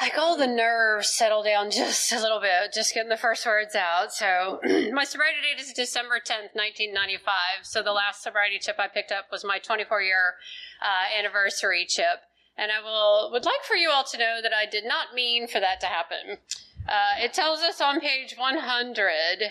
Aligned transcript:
like 0.00 0.16
all 0.16 0.36
the 0.36 0.46
nerves 0.46 1.08
settle 1.08 1.42
down 1.42 1.70
just 1.70 2.12
a 2.12 2.20
little 2.20 2.40
bit, 2.40 2.72
just 2.72 2.94
getting 2.94 3.08
the 3.08 3.16
first 3.16 3.44
words 3.44 3.74
out. 3.74 4.12
So 4.12 4.60
my 4.92 5.04
sobriety 5.04 5.38
date 5.42 5.60
is 5.60 5.72
December 5.72 6.16
10th, 6.16 6.54
1995. 6.54 7.34
So 7.62 7.82
the 7.82 7.92
last 7.92 8.22
sobriety 8.22 8.58
chip 8.58 8.76
I 8.78 8.88
picked 8.88 9.12
up 9.12 9.26
was 9.30 9.44
my 9.44 9.58
24 9.58 10.02
year 10.02 10.34
uh, 10.80 11.18
anniversary 11.18 11.84
chip. 11.86 12.22
And 12.56 12.72
I 12.72 12.82
will 12.82 13.30
would 13.30 13.44
like 13.44 13.62
for 13.66 13.76
you 13.76 13.88
all 13.90 14.02
to 14.04 14.18
know 14.18 14.40
that 14.42 14.52
I 14.52 14.68
did 14.68 14.84
not 14.84 15.14
mean 15.14 15.46
for 15.46 15.60
that 15.60 15.80
to 15.80 15.86
happen. 15.86 16.38
Uh, 16.88 17.20
it 17.20 17.34
tells 17.34 17.60
us 17.60 17.82
on 17.82 18.00
page 18.00 18.34
100 18.38 19.02
uh, 19.02 19.44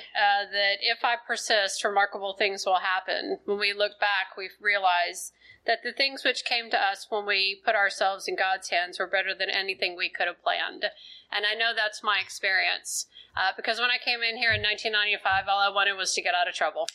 that 0.51 0.77
if 0.81 1.03
I 1.03 1.15
persist, 1.15 1.83
remarkable 1.83 2.33
things 2.33 2.65
will 2.65 2.79
happen. 2.79 3.37
When 3.45 3.59
we 3.59 3.73
look 3.73 3.99
back, 3.99 4.35
we 4.35 4.49
realize 4.59 5.31
that 5.67 5.83
the 5.83 5.93
things 5.93 6.23
which 6.23 6.45
came 6.45 6.71
to 6.71 6.81
us 6.81 7.05
when 7.09 7.27
we 7.27 7.61
put 7.63 7.75
ourselves 7.75 8.27
in 8.27 8.35
God's 8.35 8.69
hands 8.69 8.97
were 8.97 9.05
better 9.05 9.35
than 9.37 9.51
anything 9.51 9.95
we 9.95 10.09
could 10.09 10.25
have 10.25 10.41
planned. 10.41 10.85
And 11.31 11.45
I 11.45 11.53
know 11.53 11.73
that's 11.75 12.01
my 12.01 12.19
experience. 12.19 13.05
Uh, 13.35 13.51
because 13.55 13.79
when 13.79 13.91
I 13.91 14.03
came 14.03 14.23
in 14.23 14.37
here 14.37 14.53
in 14.53 14.63
1995, 14.63 15.45
all 15.47 15.59
I 15.59 15.69
wanted 15.69 15.93
was 15.93 16.13
to 16.15 16.23
get 16.23 16.33
out 16.33 16.47
of 16.47 16.55
trouble. 16.55 16.87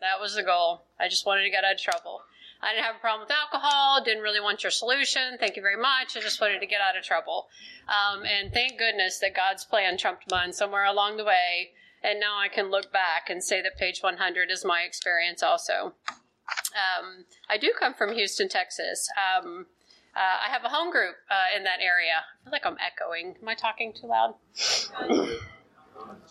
That 0.00 0.20
was 0.20 0.36
the 0.36 0.44
goal. 0.44 0.84
I 1.00 1.08
just 1.08 1.26
wanted 1.26 1.42
to 1.42 1.50
get 1.50 1.64
out 1.64 1.74
of 1.74 1.80
trouble. 1.80 2.20
I 2.60 2.72
didn't 2.72 2.86
have 2.86 2.96
a 2.96 2.98
problem 2.98 3.26
with 3.26 3.30
alcohol, 3.30 4.02
didn't 4.04 4.22
really 4.22 4.40
want 4.40 4.64
your 4.64 4.70
solution. 4.70 5.38
Thank 5.38 5.56
you 5.56 5.62
very 5.62 5.76
much. 5.76 6.16
I 6.16 6.20
just 6.20 6.40
wanted 6.40 6.60
to 6.60 6.66
get 6.66 6.80
out 6.80 6.96
of 6.96 7.04
trouble. 7.04 7.48
Um, 7.88 8.24
and 8.24 8.52
thank 8.52 8.78
goodness 8.78 9.18
that 9.20 9.34
God's 9.34 9.64
plan 9.64 9.96
trumped 9.96 10.30
mine 10.30 10.52
somewhere 10.52 10.84
along 10.84 11.16
the 11.16 11.24
way. 11.24 11.70
And 12.02 12.20
now 12.20 12.38
I 12.38 12.48
can 12.48 12.70
look 12.70 12.92
back 12.92 13.30
and 13.30 13.42
say 13.42 13.62
that 13.62 13.76
page 13.76 14.02
100 14.02 14.50
is 14.50 14.64
my 14.64 14.82
experience 14.82 15.42
also. 15.42 15.94
Um, 16.74 17.24
I 17.48 17.58
do 17.58 17.72
come 17.78 17.94
from 17.94 18.14
Houston, 18.14 18.48
Texas. 18.48 19.08
Um, 19.16 19.66
uh, 20.16 20.46
I 20.46 20.50
have 20.50 20.64
a 20.64 20.68
home 20.68 20.90
group 20.90 21.16
uh, 21.30 21.56
in 21.56 21.64
that 21.64 21.80
area. 21.80 22.24
I 22.40 22.44
feel 22.44 22.52
like 22.52 22.66
I'm 22.66 22.76
echoing. 22.84 23.36
Am 23.40 23.48
I 23.48 23.54
talking 23.54 23.92
too 23.92 24.06
loud? 24.08 24.34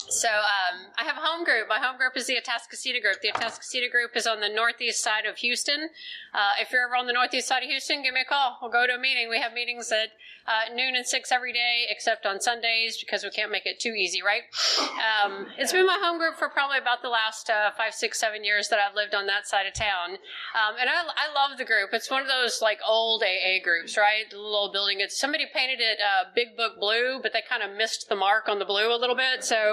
So 0.09 0.29
um, 0.29 0.91
I 0.97 1.03
have 1.03 1.17
a 1.17 1.21
home 1.21 1.43
group. 1.43 1.67
My 1.67 1.79
home 1.79 1.97
group 1.97 2.15
is 2.15 2.27
the 2.27 2.35
Atascocita 2.35 3.01
group. 3.01 3.21
The 3.21 3.31
Atascocita 3.31 3.91
group 3.91 4.15
is 4.15 4.27
on 4.27 4.39
the 4.39 4.49
northeast 4.49 5.03
side 5.03 5.25
of 5.25 5.37
Houston. 5.37 5.89
Uh, 6.33 6.61
if 6.61 6.71
you're 6.71 6.85
ever 6.85 6.95
on 6.95 7.07
the 7.07 7.13
northeast 7.13 7.47
side 7.47 7.63
of 7.63 7.69
Houston, 7.69 8.03
give 8.03 8.13
me 8.13 8.21
a 8.21 8.25
call. 8.25 8.57
We'll 8.61 8.71
go 8.71 8.87
to 8.87 8.95
a 8.95 8.99
meeting. 8.99 9.29
We 9.29 9.39
have 9.39 9.53
meetings 9.53 9.91
at 9.91 10.09
uh, 10.47 10.73
noon 10.73 10.95
and 10.95 11.05
six 11.05 11.31
every 11.31 11.51
day, 11.51 11.85
except 11.89 12.25
on 12.25 12.39
Sundays 12.39 12.97
because 12.97 13.23
we 13.23 13.29
can't 13.29 13.51
make 13.51 13.65
it 13.65 13.79
too 13.79 13.91
easy, 13.91 14.21
right? 14.23 14.43
Um, 14.79 15.47
it's 15.57 15.73
been 15.73 15.85
my 15.85 15.99
home 16.01 16.17
group 16.17 16.37
for 16.37 16.47
probably 16.47 16.77
about 16.77 17.01
the 17.01 17.09
last 17.09 17.49
uh, 17.49 17.71
five, 17.75 17.93
six, 17.93 18.17
seven 18.19 18.45
years 18.45 18.69
that 18.69 18.79
I've 18.79 18.95
lived 18.95 19.13
on 19.13 19.27
that 19.27 19.45
side 19.45 19.67
of 19.67 19.73
town, 19.73 20.15
um, 20.55 20.75
and 20.79 20.89
I, 20.89 21.03
I, 21.03 21.27
love 21.35 21.57
the 21.57 21.65
group. 21.65 21.89
It's 21.91 22.09
one 22.09 22.21
of 22.21 22.27
those 22.27 22.61
like 22.61 22.79
old 22.87 23.23
AA 23.23 23.61
groups, 23.61 23.97
right? 23.97 24.23
The 24.29 24.37
little 24.37 24.71
building. 24.71 25.01
It's 25.01 25.19
somebody 25.19 25.45
painted 25.53 25.79
it 25.81 25.99
uh, 25.99 26.29
big 26.33 26.55
book 26.55 26.79
blue, 26.79 27.19
but 27.21 27.33
they 27.33 27.43
kind 27.47 27.61
of 27.61 27.75
missed 27.75 28.07
the 28.07 28.15
mark 28.15 28.47
on 28.47 28.57
the 28.57 28.65
blue 28.65 28.93
a 28.93 28.95
little 28.95 29.15
bit, 29.15 29.43
so 29.43 29.66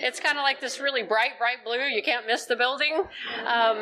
it's 0.00 0.20
kind 0.20 0.38
of 0.38 0.42
like 0.42 0.60
this 0.60 0.80
really 0.80 1.02
bright, 1.02 1.38
bright 1.38 1.64
blue. 1.64 1.78
You 1.78 2.02
can't 2.02 2.26
miss 2.26 2.44
the 2.46 2.56
building. 2.56 2.94
Um, 3.46 3.76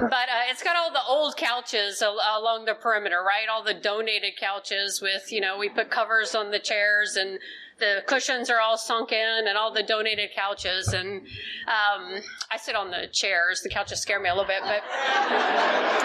but 0.00 0.28
uh, 0.28 0.50
it's 0.50 0.62
got 0.62 0.76
all 0.76 0.92
the 0.92 1.02
old 1.06 1.36
couches 1.36 2.02
al- 2.02 2.20
along 2.38 2.64
the 2.64 2.74
perimeter, 2.74 3.22
right? 3.22 3.48
All 3.50 3.62
the 3.62 3.74
donated 3.74 4.36
couches 4.38 5.00
with, 5.00 5.32
you 5.32 5.40
know, 5.40 5.58
we 5.58 5.68
put 5.68 5.90
covers 5.90 6.34
on 6.34 6.50
the 6.50 6.58
chairs 6.58 7.16
and 7.16 7.38
the 7.82 8.02
cushions 8.06 8.48
are 8.48 8.60
all 8.60 8.78
sunk 8.78 9.10
in 9.10 9.48
and 9.48 9.58
all 9.58 9.72
the 9.74 9.82
donated 9.82 10.30
couches. 10.36 10.86
And 10.94 11.22
um, 11.66 12.22
i 12.50 12.56
sit 12.56 12.76
on 12.76 12.92
the 12.92 13.08
chairs. 13.12 13.60
The 13.62 13.68
couches 13.68 14.00
scare 14.00 14.20
me 14.20 14.28
a 14.28 14.34
little 14.34 14.46
bit 14.46 14.62
but 14.62 14.82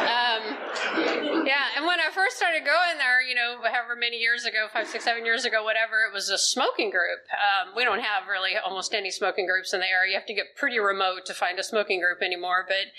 um, 0.10 0.42
yeah. 1.46 1.78
And 1.78 1.86
when 1.86 2.00
i 2.00 2.10
first 2.12 2.38
started 2.38 2.66
going 2.66 2.98
there 2.98 3.22
you 3.22 3.36
know 3.36 3.58
however 3.62 3.96
many 3.96 4.18
years 4.18 4.46
ago 4.46 4.68
five 4.74 4.88
six 4.88 5.04
seven 5.04 5.24
years 5.24 5.46
ago 5.46 5.64
whatever 5.64 6.02
it 6.10 6.14
was 6.14 6.30
a 6.30 6.38
smoking 6.38 6.90
group. 6.90 7.22
Um, 7.38 7.76
we 7.76 7.84
don't 7.84 8.02
have 8.02 8.28
really 8.28 8.58
almost 8.58 8.96
any 8.96 9.12
smoking 9.12 9.46
groups 9.46 9.72
in 9.74 9.80
the 9.80 9.90
area. 9.90 10.14
You 10.14 10.18
have 10.18 10.28
to 10.28 10.34
get 10.34 10.56
pretty 10.56 10.80
remote 10.80 11.28
to 11.28 11.34
find 11.36 11.60
a 11.60 11.64
smoking 11.64 12.02
group 12.02 12.24
anymore 12.24 12.66
but 12.68 12.90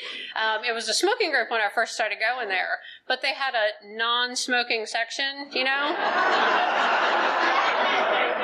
um, 0.41 0.65
it 0.65 0.72
was 0.72 0.89
a 0.89 0.95
smoking 0.95 1.33
group 1.33 1.50
when 1.50 1.60
i 1.60 1.69
first 1.75 1.95
started 1.95 2.19
going 2.21 2.49
there. 2.49 2.78
But 3.09 3.22
they 3.22 3.34
had 3.34 3.55
a 3.55 3.75
non-smoking 3.97 4.87
section 4.87 5.50
you 5.53 5.65
know 5.65 5.97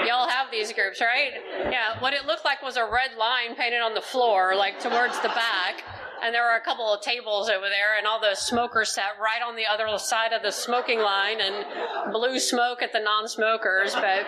Y'all 0.07 0.29
have 0.29 0.51
these 0.51 0.73
groups, 0.73 1.01
right? 1.01 1.33
Yeah, 1.71 2.01
what 2.01 2.13
it 2.15 2.27
looked 2.27 2.45
like 2.45 2.63
was 2.63 2.77
a 2.77 2.85
red 2.85 3.17
line 3.19 3.55
painted 3.55 3.81
on 3.81 3.95
the 3.95 4.01
floor, 4.01 4.55
like 4.57 4.81
towards 4.81 5.19
the 5.21 5.29
back 5.29 5.85
and 6.23 6.35
there 6.35 6.43
were 6.43 6.57
a 6.57 6.61
couple 6.61 6.93
of 6.93 7.01
tables 7.01 7.49
over 7.49 7.69
there, 7.69 7.97
and 7.99 8.07
all 8.07 8.21
the 8.21 8.35
smokers 8.35 8.93
sat 8.93 9.19
right 9.21 9.43
on 9.47 9.57
the 9.57 9.67
other 9.67 9.87
side 9.99 10.33
of 10.33 10.43
the 10.43 10.51
smoking 10.51 11.01
line 11.01 11.41
and 11.41 12.13
blew 12.13 12.39
smoke 12.39 12.83
at 12.83 12.93
the 12.93 13.01
non-smokers. 13.01 13.95
But 13.95 14.27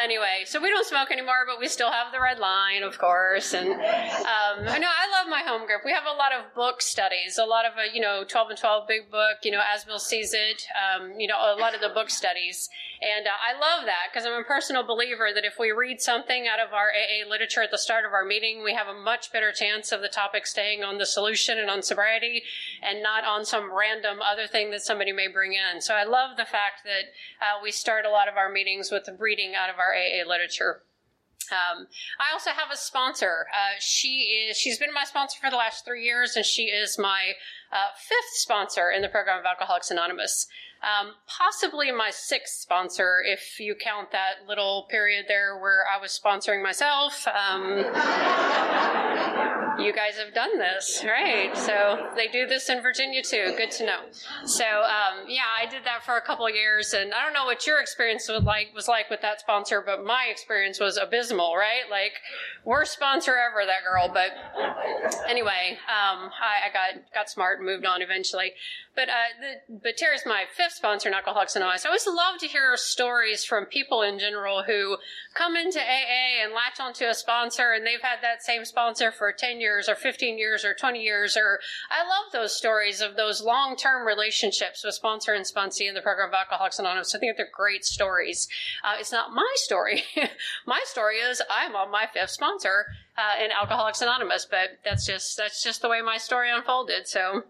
anyway, 0.00 0.44
so 0.46 0.60
we 0.60 0.70
don't 0.70 0.86
smoke 0.86 1.10
anymore, 1.10 1.44
but 1.46 1.58
we 1.58 1.68
still 1.68 1.90
have 1.90 2.12
the 2.12 2.20
red 2.20 2.38
line, 2.38 2.82
of 2.82 2.98
course. 2.98 3.54
And 3.54 3.68
um, 3.68 4.68
I 4.68 4.78
know 4.78 4.88
I 4.88 5.10
love 5.18 5.28
my 5.28 5.42
home 5.42 5.66
group. 5.66 5.82
We 5.84 5.92
have 5.92 6.04
a 6.06 6.16
lot 6.16 6.32
of 6.32 6.54
book 6.54 6.80
studies, 6.80 7.38
a 7.38 7.44
lot 7.44 7.66
of 7.66 7.72
uh, 7.76 7.90
you 7.92 8.00
know, 8.00 8.24
12 8.26 8.50
and 8.50 8.58
12 8.58 8.88
big 8.88 9.10
book, 9.10 9.38
you 9.42 9.50
know, 9.50 9.62
as 9.74 9.84
Bill 9.84 9.98
sees 9.98 10.32
it, 10.32 10.64
um, 10.74 11.18
you 11.18 11.26
know, 11.26 11.36
a 11.36 11.56
lot 11.58 11.74
of 11.74 11.80
the 11.80 11.90
book 11.90 12.10
studies. 12.10 12.68
And 13.00 13.26
uh, 13.26 13.30
I 13.30 13.52
love 13.54 13.86
that 13.86 14.10
because 14.12 14.26
I'm 14.26 14.40
a 14.40 14.44
personal 14.44 14.82
believer 14.82 15.28
that 15.32 15.44
if 15.44 15.54
we 15.58 15.70
read 15.70 16.00
something 16.00 16.46
out 16.48 16.58
of 16.58 16.72
our 16.72 16.90
AA 16.90 17.28
literature 17.28 17.62
at 17.62 17.70
the 17.70 17.78
start 17.78 18.04
of 18.04 18.12
our 18.12 18.24
meeting, 18.24 18.64
we 18.64 18.74
have 18.74 18.88
a 18.88 18.98
much 18.98 19.32
better 19.32 19.52
chance 19.52 19.92
of 19.92 20.00
the 20.00 20.08
topic 20.08 20.46
staying 20.58 20.82
on 20.82 20.98
the 20.98 21.06
solution 21.06 21.56
and 21.56 21.70
on 21.70 21.80
sobriety 21.82 22.42
and 22.82 23.00
not 23.00 23.22
on 23.24 23.44
some 23.44 23.70
random 23.72 24.18
other 24.20 24.48
thing 24.48 24.72
that 24.72 24.82
somebody 24.82 25.12
may 25.12 25.28
bring 25.28 25.52
in. 25.52 25.80
So 25.80 25.94
I 25.94 26.02
love 26.02 26.36
the 26.36 26.44
fact 26.44 26.82
that 26.82 27.14
uh, 27.40 27.62
we 27.62 27.70
start 27.70 28.04
a 28.04 28.10
lot 28.10 28.26
of 28.26 28.36
our 28.36 28.50
meetings 28.50 28.90
with 28.90 29.08
reading 29.20 29.52
out 29.54 29.70
of 29.70 29.76
our 29.78 29.94
AA 29.94 30.28
literature. 30.28 30.82
Um, 31.52 31.86
I 32.18 32.32
also 32.32 32.50
have 32.50 32.72
a 32.72 32.76
sponsor. 32.76 33.46
Uh, 33.54 33.78
she 33.78 34.48
is 34.50 34.58
she's 34.58 34.78
been 34.78 34.92
my 34.92 35.04
sponsor 35.04 35.38
for 35.40 35.48
the 35.48 35.56
last 35.56 35.84
three 35.84 36.04
years, 36.04 36.34
and 36.34 36.44
she 36.44 36.64
is 36.64 36.98
my 36.98 37.34
uh, 37.72 37.94
fifth 37.96 38.34
sponsor 38.34 38.90
in 38.90 39.00
the 39.00 39.08
program 39.08 39.38
of 39.38 39.46
Alcoholics 39.46 39.92
Anonymous. 39.92 40.48
Um, 40.82 41.14
possibly 41.26 41.90
my 41.90 42.10
sixth 42.10 42.60
sponsor, 42.60 43.18
if 43.24 43.58
you 43.58 43.74
count 43.74 44.12
that 44.12 44.46
little 44.46 44.86
period 44.90 45.26
there 45.28 45.58
where 45.58 45.84
I 45.92 46.00
was 46.00 46.18
sponsoring 46.18 46.62
myself. 46.62 47.26
Um, 47.26 47.84
you 49.78 49.92
guys 49.92 50.16
have 50.16 50.34
done 50.34 50.58
this, 50.58 51.04
right? 51.06 51.56
So 51.56 52.10
they 52.16 52.28
do 52.28 52.46
this 52.46 52.68
in 52.68 52.82
Virginia 52.82 53.22
too. 53.22 53.54
Good 53.56 53.70
to 53.72 53.86
know. 53.86 54.00
So 54.44 54.64
um, 54.64 55.26
yeah, 55.28 55.46
I 55.60 55.66
did 55.66 55.84
that 55.84 56.04
for 56.04 56.16
a 56.16 56.20
couple 56.20 56.46
of 56.46 56.54
years, 56.54 56.94
and 56.94 57.14
I 57.14 57.24
don't 57.24 57.32
know 57.32 57.44
what 57.44 57.66
your 57.66 57.80
experience 57.80 58.28
was 58.28 58.42
like 58.42 58.68
was 58.74 58.88
like 58.88 59.08
with 59.10 59.20
that 59.22 59.40
sponsor, 59.40 59.82
but 59.84 60.04
my 60.04 60.26
experience 60.30 60.80
was 60.80 60.96
abysmal. 60.96 61.56
Right? 61.56 61.88
Like 61.90 62.12
worst 62.64 62.92
sponsor 62.92 63.36
ever, 63.36 63.64
that 63.66 63.84
girl. 63.84 64.10
But 64.12 64.30
anyway, 65.28 65.78
um, 65.88 66.30
I, 66.40 66.68
I, 66.68 66.72
got 66.72 67.02
got 67.14 67.30
smart 67.30 67.58
and 67.58 67.66
moved 67.66 67.86
on 67.86 68.02
eventually. 68.02 68.52
But 68.94 69.08
uh, 69.08 69.12
the, 69.40 69.78
but 69.82 69.96
Terry's 69.96 70.24
my 70.26 70.44
fifth 70.52 70.67
sponsor 70.70 71.08
in 71.08 71.14
Alcoholics 71.14 71.56
Anonymous. 71.56 71.84
I 71.84 71.88
always 71.88 72.06
love 72.06 72.38
to 72.40 72.46
hear 72.46 72.76
stories 72.76 73.44
from 73.44 73.64
people 73.64 74.02
in 74.02 74.18
general 74.18 74.64
who 74.64 74.98
come 75.34 75.56
into 75.56 75.80
AA 75.80 76.42
and 76.42 76.52
latch 76.52 76.80
onto 76.80 77.04
a 77.04 77.14
sponsor, 77.14 77.72
and 77.72 77.86
they've 77.86 78.02
had 78.02 78.18
that 78.22 78.42
same 78.42 78.64
sponsor 78.64 79.10
for 79.10 79.32
ten 79.32 79.60
years 79.60 79.68
years 79.68 79.88
or 79.88 79.94
15 79.94 80.38
years 80.38 80.64
or 80.64 80.74
20 80.74 81.02
years 81.02 81.36
or 81.36 81.60
I 81.90 82.02
love 82.02 82.32
those 82.32 82.56
stories 82.56 83.00
of 83.00 83.16
those 83.16 83.42
long-term 83.42 84.06
relationships 84.06 84.82
with 84.82 84.94
sponsor 84.94 85.34
and 85.34 85.44
sponsee 85.44 85.88
in 85.88 85.94
the 85.94 86.00
program 86.00 86.28
of 86.28 86.34
Alcoholics 86.34 86.78
Anonymous. 86.78 87.14
I 87.14 87.18
think 87.18 87.36
they're 87.36 87.48
great 87.52 87.84
stories. 87.84 88.48
Uh, 88.82 88.96
it's 88.98 89.12
not 89.12 89.32
my 89.32 89.52
story. 89.56 90.04
my 90.66 90.80
story 90.84 91.16
is 91.16 91.42
I'm 91.50 91.76
on 91.76 91.90
my 91.90 92.06
fifth 92.12 92.30
sponsor 92.30 92.86
uh, 93.16 93.44
in 93.44 93.50
Alcoholics 93.50 94.00
Anonymous, 94.00 94.46
but 94.50 94.78
that's 94.84 95.06
just 95.06 95.36
that's 95.36 95.62
just 95.62 95.82
the 95.82 95.88
way 95.88 96.00
my 96.00 96.16
story 96.16 96.50
unfolded. 96.50 97.06
So 97.06 97.44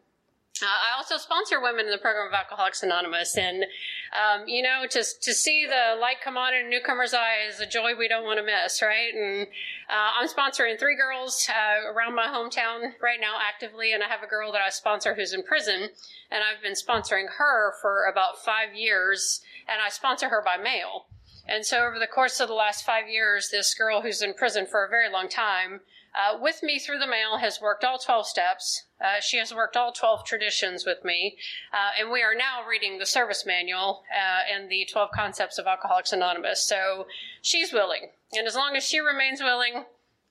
uh, 0.62 0.66
I 0.66 0.96
also 0.96 1.16
sponsor 1.16 1.60
women 1.60 1.86
in 1.86 1.92
the 1.92 1.98
program 1.98 2.26
of 2.26 2.32
Alcoholics 2.32 2.82
Anonymous, 2.82 3.36
and 3.36 3.64
um, 4.10 4.48
you 4.48 4.62
know, 4.62 4.86
to 4.90 4.98
to 4.98 5.32
see 5.32 5.66
the 5.66 5.98
light 6.00 6.16
come 6.22 6.36
on 6.36 6.54
in 6.54 6.66
a 6.66 6.68
newcomer's 6.68 7.14
eye 7.14 7.46
is 7.48 7.60
a 7.60 7.66
joy 7.66 7.94
we 7.96 8.08
don't 8.08 8.24
want 8.24 8.38
to 8.38 8.44
miss, 8.44 8.82
right? 8.82 9.14
And 9.14 9.46
uh, 9.88 10.10
I'm 10.20 10.28
sponsoring 10.28 10.78
three 10.78 10.96
girls 10.96 11.48
uh, 11.48 11.92
around 11.92 12.14
my 12.14 12.26
hometown 12.26 12.92
right 13.00 13.20
now 13.20 13.38
actively, 13.40 13.92
and 13.92 14.02
I 14.02 14.08
have 14.08 14.22
a 14.22 14.26
girl 14.26 14.50
that 14.52 14.60
I 14.60 14.70
sponsor 14.70 15.14
who's 15.14 15.32
in 15.32 15.42
prison, 15.42 15.90
and 16.30 16.42
I've 16.42 16.62
been 16.62 16.74
sponsoring 16.74 17.26
her 17.38 17.74
for 17.80 18.06
about 18.10 18.42
five 18.44 18.74
years, 18.74 19.40
and 19.68 19.80
I 19.80 19.90
sponsor 19.90 20.28
her 20.28 20.42
by 20.44 20.56
mail. 20.56 21.06
And 21.46 21.64
so, 21.64 21.86
over 21.86 21.98
the 21.98 22.06
course 22.06 22.40
of 22.40 22.48
the 22.48 22.54
last 22.54 22.84
five 22.84 23.08
years, 23.08 23.48
this 23.50 23.74
girl 23.74 24.02
who's 24.02 24.22
in 24.22 24.34
prison 24.34 24.66
for 24.66 24.84
a 24.84 24.88
very 24.88 25.10
long 25.10 25.28
time 25.28 25.80
uh, 26.14 26.38
with 26.40 26.62
me 26.62 26.78
through 26.78 26.98
the 26.98 27.06
mail 27.06 27.38
has 27.38 27.60
worked 27.60 27.84
all 27.84 27.98
12 27.98 28.26
steps. 28.26 28.84
Uh, 29.00 29.20
she 29.20 29.38
has 29.38 29.54
worked 29.54 29.76
all 29.76 29.92
12 29.92 30.24
traditions 30.24 30.84
with 30.84 31.04
me. 31.04 31.36
Uh, 31.72 31.90
and 32.00 32.10
we 32.10 32.22
are 32.22 32.34
now 32.34 32.66
reading 32.68 32.98
the 32.98 33.06
service 33.06 33.44
manual 33.46 34.02
uh, 34.12 34.40
and 34.52 34.70
the 34.70 34.86
12 34.90 35.10
concepts 35.14 35.58
of 35.58 35.66
Alcoholics 35.66 36.12
Anonymous. 36.12 36.64
So 36.66 37.06
she's 37.42 37.72
willing. 37.72 38.10
And 38.32 38.46
as 38.46 38.54
long 38.54 38.76
as 38.76 38.84
she 38.84 38.98
remains 38.98 39.40
willing, 39.40 39.84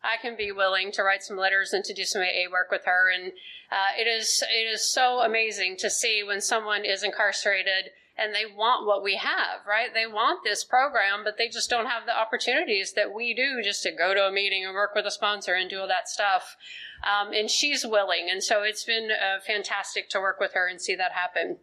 I 0.03 0.18
can 0.21 0.35
be 0.35 0.51
willing 0.51 0.91
to 0.94 1.03
write 1.03 1.24
some 1.24 1.38
letters 1.38 1.74
and 1.74 1.83
to 1.85 1.94
do 1.94 2.06
some 2.06 2.21
AA 2.21 2.51
work 2.51 2.69
with 2.71 2.85
her. 2.85 3.09
And 3.09 3.31
uh, 3.71 4.00
it 4.00 4.07
is 4.07 4.44
it 4.50 4.68
is 4.68 4.89
so 4.89 5.19
amazing 5.19 5.77
to 5.77 5.89
see 5.89 6.24
when 6.24 6.41
someone 6.41 6.85
is 6.85 7.03
incarcerated 7.03 7.91
and 8.17 8.33
they 8.33 8.45
want 8.45 8.87
what 8.87 9.03
we 9.03 9.15
have, 9.15 9.65
right? 9.67 9.93
They 9.93 10.07
want 10.07 10.43
this 10.43 10.63
program, 10.63 11.23
but 11.23 11.37
they 11.37 11.49
just 11.49 11.69
don't 11.69 11.85
have 11.85 12.05
the 12.05 12.17
opportunities 12.17 12.93
that 12.93 13.13
we 13.13 13.33
do 13.33 13.61
just 13.63 13.83
to 13.83 13.91
go 13.91 14.13
to 14.13 14.25
a 14.25 14.31
meeting 14.31 14.65
and 14.65 14.73
work 14.73 14.95
with 14.95 15.05
a 15.05 15.11
sponsor 15.11 15.53
and 15.53 15.69
do 15.69 15.79
all 15.79 15.87
that 15.87 16.09
stuff. 16.09 16.57
Um, 17.03 17.31
and 17.31 17.49
she's 17.49 17.85
willing, 17.85 18.27
and 18.29 18.43
so 18.43 18.63
it's 18.63 18.83
been 18.83 19.09
uh, 19.11 19.39
fantastic 19.45 20.09
to 20.09 20.19
work 20.19 20.39
with 20.39 20.53
her 20.53 20.67
and 20.67 20.81
see 20.81 20.95
that 20.95 21.11
happen. 21.11 21.57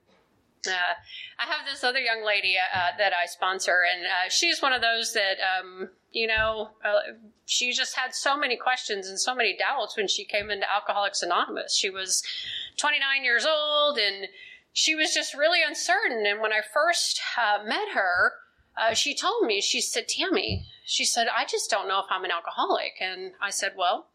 Uh, 0.66 0.94
I 1.38 1.44
have 1.44 1.66
this 1.66 1.84
other 1.84 1.98
young 1.98 2.24
lady 2.24 2.54
uh, 2.56 2.96
that 2.98 3.12
I 3.12 3.26
sponsor, 3.26 3.82
and 3.92 4.06
uh, 4.06 4.30
she's 4.30 4.62
one 4.62 4.72
of 4.72 4.80
those 4.80 5.12
that, 5.12 5.36
um, 5.42 5.90
you 6.12 6.28
know, 6.28 6.70
uh, 6.84 7.14
she 7.44 7.72
just 7.72 7.96
had 7.96 8.14
so 8.14 8.36
many 8.36 8.56
questions 8.56 9.08
and 9.08 9.18
so 9.18 9.34
many 9.34 9.56
doubts 9.56 9.96
when 9.96 10.08
she 10.08 10.24
came 10.24 10.50
into 10.50 10.72
Alcoholics 10.72 11.22
Anonymous. 11.22 11.76
She 11.76 11.90
was 11.90 12.22
29 12.76 13.24
years 13.24 13.44
old 13.44 13.98
and 13.98 14.28
she 14.74 14.96
was 14.96 15.14
just 15.14 15.34
really 15.34 15.60
uncertain. 15.66 16.26
And 16.26 16.40
when 16.40 16.52
I 16.52 16.60
first 16.60 17.20
uh, 17.38 17.62
met 17.64 17.90
her, 17.94 18.32
uh, 18.76 18.92
she 18.92 19.14
told 19.14 19.46
me, 19.46 19.60
she 19.60 19.80
said, 19.80 20.08
Tammy, 20.08 20.66
she 20.84 21.04
said, 21.04 21.28
I 21.34 21.46
just 21.46 21.70
don't 21.70 21.86
know 21.86 22.00
if 22.00 22.06
I'm 22.10 22.24
an 22.24 22.32
alcoholic. 22.32 22.94
And 23.00 23.32
I 23.40 23.50
said, 23.50 23.74
Well, 23.78 24.08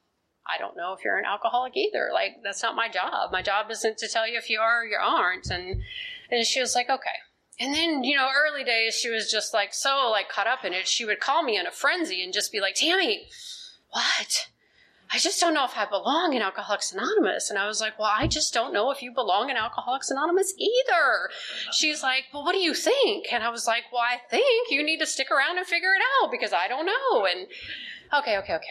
I 0.45 0.57
don't 0.57 0.75
know 0.75 0.93
if 0.93 1.03
you're 1.03 1.17
an 1.17 1.25
alcoholic 1.25 1.77
either. 1.77 2.09
Like, 2.13 2.43
that's 2.43 2.61
not 2.61 2.75
my 2.75 2.89
job. 2.89 3.31
My 3.31 3.41
job 3.41 3.71
isn't 3.71 3.97
to 3.99 4.09
tell 4.09 4.27
you 4.27 4.37
if 4.37 4.49
you 4.49 4.59
are 4.59 4.81
or 4.81 4.85
you 4.85 4.97
aren't. 5.01 5.49
And, 5.49 5.81
and 6.29 6.45
she 6.45 6.59
was 6.59 6.75
like, 6.75 6.89
Okay. 6.89 7.09
And 7.57 7.73
then, 7.73 8.03
you 8.03 8.17
know, 8.17 8.29
early 8.35 8.65
days, 8.65 8.95
she 8.95 9.09
was 9.09 9.31
just 9.31 9.53
like 9.53 9.73
so 9.73 10.09
like 10.11 10.27
caught 10.27 10.47
up 10.47 10.65
in 10.65 10.73
it. 10.73 10.89
She 10.89 11.05
would 11.05 11.21
call 11.21 11.41
me 11.41 11.57
in 11.57 11.67
a 11.67 11.71
frenzy 11.71 12.21
and 12.21 12.33
just 12.33 12.51
be 12.51 12.59
like, 12.59 12.75
Tammy, 12.75 13.27
what? 13.91 14.49
I 15.11 15.17
just 15.17 15.39
don't 15.39 15.55
know 15.55 15.65
if 15.65 15.75
I 15.75 15.85
belong 15.85 16.33
in 16.33 16.41
Alcoholics 16.41 16.93
Anonymous. 16.93 17.49
And 17.49 17.57
I 17.57 17.67
was 17.67 17.81
like, 17.81 17.97
well, 17.97 18.11
I 18.15 18.27
just 18.27 18.53
don't 18.53 18.73
know 18.73 18.91
if 18.91 19.01
you 19.01 19.11
belong 19.11 19.49
in 19.49 19.57
Alcoholics 19.57 20.11
Anonymous 20.11 20.53
either. 20.57 21.29
She's 21.71 22.03
like, 22.03 22.25
well, 22.31 22.43
what 22.43 22.53
do 22.53 22.59
you 22.59 22.75
think? 22.75 23.27
And 23.31 23.43
I 23.43 23.49
was 23.49 23.65
like, 23.65 23.85
well, 23.91 24.03
I 24.03 24.17
think 24.29 24.69
you 24.69 24.83
need 24.83 24.99
to 24.99 25.07
stick 25.07 25.31
around 25.31 25.57
and 25.57 25.65
figure 25.65 25.93
it 25.95 26.01
out 26.21 26.31
because 26.31 26.53
I 26.53 26.67
don't 26.67 26.85
know. 26.85 27.25
And 27.25 27.47
okay, 28.13 28.37
okay, 28.37 28.53
okay. 28.53 28.67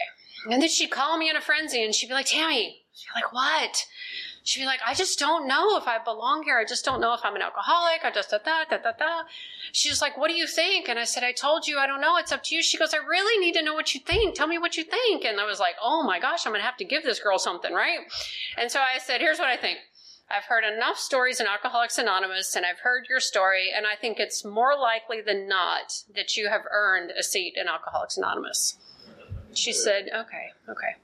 And 0.49 0.61
then 0.61 0.69
she'd 0.69 0.91
call 0.91 1.17
me 1.17 1.29
in 1.29 1.35
a 1.35 1.41
frenzy 1.41 1.83
and 1.83 1.93
she'd 1.93 2.07
be 2.07 2.13
like, 2.13 2.27
Tammy, 2.27 2.83
she'd 2.93 3.07
be 3.13 3.21
like, 3.21 3.33
what? 3.33 3.85
She'd 4.49 4.61
be 4.61 4.65
like, 4.65 4.79
I 4.85 4.95
just 4.95 5.19
don't 5.19 5.47
know 5.47 5.77
if 5.77 5.87
I 5.87 5.99
belong 5.99 6.43
here. 6.43 6.57
I 6.57 6.65
just 6.65 6.83
don't 6.83 6.99
know 6.99 7.13
if 7.13 7.21
I'm 7.23 7.35
an 7.35 7.41
alcoholic. 7.41 8.01
I 8.03 8.11
just 8.11 8.31
da 8.31 8.39
da 8.39 8.63
da 8.69 8.77
da 8.77 8.91
da. 8.97 9.23
She's 9.71 10.01
like, 10.01 10.17
What 10.17 10.29
do 10.29 10.33
you 10.33 10.47
think? 10.47 10.89
And 10.89 10.97
I 10.97 11.03
said, 11.03 11.23
I 11.23 11.31
told 11.31 11.67
you, 11.67 11.77
I 11.77 11.85
don't 11.85 12.01
know. 12.01 12.17
It's 12.17 12.31
up 12.31 12.43
to 12.45 12.55
you. 12.55 12.63
She 12.63 12.77
goes, 12.77 12.93
I 12.93 12.97
really 12.97 13.45
need 13.45 13.53
to 13.53 13.61
know 13.63 13.75
what 13.75 13.93
you 13.93 14.01
think. 14.01 14.35
Tell 14.35 14.47
me 14.47 14.57
what 14.57 14.75
you 14.75 14.83
think. 14.83 15.23
And 15.23 15.39
I 15.39 15.45
was 15.45 15.59
like, 15.59 15.75
Oh 15.81 16.03
my 16.03 16.19
gosh, 16.19 16.45
I'm 16.45 16.53
gonna 16.53 16.63
have 16.63 16.77
to 16.77 16.85
give 16.85 17.03
this 17.03 17.19
girl 17.19 17.37
something, 17.37 17.73
right? 17.73 17.99
And 18.57 18.71
so 18.71 18.79
I 18.79 18.99
said, 18.99 19.21
Here's 19.21 19.39
what 19.39 19.49
I 19.49 19.57
think. 19.57 19.79
I've 20.31 20.45
heard 20.45 20.63
enough 20.63 20.97
stories 20.97 21.39
in 21.39 21.47
Alcoholics 21.47 21.97
Anonymous 21.97 22.55
and 22.55 22.65
I've 22.65 22.79
heard 22.79 23.07
your 23.09 23.19
story, 23.19 23.71
and 23.75 23.87
I 23.87 23.95
think 23.95 24.19
it's 24.19 24.45
more 24.45 24.77
likely 24.77 25.21
than 25.21 25.47
not 25.47 26.03
that 26.15 26.37
you 26.37 26.49
have 26.49 26.61
earned 26.69 27.11
a 27.11 27.23
seat 27.23 27.55
in 27.55 27.67
Alcoholics 27.67 28.17
Anonymous. 28.17 28.77
She 29.53 29.73
said, 29.73 30.09
Okay, 30.13 30.51
okay. 30.67 30.95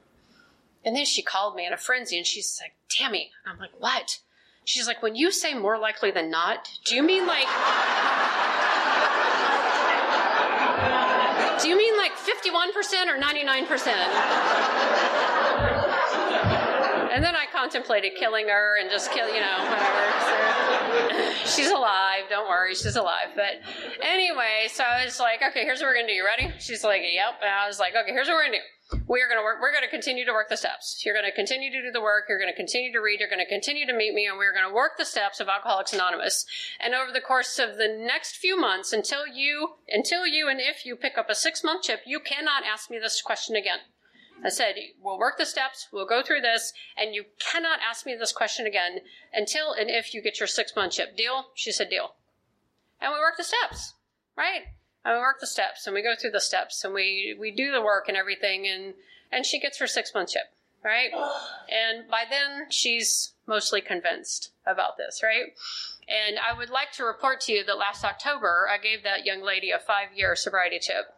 And 0.86 0.96
then 0.96 1.04
she 1.04 1.24
called 1.24 1.56
me 1.56 1.66
in 1.66 1.74
a 1.74 1.78
frenzy 1.78 2.16
and 2.16 2.28
she's 2.28 2.62
like, 2.62 2.74
Tammy. 2.90 3.32
I'm 3.44 3.58
like, 3.58 3.72
what? 3.80 4.20
She's 4.66 4.86
like, 4.86 5.02
when 5.02 5.16
you 5.16 5.32
say 5.32 5.56
more 5.56 5.80
likely 5.80 6.12
than 6.12 6.30
not, 6.30 6.70
do 6.86 6.96
you 6.96 7.02
mean 7.02 7.26
like. 7.26 7.48
do 11.62 11.68
you 11.70 11.76
mean 11.76 11.98
like 11.98 12.12
51% 12.14 13.08
or 13.08 13.20
99%? 13.20 13.88
And 17.12 17.24
then 17.24 17.36
I 17.36 17.46
contemplated 17.52 18.14
killing 18.20 18.48
her 18.50 18.78
and 18.80 18.90
just 18.90 19.12
kill, 19.12 19.28
you 19.28 19.40
know, 19.40 19.58
whatever. 19.58 20.12
So, 21.46 21.46
she's 21.56 21.72
alive. 21.72 22.24
Don't 22.30 22.50
worry, 22.50 22.76
she's 22.76 22.96
alive. 22.96 23.30
But 23.36 23.62
anyway, 24.04 24.68
so 24.68 24.84
I 24.84 25.06
was 25.06 25.20
like, 25.20 25.42
okay, 25.42 25.64
here's 25.64 25.80
what 25.80 25.88
we're 25.88 25.96
gonna 25.96 26.08
do. 26.08 26.14
You 26.14 26.26
ready? 26.26 26.52
She's 26.60 26.84
like, 26.84 27.02
yep. 27.04 27.40
And 27.42 27.50
I 27.50 27.68
was 27.68 27.80
like, 27.80 27.96
okay, 27.96 28.12
here's 28.12 28.28
what 28.28 28.36
we're 28.36 28.46
gonna 28.46 28.58
do 28.58 28.75
we 29.08 29.22
are 29.22 29.28
going 29.28 29.40
to 29.40 29.44
work 29.44 29.58
we're 29.62 29.72
going 29.72 29.84
to 29.84 29.90
continue 29.90 30.26
to 30.26 30.32
work 30.32 30.50
the 30.50 30.58
steps 30.58 31.02
you're 31.04 31.16
going 31.16 31.26
to 31.26 31.36
continue 31.36 31.72
to 31.72 31.82
do 31.82 31.92
the 31.92 32.02
work 32.02 32.26
you're 32.30 32.40
going 32.40 32.52
to 32.52 32.56
continue 32.56 32.92
to 32.92 33.00
read 33.00 33.20
you're 33.20 33.30
going 33.30 33.44
to 33.44 33.50
continue 33.50 33.86
to 33.86 33.94
meet 33.94 34.14
me 34.14 34.28
and 34.28 34.38
we're 34.38 34.54
going 34.54 34.68
to 34.68 34.74
work 34.74 34.92
the 34.98 35.06
steps 35.06 35.40
of 35.40 35.48
alcoholics 35.48 35.94
anonymous 35.94 36.46
and 36.80 36.94
over 36.94 37.12
the 37.12 37.22
course 37.22 37.58
of 37.58 37.78
the 37.78 37.88
next 37.88 38.36
few 38.36 38.60
months 38.60 38.94
until 38.94 39.26
you 39.26 39.76
until 39.90 40.28
you 40.28 40.48
and 40.48 40.60
if 40.60 40.86
you 40.86 40.96
pick 40.96 41.18
up 41.18 41.30
a 41.30 41.36
six 41.36 41.64
month 41.64 41.84
chip 41.84 42.02
you 42.06 42.20
cannot 42.20 42.64
ask 42.64 42.90
me 42.90 43.00
this 43.00 43.22
question 43.22 43.56
again 43.56 43.80
I 44.44 44.50
said, 44.50 44.76
we'll 45.02 45.18
work 45.18 45.38
the 45.38 45.46
steps, 45.46 45.88
we'll 45.92 46.06
go 46.06 46.22
through 46.22 46.42
this, 46.42 46.74
and 46.98 47.16
you 47.16 47.24
cannot 47.40 47.80
ask 47.80 48.06
me 48.06 48.16
this 48.16 48.34
question 48.34 48.68
again 48.68 49.00
until 49.34 49.72
and 49.72 49.90
if 49.90 50.14
you 50.14 50.22
get 50.22 50.40
your 50.40 50.48
six 50.48 50.76
month 50.76 50.94
chip. 50.94 51.16
Deal? 51.16 51.46
She 51.56 51.72
said, 51.72 51.90
deal. 51.90 52.16
And 53.00 53.14
we 53.14 53.20
work 53.20 53.38
the 53.38 53.44
steps, 53.44 53.94
right? 54.38 54.64
And 55.06 55.16
we 55.16 55.20
work 55.20 55.40
the 55.40 55.48
steps 55.48 55.86
and 55.86 55.94
we 55.94 56.02
go 56.02 56.16
through 56.20 56.32
the 56.32 56.42
steps 56.42 56.84
and 56.84 56.94
we 56.94 57.36
we 57.40 57.52
do 57.52 57.72
the 57.72 57.82
work 57.82 58.06
and 58.08 58.18
everything 58.18 58.68
and 58.68 58.96
and 59.32 59.46
she 59.46 59.60
gets 59.60 59.80
her 59.80 59.88
six 59.88 60.12
month 60.14 60.30
chip 60.30 60.52
right 60.84 61.12
and 61.70 62.10
by 62.10 62.24
then 62.30 62.70
she's 62.70 63.34
mostly 63.48 63.80
convinced 63.80 64.52
about 64.66 64.98
this 64.98 65.22
right 65.24 65.54
and 66.10 66.38
i 66.40 66.58
would 66.58 66.70
like 66.70 66.92
to 66.92 67.04
report 67.04 67.40
to 67.40 67.54
you 67.54 67.64
that 67.64 67.78
last 67.78 68.04
october 68.04 68.68
i 68.70 68.78
gave 68.78 69.04
that 69.04 69.26
young 69.26 69.42
lady 69.42 69.72
a 69.72 69.80
five 69.80 70.10
year 70.16 70.36
sobriety 70.36 70.80
chip 70.80 71.14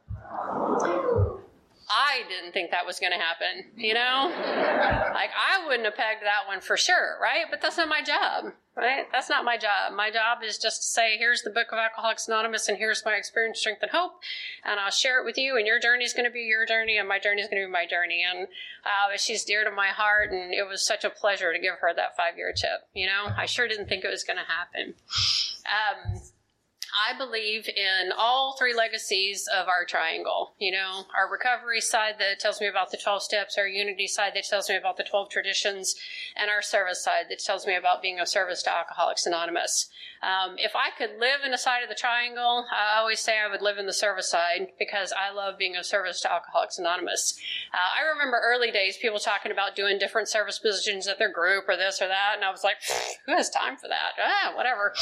I 1.89 2.23
didn't 2.27 2.51
think 2.51 2.71
that 2.71 2.85
was 2.85 2.99
going 2.99 3.13
to 3.13 3.17
happen, 3.17 3.71
you 3.77 3.93
know? 3.93 4.29
like, 5.13 5.29
I 5.31 5.65
wouldn't 5.65 5.85
have 5.85 5.95
pegged 5.95 6.21
that 6.23 6.45
one 6.45 6.59
for 6.59 6.75
sure, 6.75 7.17
right? 7.21 7.45
But 7.49 7.61
that's 7.61 7.77
not 7.77 7.87
my 7.87 8.01
job, 8.01 8.51
right? 8.77 9.05
That's 9.11 9.29
not 9.29 9.43
my 9.43 9.57
job. 9.57 9.93
My 9.95 10.11
job 10.11 10.39
is 10.43 10.57
just 10.57 10.81
to 10.81 10.87
say, 10.87 11.17
here's 11.17 11.41
the 11.41 11.49
book 11.49 11.67
of 11.71 11.79
Alcoholics 11.79 12.27
Anonymous, 12.27 12.69
and 12.69 12.77
here's 12.77 13.03
my 13.03 13.13
experience, 13.13 13.59
strength, 13.59 13.81
and 13.81 13.91
hope, 13.91 14.13
and 14.63 14.79
I'll 14.79 14.91
share 14.91 15.19
it 15.19 15.25
with 15.25 15.37
you, 15.37 15.57
and 15.57 15.65
your 15.65 15.79
journey 15.79 16.05
is 16.05 16.13
going 16.13 16.25
to 16.25 16.31
be 16.31 16.41
your 16.41 16.65
journey, 16.65 16.97
and 16.97 17.07
my 17.07 17.19
journey 17.19 17.41
is 17.41 17.49
going 17.49 17.61
to 17.61 17.67
be 17.67 17.71
my 17.71 17.87
journey. 17.87 18.23
And 18.23 18.47
uh, 18.85 19.17
she's 19.17 19.43
dear 19.43 19.63
to 19.63 19.71
my 19.71 19.87
heart, 19.87 20.31
and 20.31 20.53
it 20.53 20.67
was 20.67 20.85
such 20.85 21.03
a 21.03 21.09
pleasure 21.09 21.51
to 21.51 21.59
give 21.59 21.79
her 21.81 21.93
that 21.95 22.15
five 22.15 22.37
year 22.37 22.53
tip, 22.53 22.87
you 22.93 23.07
know? 23.07 23.33
I 23.35 23.47
sure 23.47 23.67
didn't 23.67 23.89
think 23.89 24.05
it 24.05 24.09
was 24.09 24.23
going 24.23 24.37
to 24.37 24.45
happen. 24.45 24.93
Um, 25.65 26.21
I 26.97 27.15
believe 27.17 27.69
in 27.69 28.11
all 28.17 28.55
three 28.57 28.73
legacies 28.73 29.47
of 29.53 29.67
our 29.67 29.85
triangle. 29.85 30.53
You 30.57 30.71
know, 30.71 31.05
our 31.15 31.29
recovery 31.31 31.81
side 31.81 32.15
that 32.19 32.39
tells 32.39 32.59
me 32.59 32.67
about 32.67 32.91
the 32.91 32.97
12 32.97 33.21
steps, 33.21 33.57
our 33.57 33.67
unity 33.67 34.07
side 34.07 34.31
that 34.33 34.45
tells 34.45 34.69
me 34.69 34.75
about 34.75 34.97
the 34.97 35.03
12 35.03 35.29
traditions, 35.29 35.95
and 36.35 36.49
our 36.49 36.61
service 36.61 37.03
side 37.03 37.25
that 37.29 37.39
tells 37.39 37.67
me 37.67 37.75
about 37.75 38.01
being 38.01 38.19
of 38.19 38.27
service 38.27 38.63
to 38.63 38.73
Alcoholics 38.73 39.25
Anonymous. 39.25 39.89
Um, 40.21 40.55
if 40.57 40.73
I 40.75 40.89
could 40.97 41.19
live 41.19 41.41
in 41.45 41.53
a 41.53 41.57
side 41.57 41.83
of 41.83 41.89
the 41.89 41.95
triangle, 41.95 42.65
I 42.71 42.97
always 42.97 43.19
say 43.19 43.37
I 43.37 43.49
would 43.49 43.61
live 43.61 43.77
in 43.77 43.85
the 43.85 43.93
service 43.93 44.29
side 44.29 44.67
because 44.79 45.13
I 45.13 45.31
love 45.31 45.57
being 45.57 45.75
of 45.75 45.85
service 45.85 46.21
to 46.21 46.31
Alcoholics 46.31 46.79
Anonymous. 46.79 47.39
Uh, 47.73 47.99
I 47.99 48.09
remember 48.09 48.41
early 48.43 48.71
days 48.71 48.97
people 48.97 49.19
talking 49.19 49.51
about 49.51 49.75
doing 49.75 49.99
different 49.99 50.27
service 50.27 50.59
positions 50.59 51.07
at 51.07 51.19
their 51.19 51.31
group 51.31 51.65
or 51.67 51.77
this 51.77 52.01
or 52.01 52.07
that, 52.07 52.33
and 52.35 52.43
I 52.43 52.51
was 52.51 52.63
like, 52.63 52.77
who 53.25 53.33
has 53.33 53.49
time 53.49 53.77
for 53.77 53.87
that? 53.87 54.13
Ah, 54.19 54.55
whatever. 54.55 54.93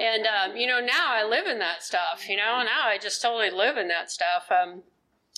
And 0.00 0.26
um, 0.26 0.56
you 0.56 0.66
know, 0.66 0.80
now 0.80 1.08
I 1.08 1.24
live 1.24 1.46
in 1.46 1.58
that 1.58 1.82
stuff. 1.82 2.28
You 2.28 2.36
know, 2.36 2.62
now 2.64 2.86
I 2.86 2.98
just 2.98 3.20
totally 3.20 3.50
live 3.50 3.76
in 3.76 3.88
that 3.88 4.10
stuff. 4.10 4.50
Um, 4.50 4.82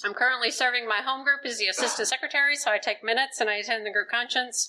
I'm 0.05 0.13
currently 0.13 0.51
serving 0.51 0.87
my 0.87 0.99
home 0.99 1.25
group 1.25 1.41
as 1.47 1.57
the 1.57 1.69
assistant 1.69 2.07
secretary, 2.07 2.55
so 2.55 2.71
I 2.71 2.77
take 2.77 3.03
minutes 3.03 3.41
and 3.41 3.49
I 3.49 3.57
attend 3.57 3.87
the 3.87 3.91
group 3.91 4.11
conscience. 4.11 4.69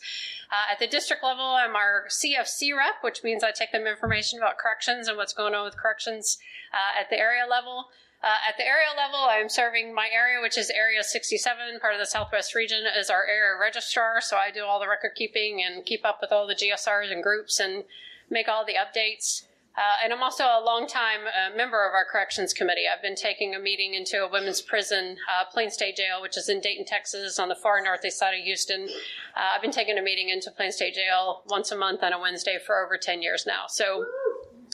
Uh, 0.49 0.71
at 0.71 0.79
the 0.79 0.87
district 0.87 1.21
level, 1.21 1.43
I'm 1.43 1.75
our 1.75 2.05
CFC 2.07 2.75
rep, 2.75 3.03
which 3.03 3.25
means 3.25 3.43
I 3.43 3.51
take 3.51 3.73
them 3.73 3.85
information 3.85 4.39
about 4.39 4.57
corrections 4.57 5.09
and 5.09 5.17
what's 5.17 5.33
going 5.33 5.53
on 5.53 5.65
with 5.65 5.75
corrections 5.75 6.37
uh, 6.73 6.97
at 6.97 7.09
the 7.09 7.19
area 7.19 7.43
level. 7.47 7.89
Uh, 8.23 8.37
at 8.47 8.55
the 8.57 8.65
area 8.65 8.87
level, 8.95 9.19
I'm 9.19 9.49
serving 9.49 9.93
my 9.93 10.07
area, 10.11 10.41
which 10.41 10.57
is 10.57 10.71
Area 10.71 11.03
67, 11.03 11.79
part 11.81 11.93
of 11.93 11.99
the 11.99 12.05
Southwest 12.05 12.55
region, 12.55 12.85
as 12.85 13.09
our 13.09 13.25
area 13.27 13.59
registrar. 13.59 14.21
So 14.21 14.37
I 14.37 14.49
do 14.49 14.63
all 14.63 14.79
the 14.79 14.87
record 14.87 15.11
keeping 15.15 15.61
and 15.61 15.85
keep 15.85 16.05
up 16.05 16.19
with 16.21 16.31
all 16.31 16.47
the 16.47 16.55
GSRs 16.55 17.11
and 17.11 17.21
groups 17.21 17.59
and 17.59 17.83
make 18.29 18.47
all 18.47 18.65
the 18.65 18.73
updates. 18.73 19.43
Uh, 19.77 20.03
and 20.03 20.11
I'm 20.11 20.23
also 20.23 20.43
a 20.43 20.61
longtime 20.65 21.21
uh, 21.27 21.55
member 21.55 21.87
of 21.87 21.93
our 21.93 22.03
corrections 22.03 22.51
committee. 22.51 22.85
I've 22.91 23.01
been 23.01 23.15
taking 23.15 23.53
a 23.53 23.59
meeting 23.59 23.93
into 23.93 24.23
a 24.23 24.29
women's 24.29 24.59
prison, 24.59 25.17
uh, 25.31 25.45
Plane 25.51 25.69
State 25.69 25.97
Jail, 25.97 26.19
which 26.19 26.35
is 26.35 26.49
in 26.49 26.59
Dayton, 26.59 26.85
Texas, 26.85 27.37
on 27.37 27.47
the 27.47 27.55
far 27.55 27.79
northeast 27.83 28.17
side 28.17 28.33
of 28.33 28.43
Houston. 28.43 28.87
Uh, 29.35 29.55
I've 29.55 29.61
been 29.61 29.71
taking 29.71 29.99
a 29.99 30.01
meeting 30.01 30.29
into 30.29 30.49
Plane 30.49 30.71
State 30.71 30.95
Jail 30.95 31.43
once 31.45 31.71
a 31.71 31.77
month 31.77 32.01
on 32.01 32.11
a 32.11 32.19
Wednesday 32.19 32.57
for 32.65 32.83
over 32.83 32.97
10 32.97 33.21
years 33.21 33.45
now. 33.45 33.65
So 33.67 34.05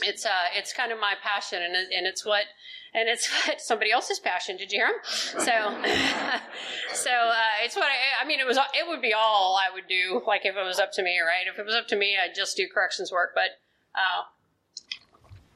it's 0.01 0.25
uh, 0.25 0.49
it's 0.55 0.73
kind 0.73 0.91
of 0.91 0.99
my 0.99 1.13
passion, 1.21 1.61
and 1.61 1.75
and 1.75 2.07
it's 2.07 2.25
what 2.25 2.45
and 2.93 3.09
it's 3.09 3.29
somebody 3.57 3.91
else's 3.91 4.19
passion. 4.19 4.57
Did 4.57 4.71
you 4.71 4.79
hear 4.79 4.87
him? 4.87 4.95
So, 5.03 5.37
so 6.93 7.11
uh, 7.11 7.63
it's 7.63 7.75
what 7.75 7.85
I, 7.85 8.23
I 8.23 8.27
mean. 8.27 8.39
It 8.39 8.47
was 8.47 8.57
it 8.57 8.87
would 8.87 9.01
be 9.01 9.13
all 9.13 9.57
I 9.57 9.73
would 9.73 9.87
do, 9.87 10.21
like 10.25 10.45
if 10.45 10.55
it 10.55 10.63
was 10.63 10.79
up 10.79 10.91
to 10.93 11.03
me, 11.03 11.19
right? 11.19 11.45
If 11.51 11.59
it 11.59 11.65
was 11.65 11.75
up 11.75 11.87
to 11.89 11.95
me, 11.95 12.15
I'd 12.17 12.35
just 12.35 12.57
do 12.57 12.67
corrections 12.73 13.11
work. 13.11 13.31
But 13.35 13.59
uh, 13.95 14.23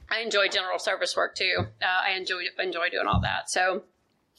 I 0.09 0.19
enjoy 0.21 0.47
general 0.47 0.79
service 0.79 1.15
work 1.15 1.35
too. 1.35 1.67
Uh, 1.81 1.85
I 1.85 2.11
enjoy 2.11 2.43
enjoy 2.59 2.89
doing 2.89 3.07
all 3.07 3.21
that. 3.21 3.49
So. 3.49 3.83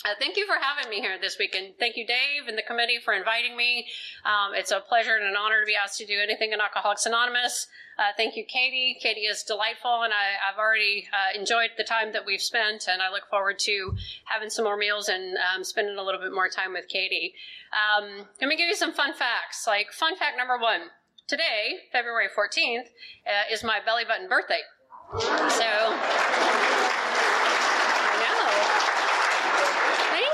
Uh, 0.05 0.15
thank 0.21 0.37
you 0.37 0.47
for 0.47 0.55
having 0.63 0.89
me 0.89 1.01
here 1.01 1.19
this 1.21 1.39
weekend. 1.41 1.75
Thank 1.77 1.97
you, 1.97 2.07
Dave, 2.07 2.47
and 2.47 2.57
the 2.57 2.63
committee 2.63 2.99
for 3.05 3.15
inviting 3.15 3.57
me. 3.57 3.89
Um, 4.25 4.55
it's 4.55 4.71
a 4.71 4.79
pleasure 4.79 5.17
and 5.17 5.27
an 5.27 5.35
honor 5.35 5.59
to 5.59 5.67
be 5.67 5.75
asked 5.75 5.99
to 5.99 6.07
do 6.07 6.21
anything 6.23 6.53
in 6.53 6.61
Alcoholics 6.61 7.05
Anonymous. 7.05 7.67
Uh, 7.99 8.15
thank 8.17 8.37
you, 8.37 8.45
Katie. 8.45 8.97
Katie 9.01 9.27
is 9.27 9.43
delightful, 9.43 10.03
and 10.03 10.13
I, 10.13 10.39
have 10.47 10.57
already 10.57 11.09
uh, 11.13 11.37
enjoyed 11.37 11.71
the 11.77 11.83
time 11.83 12.13
that 12.13 12.25
we've 12.25 12.41
spent, 12.41 12.87
and 12.89 13.03
I 13.03 13.11
look 13.11 13.29
forward 13.29 13.59
to 13.61 13.97
having 14.25 14.51
some 14.51 14.67
more 14.67 14.77
meals 14.77 15.09
and 15.09 15.37
um, 15.37 15.65
spending 15.65 15.99
a 15.99 16.03
little 16.05 16.21
bit 16.21 16.33
more 16.33 16.49
time 16.49 16.75
with 16.75 16.87
Katie. 16.87 17.35
Um, 17.75 18.29
let 18.41 18.47
me 18.47 18.57
give 18.57 18.69
you 18.69 18.77
some 18.77 18.93
fun 18.93 19.15
facts. 19.15 19.67
Like, 19.67 19.91
fun 19.91 20.15
fact 20.15 20.39
number 20.39 20.57
one 20.57 20.83
today, 21.27 21.91
February 21.91 22.29
14th, 22.29 22.87
uh, 23.27 23.53
is 23.53 23.65
my 23.65 23.81
belly 23.85 24.05
button 24.07 24.29
birthday. 24.29 24.61
So. 25.11 25.19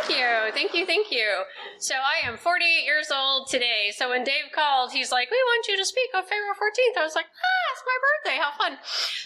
Thank 0.05 0.21
you, 0.21 0.53
thank 0.53 0.75
you, 0.75 0.85
thank 0.85 1.11
you. 1.11 1.45
So 1.79 1.95
I 1.95 2.29
am 2.29 2.37
48 2.37 2.85
years 2.85 3.09
old 3.09 3.49
today. 3.49 3.89
So 3.97 4.11
when 4.11 4.23
Dave 4.23 4.53
called, 4.55 4.93
he's 4.93 5.11
like, 5.11 5.31
"We 5.31 5.41
want 5.49 5.67
you 5.67 5.79
to 5.79 5.85
speak 5.85 6.11
on 6.15 6.25
February 6.25 6.53
14th." 6.53 7.01
I 7.01 7.05
was 7.05 7.15
like, 7.15 7.25
"Ah, 7.25 7.65
it's 7.73 7.85
my 7.89 7.99
birthday. 8.05 8.37
How 8.37 8.53
fun!" 8.53 8.77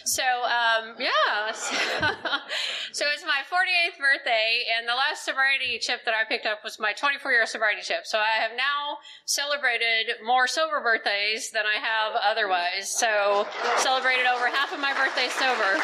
So 0.07 0.23
um, 0.23 0.95
yeah, 1.03 1.51
so 2.93 3.07
it's 3.11 3.27
my 3.27 3.43
48th 3.51 3.99
birthday, 3.99 4.67
and 4.79 4.87
the 4.87 4.95
last 4.95 5.25
sobriety 5.25 5.81
chip 5.81 6.05
that 6.05 6.15
I 6.15 6.23
picked 6.23 6.47
up 6.47 6.63
was 6.63 6.79
my 6.79 6.93
24-year 6.93 7.47
sobriety 7.47 7.83
chip. 7.83 8.07
So 8.07 8.19
I 8.19 8.39
have 8.39 8.53
now 8.57 8.99
celebrated 9.27 10.23
more 10.25 10.47
sober 10.47 10.81
birthdays 10.81 11.51
than 11.51 11.65
I 11.67 11.83
have 11.83 12.15
otherwise. 12.23 12.89
So 12.89 13.49
celebrated 13.79 14.27
over 14.31 14.47
half 14.47 14.73
of 14.73 14.79
my 14.79 14.95
birthday 14.95 15.27
sober. 15.27 15.83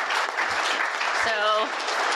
So 1.27 1.67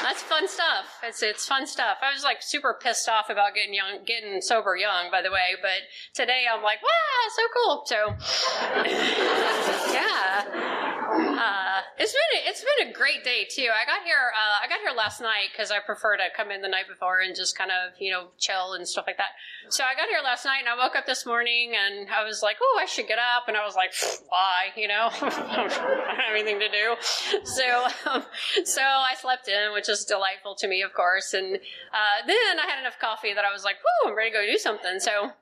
that's 0.03 0.23
fun 0.23 0.49
stuff. 0.49 1.01
It's 1.03 1.23
it's 1.23 1.47
fun 1.47 1.67
stuff. 1.67 1.99
I 2.03 2.13
was 2.13 2.23
like 2.25 2.39
super 2.41 2.68
pissed 2.75 3.09
off 3.09 3.31
about 3.31 3.55
getting 3.55 3.75
young, 3.75 4.05
getting 4.05 4.41
sober 4.41 4.77
young, 4.77 5.11
by 5.11 5.23
the 5.23 5.31
way. 5.31 5.57
But 5.61 5.83
today 6.15 6.45
I'm 6.53 6.63
like, 6.63 6.79
wow, 6.83 7.29
so 7.35 7.43
cool. 7.55 7.83
So 7.87 7.97
it's 12.09 12.17
been 12.17 12.41
a, 12.41 12.49
it's 12.49 12.65
been 12.65 12.89
a 12.89 12.93
great 12.93 13.25
day 13.25 13.45
too. 13.45 13.69
I 13.69 13.85
got 13.85 14.05
here 14.05 14.33
uh, 14.33 14.65
I 14.65 14.69
got 14.69 14.81
here 14.81 14.97
last 14.97 15.21
night 15.21 15.53
because 15.53 15.71
I 15.71 15.81
prefer 15.81 16.17
to 16.17 16.25
come 16.35 16.51
in 16.51 16.63
the 16.63 16.69
night 16.69 16.89
before 16.89 17.21
and 17.21 17.37
just 17.37 17.57
kind 17.57 17.71
of 17.71 17.93
you 18.01 18.11
know 18.11 18.29
chill 18.39 18.73
and 18.73 18.89
stuff 18.89 19.05
like 19.07 19.19
that. 19.19 19.37
So 19.69 19.85
I 19.85 19.95
got 19.95 20.09
here 20.09 20.21
last 20.25 20.45
night 20.45 20.61
and 20.61 20.69
I 20.69 20.77
woke 20.77 20.97
up 20.97 21.05
this 21.05 21.27
morning 21.27 21.75
and 21.77 22.09
I 22.09 22.25
was 22.25 22.43
like, 22.43 22.57
oh, 22.63 22.79
I 22.81 22.87
should 22.87 23.09
get 23.09 23.19
up, 23.19 23.49
and 23.49 23.57
I 23.57 23.65
was 23.65 23.77
like, 23.77 23.93
why? 24.29 24.73
You 24.77 24.89
know, 24.89 25.11
I 25.21 25.69
don't 25.69 26.17
have 26.17 26.33
anything 26.33 26.61
to 26.61 26.69
do. 26.69 26.97
So 27.45 27.87
um, 28.09 28.25
so 28.65 28.83
I 28.83 29.13
slept 29.21 29.49
in, 29.49 29.73
which 29.73 29.89
is 29.89 30.05
delightful 30.05 30.55
to 30.57 30.69
me, 30.69 30.83
of 30.83 30.95
course. 30.95 31.35
And 31.35 31.57
uh, 31.57 32.27
then 32.27 32.59
I 32.59 32.67
had 32.67 32.81
enough 32.81 32.99
coffee 32.99 33.35
that 33.35 33.45
I 33.45 33.53
was 33.53 33.65
like, 33.65 33.77
whoo, 33.77 34.11
I'm 34.11 34.17
ready 34.17 34.31
to 34.31 34.37
go 34.37 34.47
do 34.47 34.57
something. 34.57 34.99
So 35.01 35.33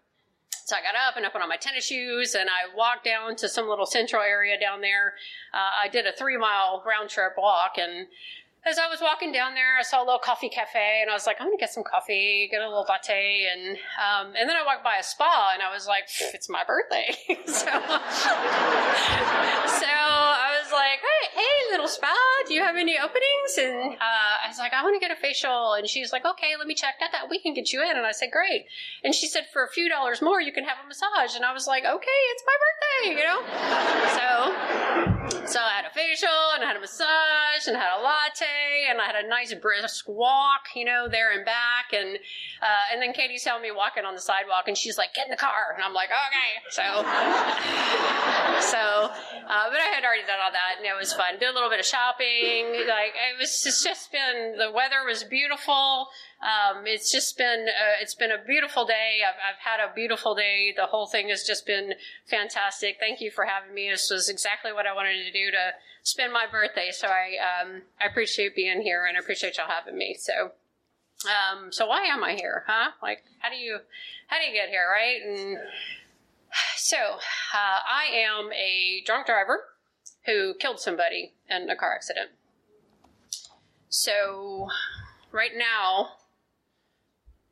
so 0.50 0.74
I 0.74 0.80
got 0.80 0.94
up 0.96 1.16
and 1.16 1.24
I 1.24 1.28
put 1.28 1.42
on 1.42 1.48
my 1.48 1.56
tennis 1.56 1.86
shoes 1.86 2.34
and 2.34 2.48
I 2.48 2.74
walked 2.76 3.04
down 3.04 3.36
to 3.36 3.48
some 3.48 3.68
little 3.68 3.86
central 3.86 4.22
area 4.22 4.58
down 4.58 4.80
there. 4.80 5.14
Uh, 5.54 5.84
I 5.84 5.88
did 5.88 6.06
a 6.06 6.12
three 6.12 6.36
mile 6.36 6.82
round 6.84 7.08
trip 7.08 7.34
walk 7.38 7.78
and 7.78 8.08
as 8.66 8.78
I 8.78 8.88
was 8.88 9.00
walking 9.00 9.30
down 9.30 9.54
there, 9.54 9.78
I 9.78 9.82
saw 9.82 10.02
a 10.02 10.04
little 10.04 10.18
coffee 10.18 10.48
cafe, 10.48 10.98
and 11.00 11.08
I 11.08 11.14
was 11.14 11.24
like, 11.24 11.36
I'm 11.40 11.46
gonna 11.46 11.56
get 11.56 11.70
some 11.70 11.84
coffee, 11.84 12.48
get 12.50 12.60
a 12.60 12.66
little 12.66 12.84
latte, 12.88 13.46
and 13.46 13.78
um, 13.94 14.34
and 14.36 14.48
then 14.48 14.56
I 14.56 14.64
walked 14.66 14.82
by 14.82 14.96
a 14.96 15.04
spa, 15.04 15.52
and 15.54 15.62
I 15.62 15.72
was 15.72 15.86
like, 15.86 16.08
it's 16.34 16.48
my 16.48 16.64
birthday, 16.66 17.14
so 17.46 17.54
so 17.54 17.70
I 19.86 20.55
was 20.66 20.72
like, 20.74 20.98
hey, 20.98 21.38
hey, 21.38 21.70
little 21.70 21.86
spa, 21.86 22.12
do 22.48 22.54
you 22.54 22.60
have 22.60 22.74
any 22.76 22.98
openings? 22.98 23.54
And 23.58 23.94
uh, 23.94 24.34
I 24.42 24.48
was 24.48 24.58
like, 24.58 24.72
I 24.72 24.82
want 24.82 24.96
to 24.96 25.00
get 25.00 25.16
a 25.16 25.20
facial, 25.20 25.74
and 25.74 25.88
she's 25.88 26.12
like, 26.12 26.26
okay, 26.26 26.58
let 26.58 26.66
me 26.66 26.74
check 26.74 26.98
that. 26.98 27.12
That 27.12 27.30
we 27.30 27.38
can 27.38 27.54
get 27.54 27.72
you 27.72 27.82
in, 27.82 27.96
and 27.96 28.04
I 28.04 28.10
said, 28.10 28.30
great, 28.32 28.66
and 29.04 29.14
she 29.14 29.28
said, 29.28 29.44
for 29.52 29.64
a 29.64 29.70
few 29.70 29.88
dollars 29.88 30.20
more, 30.20 30.40
you 30.40 30.52
can 30.52 30.64
have 30.64 30.78
a 30.84 30.88
massage, 30.88 31.36
and 31.36 31.44
I 31.44 31.52
was 31.52 31.66
like, 31.66 31.84
okay, 31.84 32.20
it's 32.32 32.44
my 32.46 32.56
birthday, 32.64 33.20
you 33.20 33.24
know, 33.24 33.40
so 34.18 35.06
so 35.46 35.60
I 35.60 35.82
had 35.82 35.86
a 35.86 35.94
facial 35.94 36.54
and 36.54 36.62
I 36.62 36.66
had 36.66 36.76
a 36.76 36.80
massage 36.80 37.66
and 37.66 37.76
I 37.76 37.80
had 37.80 37.98
a 37.98 38.02
latte 38.02 38.90
and 38.90 39.00
I 39.00 39.06
had 39.06 39.14
a 39.24 39.28
nice 39.28 39.54
brisk 39.54 40.08
walk, 40.08 40.74
you 40.74 40.84
know, 40.84 41.08
there 41.10 41.32
and 41.32 41.44
back. 41.44 41.92
And 41.92 42.18
uh, 42.62 42.92
and 42.92 43.02
then 43.02 43.12
Katie's 43.12 43.42
telling 43.42 43.62
me 43.62 43.70
walking 43.70 44.04
on 44.04 44.14
the 44.14 44.20
sidewalk, 44.20 44.66
and 44.66 44.76
she's 44.76 44.98
like, 44.98 45.14
"Get 45.14 45.26
in 45.26 45.30
the 45.30 45.36
car," 45.36 45.74
and 45.74 45.84
I'm 45.84 45.92
like, 45.94 46.08
"Okay." 46.10 46.50
So 46.70 46.82
so, 48.72 48.82
uh, 49.12 49.66
but 49.70 49.78
I 49.78 49.88
had 49.92 50.02
already 50.02 50.26
done 50.26 50.40
all 50.42 50.50
that, 50.56 50.80
and 50.80 50.86
it 50.88 50.96
was 50.96 51.12
fun. 51.12 51.36
Did 51.38 51.50
a 51.50 51.52
little 51.52 51.68
bit 51.68 51.80
of 51.80 51.86
shopping. 51.86 52.72
Like 52.88 53.12
it 53.12 53.36
was 53.38 53.52
it's 53.66 53.84
just 53.84 54.10
been 54.10 54.56
the 54.56 54.72
weather 54.72 55.04
was 55.04 55.22
beautiful. 55.22 56.08
Um, 56.40 56.86
it's 56.86 57.12
just 57.12 57.36
been 57.36 57.68
uh, 57.68 58.00
it's 58.00 58.14
been 58.14 58.32
a 58.32 58.40
beautiful 58.40 58.86
day. 58.86 59.20
I've, 59.20 59.36
I've 59.36 59.60
had 59.60 59.84
a 59.84 59.92
beautiful 59.94 60.34
day. 60.34 60.72
The 60.74 60.86
whole 60.86 61.06
thing 61.06 61.28
has 61.28 61.44
just 61.44 61.66
been 61.66 61.94
fantastic. 62.24 62.96
Thank 62.98 63.20
you 63.20 63.30
for 63.30 63.44
having 63.44 63.74
me. 63.74 63.90
This 63.90 64.08
was 64.10 64.28
exactly 64.28 64.72
what 64.72 64.86
I 64.86 64.94
wanted 64.94 65.24
to 65.24 65.32
do 65.32 65.50
to 65.50 65.72
spend 66.02 66.32
my 66.32 66.46
birthday. 66.50 66.90
So 66.92 67.08
I 67.08 67.36
um, 67.36 67.82
I 68.00 68.06
appreciate 68.06 68.56
being 68.56 68.80
here 68.80 69.04
and 69.04 69.16
I 69.16 69.20
appreciate 69.20 69.58
y'all 69.58 69.68
having 69.68 69.96
me. 69.96 70.16
So 70.18 70.52
um, 71.28 71.72
so 71.72 71.86
why 71.86 72.04
am 72.04 72.24
I 72.24 72.34
here, 72.34 72.64
huh? 72.66 72.92
Like 73.02 73.24
how 73.40 73.50
do 73.50 73.56
you 73.56 73.78
how 74.28 74.38
do 74.38 74.46
you 74.46 74.52
get 74.52 74.68
here, 74.68 74.86
right? 74.90 75.20
And 75.22 75.58
so 76.76 76.96
uh, 76.96 77.80
I 77.88 78.06
am 78.12 78.52
a 78.52 79.02
drunk 79.04 79.26
driver 79.26 79.60
who 80.26 80.54
killed 80.54 80.80
somebody 80.80 81.32
in 81.48 81.70
a 81.70 81.76
car 81.76 81.94
accident. 81.94 82.30
So 83.88 84.68
right 85.32 85.52
now 85.56 86.10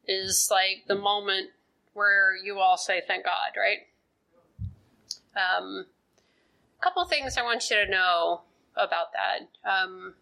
is 0.06 0.48
like 0.50 0.84
the 0.86 0.94
moment 0.94 1.50
where 1.94 2.36
you 2.36 2.58
all 2.58 2.76
say 2.76 3.00
thank 3.06 3.24
God, 3.24 3.56
right? 3.56 3.78
Um, 5.36 5.86
a 6.78 6.82
couple 6.82 7.04
things 7.06 7.38
I 7.38 7.42
want 7.42 7.70
you 7.70 7.84
to 7.84 7.90
know 7.90 8.42
about 8.76 9.06
that. 9.12 9.68
Um, 9.68 10.14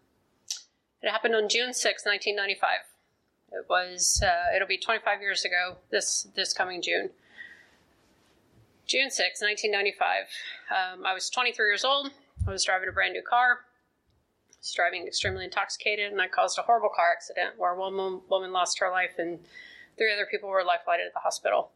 it 1.01 1.09
happened 1.09 1.35
on 1.35 1.49
June 1.49 1.73
6, 1.73 2.05
1995. 2.05 2.69
It 3.51 3.65
was, 3.69 4.23
uh, 4.25 4.55
it'll 4.55 4.67
be 4.67 4.77
25 4.77 5.21
years 5.21 5.43
ago 5.43 5.77
this, 5.91 6.27
this 6.35 6.53
coming 6.53 6.81
June. 6.81 7.09
June 8.85 9.09
6, 9.09 9.41
1995. 9.41 10.25
Um, 10.69 11.05
I 11.05 11.13
was 11.13 11.29
23 11.29 11.65
years 11.65 11.83
old. 11.83 12.11
I 12.45 12.51
was 12.51 12.63
driving 12.63 12.89
a 12.89 12.91
brand 12.91 13.13
new 13.13 13.21
car. 13.21 13.59
I 14.51 14.55
was 14.59 14.73
driving 14.73 15.07
extremely 15.07 15.45
intoxicated, 15.45 16.11
and 16.11 16.21
I 16.21 16.27
caused 16.27 16.59
a 16.59 16.63
horrible 16.63 16.89
car 16.89 17.11
accident 17.11 17.57
where 17.57 17.73
one 17.75 18.21
woman, 18.29 18.51
lost 18.51 18.79
her 18.79 18.89
life 18.89 19.17
and 19.17 19.39
three 19.97 20.11
other 20.11 20.27
people 20.29 20.49
were 20.49 20.63
life 20.63 20.81
flighted 20.83 21.07
at 21.07 21.13
the 21.13 21.19
hospital. 21.19 21.71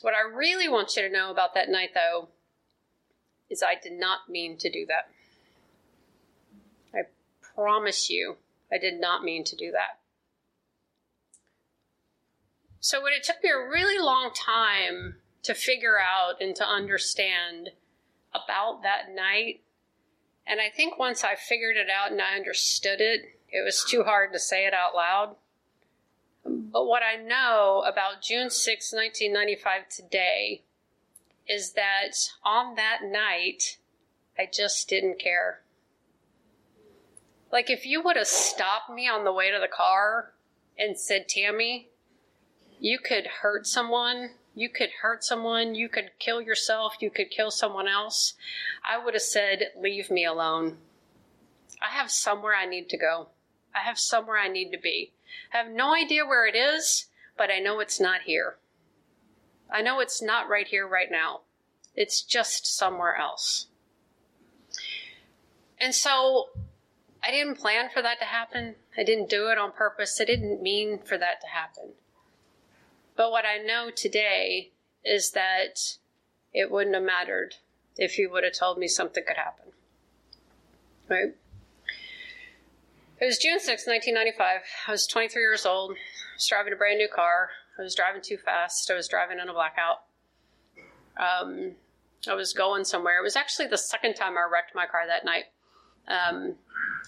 What 0.00 0.14
I 0.14 0.20
really 0.20 0.68
want 0.68 0.96
you 0.96 1.02
to 1.02 1.08
know 1.08 1.30
about 1.30 1.54
that 1.54 1.68
night, 1.68 1.90
though, 1.94 2.28
is 3.48 3.62
I 3.62 3.76
did 3.80 3.92
not 3.92 4.28
mean 4.28 4.56
to 4.58 4.70
do 4.70 4.86
that. 4.86 5.08
I 6.92 7.02
promise 7.54 8.10
you, 8.10 8.36
I 8.72 8.78
did 8.78 9.00
not 9.00 9.22
mean 9.22 9.44
to 9.44 9.56
do 9.56 9.70
that. 9.70 10.00
So, 12.80 13.00
what 13.00 13.12
it 13.12 13.22
took 13.22 13.42
me 13.42 13.50
a 13.50 13.56
really 13.56 13.98
long 13.98 14.30
time 14.34 15.16
to 15.44 15.54
figure 15.54 15.96
out 15.98 16.40
and 16.40 16.56
to 16.56 16.66
understand 16.66 17.70
about 18.34 18.82
that 18.82 19.14
night, 19.14 19.60
and 20.46 20.60
I 20.60 20.68
think 20.68 20.98
once 20.98 21.24
I 21.24 21.34
figured 21.34 21.76
it 21.76 21.88
out 21.88 22.12
and 22.12 22.20
I 22.20 22.36
understood 22.36 23.00
it, 23.00 23.38
it 23.48 23.64
was 23.64 23.84
too 23.88 24.02
hard 24.02 24.32
to 24.32 24.38
say 24.38 24.66
it 24.66 24.74
out 24.74 24.94
loud. 24.94 25.36
But 26.44 26.86
what 26.86 27.02
I 27.02 27.16
know 27.16 27.84
about 27.86 28.20
June 28.22 28.50
6, 28.50 28.92
1995 28.92 29.88
today 29.88 30.62
is 31.48 31.72
that 31.72 32.12
on 32.44 32.74
that 32.74 33.00
night, 33.04 33.78
I 34.38 34.48
just 34.52 34.88
didn't 34.88 35.18
care. 35.18 35.60
Like, 37.52 37.70
if 37.70 37.86
you 37.86 38.02
would 38.02 38.16
have 38.16 38.26
stopped 38.26 38.90
me 38.90 39.08
on 39.08 39.24
the 39.24 39.32
way 39.32 39.50
to 39.50 39.58
the 39.60 39.68
car 39.68 40.32
and 40.76 40.98
said, 40.98 41.28
Tammy, 41.28 41.88
you 42.80 42.98
could 42.98 43.26
hurt 43.42 43.66
someone, 43.66 44.30
you 44.54 44.68
could 44.68 44.90
hurt 45.02 45.24
someone, 45.24 45.74
you 45.74 45.88
could 45.88 46.10
kill 46.18 46.40
yourself, 46.40 46.96
you 47.00 47.10
could 47.10 47.30
kill 47.30 47.50
someone 47.50 47.88
else, 47.88 48.34
I 48.84 49.02
would 49.02 49.14
have 49.14 49.22
said, 49.22 49.72
Leave 49.76 50.10
me 50.10 50.24
alone. 50.24 50.78
I 51.82 51.90
have 51.90 52.10
somewhere 52.10 52.54
I 52.54 52.66
need 52.66 52.88
to 52.90 52.96
go. 52.96 53.28
I 53.74 53.80
have 53.80 53.98
somewhere 53.98 54.38
I 54.38 54.48
need 54.48 54.70
to 54.70 54.78
be. 54.78 55.12
I 55.52 55.58
have 55.58 55.70
no 55.70 55.94
idea 55.94 56.24
where 56.24 56.46
it 56.46 56.54
is, 56.54 57.06
but 57.36 57.50
I 57.50 57.58
know 57.58 57.80
it's 57.80 58.00
not 58.00 58.22
here. 58.22 58.56
I 59.70 59.82
know 59.82 60.00
it's 60.00 60.22
not 60.22 60.48
right 60.48 60.66
here, 60.66 60.86
right 60.86 61.10
now. 61.10 61.40
It's 61.96 62.22
just 62.22 62.66
somewhere 62.66 63.16
else. 63.16 63.66
And 65.80 65.94
so 65.94 66.50
I 67.22 67.30
didn't 67.30 67.58
plan 67.58 67.88
for 67.92 68.02
that 68.02 68.18
to 68.20 68.24
happen. 68.24 68.76
I 68.96 69.02
didn't 69.02 69.28
do 69.28 69.48
it 69.48 69.58
on 69.58 69.72
purpose. 69.72 70.20
I 70.20 70.24
didn't 70.24 70.62
mean 70.62 70.98
for 70.98 71.18
that 71.18 71.40
to 71.40 71.46
happen. 71.48 71.94
But 73.16 73.30
what 73.30 73.44
I 73.44 73.58
know 73.58 73.90
today 73.94 74.70
is 75.04 75.32
that 75.32 75.96
it 76.52 76.70
wouldn't 76.70 76.94
have 76.94 77.04
mattered 77.04 77.56
if 77.96 78.18
you 78.18 78.30
would 78.30 78.44
have 78.44 78.54
told 78.54 78.78
me 78.78 78.88
something 78.88 79.24
could 79.26 79.36
happen. 79.36 79.72
Right? 81.08 81.34
It 83.20 83.26
was 83.26 83.38
June 83.38 83.60
6, 83.60 83.86
1995. 83.86 84.60
I 84.88 84.90
was 84.90 85.06
23 85.06 85.40
years 85.40 85.64
old. 85.64 85.92
I 85.92 85.94
was 86.36 86.46
driving 86.48 86.72
a 86.72 86.76
brand 86.76 86.98
new 86.98 87.08
car. 87.08 87.50
I 87.78 87.82
was 87.82 87.94
driving 87.94 88.22
too 88.22 88.36
fast. 88.36 88.90
I 88.90 88.94
was 88.94 89.08
driving 89.08 89.38
in 89.38 89.48
a 89.48 89.52
blackout. 89.52 90.02
Um, 91.16 91.72
I 92.28 92.34
was 92.34 92.52
going 92.52 92.84
somewhere. 92.84 93.18
It 93.18 93.22
was 93.22 93.36
actually 93.36 93.68
the 93.68 93.78
second 93.78 94.14
time 94.14 94.36
I 94.36 94.48
wrecked 94.50 94.74
my 94.74 94.86
car 94.86 95.06
that 95.06 95.24
night. 95.24 95.44
Um, 96.08 96.56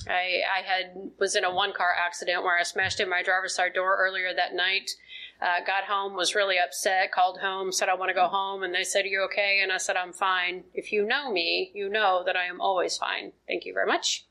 I, 0.09 0.43
I 0.51 0.63
had 0.65 1.11
was 1.19 1.37
in 1.37 1.45
a 1.45 1.53
one 1.53 1.73
car 1.73 1.93
accident 1.99 2.43
where 2.43 2.59
I 2.59 2.63
smashed 2.63 3.01
in 3.01 3.09
my 3.09 3.23
driver's 3.23 3.55
side 3.55 3.75
door 3.75 3.97
earlier 3.99 4.33
that 4.35 4.55
night. 4.55 4.91
Uh, 5.41 5.61
got 5.67 5.85
home, 5.85 6.15
was 6.15 6.35
really 6.35 6.57
upset, 6.59 7.13
called 7.13 7.41
home, 7.41 7.71
said 7.71 7.91
I 7.91 7.95
want 7.95 8.09
to 8.09 8.15
go 8.15 8.27
home, 8.27 8.63
and 8.63 8.75
they 8.75 8.85
said, 8.85 9.05
"Are 9.05 9.09
you 9.09 9.23
okay?" 9.25 9.61
And 9.63 9.71
I 9.71 9.77
said, 9.77 9.97
"I'm 9.97 10.13
fine. 10.13 10.65
If 10.73 10.93
you 10.93 11.05
know 11.05 11.31
me, 11.31 11.71
you 11.75 11.91
know 11.91 12.23
that 12.25 12.37
I 12.37 12.45
am 12.47 12.61
always 12.61 12.97
fine. 12.97 13.33
Thank 13.47 13.67
you 13.67 13.75
very 13.75 13.87
much." 13.87 14.25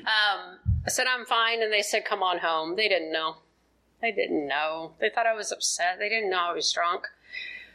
Um, 0.00 0.58
I 0.84 0.90
said, 0.90 1.06
"I'm 1.06 1.24
fine," 1.24 1.62
and 1.62 1.72
they 1.72 1.80
said, 1.80 2.04
"Come 2.04 2.22
on 2.22 2.38
home." 2.38 2.76
They 2.76 2.88
didn't 2.88 3.10
know. 3.10 3.36
They 4.02 4.12
didn't 4.12 4.46
know. 4.46 4.94
They 5.00 5.08
thought 5.08 5.26
I 5.26 5.34
was 5.34 5.50
upset. 5.50 5.98
They 5.98 6.10
didn't 6.10 6.28
know 6.28 6.40
I 6.40 6.52
was 6.52 6.70
drunk. 6.70 7.06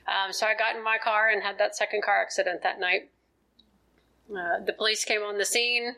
Um, 0.07 0.31
so 0.31 0.45
I 0.45 0.53
got 0.53 0.75
in 0.75 0.83
my 0.83 0.97
car 0.97 1.29
and 1.29 1.41
had 1.41 1.57
that 1.57 1.75
second 1.75 2.03
car 2.03 2.21
accident 2.21 2.61
that 2.63 2.79
night. 2.79 3.09
Uh, 4.29 4.63
the 4.63 4.73
police 4.73 5.03
came 5.03 5.21
on 5.21 5.37
the 5.37 5.45
scene. 5.45 5.95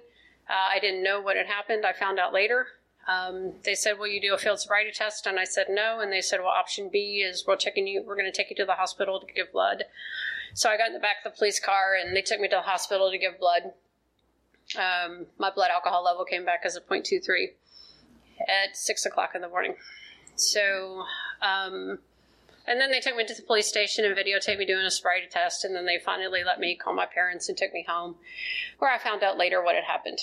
Uh, 0.50 0.70
I 0.76 0.80
didn't 0.80 1.04
know 1.04 1.22
what 1.22 1.38
had 1.38 1.48
happened. 1.48 1.86
I 1.86 1.94
found 1.94 2.20
out 2.20 2.34
later. 2.34 2.68
Um, 3.08 3.54
they 3.64 3.76
said, 3.76 4.00
"Will 4.00 4.08
you 4.08 4.22
do 4.22 4.34
a 4.34 4.38
field 4.38 4.60
sobriety 4.60 4.92
test?" 4.92 5.26
And 5.26 5.40
I 5.40 5.44
said 5.44 5.68
no. 5.70 6.00
And 6.00 6.12
they 6.12 6.22
said, 6.22 6.40
"Well, 6.40 6.50
option 6.50 6.90
B 6.92 7.24
is 7.26 7.46
we're 7.46 7.56
taking 7.56 7.88
you. 7.88 8.02
We're 8.02 8.16
going 8.16 8.32
to 8.32 8.36
take 8.36 8.50
you 8.50 8.56
to 8.58 8.66
the 8.66 8.76
hospital 8.76 9.20
to 9.20 9.34
give 9.34 9.52
blood." 9.52 9.86
So 10.54 10.70
I 10.70 10.78
got 10.78 10.88
in 10.88 10.94
the 10.94 11.00
back 11.00 11.18
of 11.26 11.34
the 11.34 11.38
police 11.38 11.60
car, 11.60 11.96
and 12.00 12.16
they 12.16 12.22
took 12.22 12.40
me 12.40 12.48
to 12.48 12.56
the 12.56 12.62
hospital 12.62 13.12
to 13.12 13.18
give 13.18 13.40
blood. 13.40 13.74
Um, 14.78 15.28
my 15.38 15.50
blood 15.50 15.72
alcohol 15.72 16.04
level 16.04 16.24
came 16.26 16.46
back 16.46 16.62
as 16.64 16.76
a 16.76 16.82
0.23 16.82 17.50
at 18.42 18.78
six 18.78 19.06
o'clock 19.06 19.32
in 19.36 19.42
the 19.42 19.50
morning. 19.50 19.76
So, 20.36 21.04
um, 21.42 22.00
and 22.66 22.80
then 22.80 22.92
they 22.92 23.00
took 23.00 23.16
me 23.16 23.26
to 23.26 23.34
the 23.34 23.42
police 23.42 23.68
station 23.68 24.06
and 24.06 24.16
videotaped 24.16 24.58
me 24.58 24.66
doing 24.66 24.86
a 24.86 24.92
sobriety 24.92 25.28
test, 25.30 25.66
and 25.66 25.76
then 25.76 25.86
they 25.86 26.00
finally 26.00 26.44
let 26.44 26.60
me 26.60 26.76
call 26.76 26.94
my 26.94 27.06
parents 27.06 27.50
and 27.50 27.58
took 27.58 27.74
me 27.74 27.86
home, 27.88 28.16
where 28.80 28.92
I 28.92 28.98
found 28.98 29.24
out 29.24 29.38
later 29.38 29.62
what 29.62 29.76
had 29.76 29.84
happened. 29.84 30.20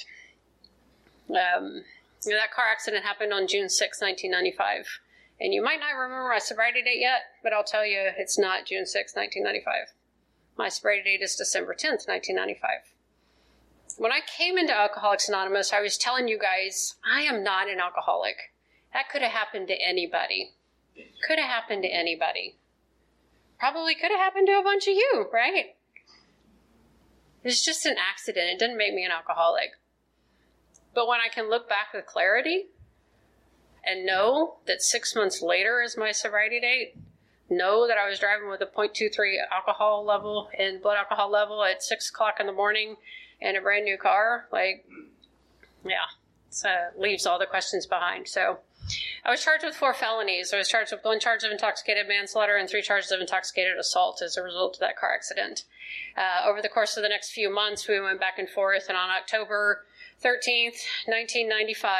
Um, 1.31 1.85
you 2.25 2.33
know, 2.33 2.39
that 2.39 2.53
car 2.53 2.67
accident 2.71 3.05
happened 3.05 3.33
on 3.33 3.47
June 3.47 3.69
6, 3.69 4.01
1995. 4.01 5.01
And 5.41 5.55
you 5.55 5.63
might 5.63 5.81
not 5.81 5.97
remember 5.97 6.29
my 6.29 6.39
sobriety 6.39 6.83
date 6.83 7.01
yet, 7.01 7.23
but 7.43 7.53
I'll 7.53 7.65
tell 7.65 7.87
you 7.87 8.11
it's 8.19 8.39
not 8.39 8.67
June 8.67 8.85
6, 8.85 9.17
1995. 9.17 9.95
My 10.59 10.69
sobriety 10.69 11.17
date 11.17 11.25
is 11.25 11.37
December 11.37 11.73
10th, 11.73 12.07
1995. 12.07 12.93
When 13.97 14.13
I 14.13 14.21
came 14.21 14.59
into 14.59 14.77
Alcoholics 14.77 15.29
Anonymous, 15.29 15.73
I 15.73 15.81
was 15.81 15.97
telling 15.97 16.29
you 16.29 16.39
guys, 16.39 16.97
I 17.05 17.23
am 17.23 17.43
not 17.43 17.69
an 17.69 17.81
alcoholic. 17.81 18.37
That 18.93 19.09
could 19.09 19.23
have 19.23 19.33
happened 19.33 19.69
to 19.69 19.75
anybody. 19.75 20.53
Could 21.27 21.39
have 21.39 21.49
happened 21.49 21.83
to 21.85 21.89
anybody. 21.89 22.57
Probably 23.59 23.95
could 23.95 24.11
have 24.11 24.21
happened 24.21 24.47
to 24.49 24.59
a 24.59 24.63
bunch 24.63 24.87
of 24.89 24.95
you, 24.95 25.27
right? 25.33 25.77
It's 27.43 27.65
just 27.65 27.87
an 27.87 27.97
accident. 27.99 28.51
It 28.51 28.59
didn't 28.59 28.77
make 28.77 28.95
me 28.95 29.05
an 29.05 29.11
alcoholic. 29.11 29.71
But 30.95 31.07
when 31.07 31.21
I 31.21 31.29
can 31.33 31.49
look 31.49 31.69
back 31.69 31.93
with 31.95 32.07
clarity 32.07 32.67
and 33.85 34.05
know 34.05 34.57
that 34.67 34.83
six 34.83 35.15
months 35.15 35.41
later 35.41 35.83
is 35.83 35.97
my 35.97 36.13
sobriety 36.13 36.61
date, 36.61 36.97
know 37.49 37.87
that 37.87 37.97
I 37.99 38.09
was 38.09 38.19
driving 38.19 38.49
with 38.49 38.61
a 38.61 38.67
0.23 38.67 39.37
alcohol 39.53 40.05
level 40.05 40.51
and 40.59 40.83
blood 40.83 40.97
alcohol 40.97 41.31
level 41.31 41.65
at 41.65 41.83
six 41.83 42.11
o'clock 42.11 42.37
in 42.41 42.47
the 42.47 42.53
morning 42.53 42.97
in 43.41 43.57
a 43.57 43.61
brand 43.61 43.85
new 43.85 43.97
car, 43.97 44.47
like, 44.53 44.87
yeah, 45.85 46.11
it 46.65 46.99
leaves 46.99 47.27
all 47.27 47.39
the 47.39 47.47
questions 47.47 47.87
behind. 47.87 48.29
So, 48.29 48.59
I 49.25 49.31
was 49.31 49.43
charged 49.43 49.65
with 49.65 49.77
four 49.77 49.95
felonies. 49.95 50.53
I 50.53 50.59
was 50.59 50.69
charged 50.69 50.93
with 50.93 51.05
one 51.05 51.21
charge 51.21 51.45
of 51.45 51.53
intoxicated 51.53 52.09
manslaughter 52.09 52.57
and 52.57 52.69
three 52.69 52.83
charges 52.83 53.13
of 53.13 53.21
intoxicated 53.21 53.79
assault 53.79 54.21
as 54.23 54.37
a 54.37 54.43
result 54.43 54.77
of 54.77 54.81
that 54.81 54.97
car 54.97 55.15
accident. 55.15 55.65
Uh, 56.17 56.49
over 56.49 56.61
the 56.61 56.69
course 56.69 56.97
of 56.97 57.03
the 57.03 57.09
next 57.09 57.31
few 57.31 57.51
months, 57.51 57.87
we 57.87 58.01
went 58.01 58.21
back 58.21 58.39
and 58.39 58.49
forth, 58.49 58.87
and 58.89 58.97
on 58.97 59.11
October 59.11 59.85
13th, 60.23 60.85
1995, 61.07 61.91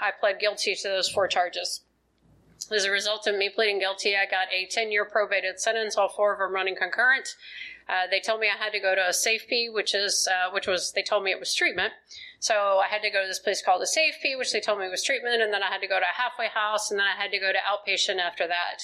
I 0.00 0.10
pled 0.18 0.40
guilty 0.40 0.74
to 0.74 0.88
those 0.88 1.10
four 1.10 1.28
charges. 1.28 1.82
As 2.72 2.84
a 2.84 2.90
result 2.90 3.26
of 3.26 3.36
me 3.36 3.48
pleading 3.48 3.78
guilty, 3.78 4.16
I 4.16 4.24
got 4.24 4.48
a 4.52 4.66
10 4.66 4.90
year 4.90 5.04
probated 5.04 5.60
sentence, 5.60 5.96
all 5.96 6.08
four 6.08 6.32
of 6.32 6.38
them 6.38 6.54
running 6.54 6.74
concurrent. 6.74 7.36
Uh, 7.88 8.08
they 8.10 8.18
told 8.18 8.40
me 8.40 8.48
I 8.48 8.56
had 8.56 8.72
to 8.72 8.80
go 8.80 8.94
to 8.94 9.08
a 9.08 9.12
SAFE 9.12 9.72
which 9.72 9.94
is 9.94 10.26
uh, 10.28 10.50
which 10.50 10.66
was 10.66 10.92
they 10.92 11.02
told 11.02 11.22
me 11.22 11.30
it 11.30 11.38
was 11.38 11.54
treatment. 11.54 11.92
So 12.40 12.80
I 12.82 12.88
had 12.88 13.02
to 13.02 13.10
go 13.10 13.22
to 13.22 13.28
this 13.28 13.38
place 13.38 13.62
called 13.62 13.82
a 13.82 13.86
SAFE 13.86 14.16
fee, 14.16 14.36
which 14.36 14.52
they 14.52 14.60
told 14.60 14.80
me 14.80 14.88
was 14.88 15.04
treatment, 15.04 15.42
and 15.42 15.52
then 15.52 15.62
I 15.62 15.68
had 15.68 15.80
to 15.82 15.86
go 15.86 16.00
to 16.00 16.04
a 16.04 16.20
halfway 16.20 16.48
house, 16.48 16.90
and 16.90 16.98
then 16.98 17.06
I 17.06 17.20
had 17.20 17.30
to 17.30 17.38
go 17.38 17.52
to 17.52 17.58
outpatient 17.58 18.18
after 18.18 18.46
that. 18.48 18.82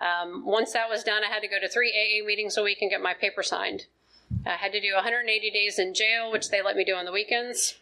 Um, 0.00 0.44
once 0.44 0.72
that 0.72 0.88
was 0.88 1.04
done, 1.04 1.22
I 1.22 1.32
had 1.32 1.42
to 1.42 1.48
go 1.48 1.60
to 1.60 1.68
three 1.68 1.92
AA 1.92 2.26
meetings 2.26 2.56
a 2.56 2.62
week 2.62 2.78
and 2.80 2.90
get 2.90 3.02
my 3.02 3.14
paper 3.14 3.42
signed. 3.42 3.86
I 4.46 4.56
had 4.56 4.72
to 4.72 4.80
do 4.80 4.94
180 4.94 5.50
days 5.50 5.78
in 5.78 5.94
jail, 5.94 6.32
which 6.32 6.50
they 6.50 6.62
let 6.62 6.76
me 6.76 6.84
do 6.84 6.94
on 6.94 7.04
the 7.04 7.12
weekends. 7.12 7.79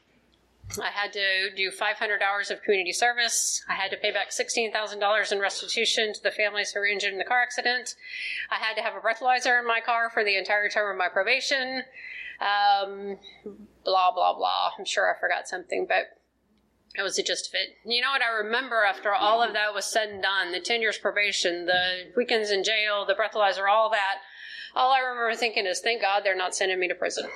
I 0.81 0.91
had 0.91 1.13
to 1.15 1.51
do 1.57 1.71
500 1.71 2.21
hours 2.23 2.51
of 2.51 2.63
community 2.63 2.93
service. 2.93 3.65
I 3.69 3.75
had 3.75 3.91
to 3.91 3.97
pay 3.97 4.13
back 4.13 4.31
$16,000 4.31 5.33
in 5.33 5.39
restitution 5.39 6.13
to 6.13 6.23
the 6.23 6.31
families 6.31 6.73
who 6.73 6.81
were 6.81 6.87
injured 6.87 7.13
in 7.13 7.19
the 7.19 7.25
car 7.25 7.41
accident. 7.41 7.95
I 8.51 8.57
had 8.57 8.75
to 8.75 8.83
have 8.83 8.95
a 8.95 9.01
breathalyzer 9.01 9.59
in 9.59 9.67
my 9.67 9.81
car 9.81 10.11
for 10.11 10.25
the 10.25 10.37
entire 10.37 10.69
term 10.69 10.91
of 10.91 10.99
my 10.99 11.09
probation. 11.09 11.85
Um, 12.41 13.19
blah, 13.85 14.13
blah, 14.13 14.37
blah. 14.37 14.71
I'm 14.79 14.85
sure 14.85 15.13
I 15.13 15.19
forgot 15.19 15.49
something, 15.49 15.87
but 15.89 16.19
it 16.95 17.03
was 17.03 17.19
a 17.19 17.23
just 17.23 17.51
fit. 17.51 17.77
You 17.85 18.03
know 18.03 18.11
what 18.11 18.23
I 18.23 18.31
remember 18.31 18.85
after 18.85 19.13
all 19.15 19.43
of 19.43 19.55
that 19.55 19.75
was 19.75 19.85
said 19.85 20.11
and 20.11 20.23
done 20.23 20.53
the 20.53 20.61
10 20.61 20.81
years 20.81 20.99
probation, 20.99 21.67
the 21.67 22.11
weekends 22.17 22.51
in 22.51 22.63
jail, 22.63 23.07
the 23.07 23.15
breathalyzer, 23.15 23.69
all 23.69 23.91
that. 23.91 24.17
All 24.75 24.93
I 24.93 25.01
remember 25.01 25.35
thinking 25.35 25.67
is, 25.67 25.81
thank 25.81 26.03
God 26.03 26.23
they're 26.25 26.37
not 26.37 26.55
sending 26.55 26.79
me 26.79 26.89
to 26.89 26.95
prison. 26.95 27.29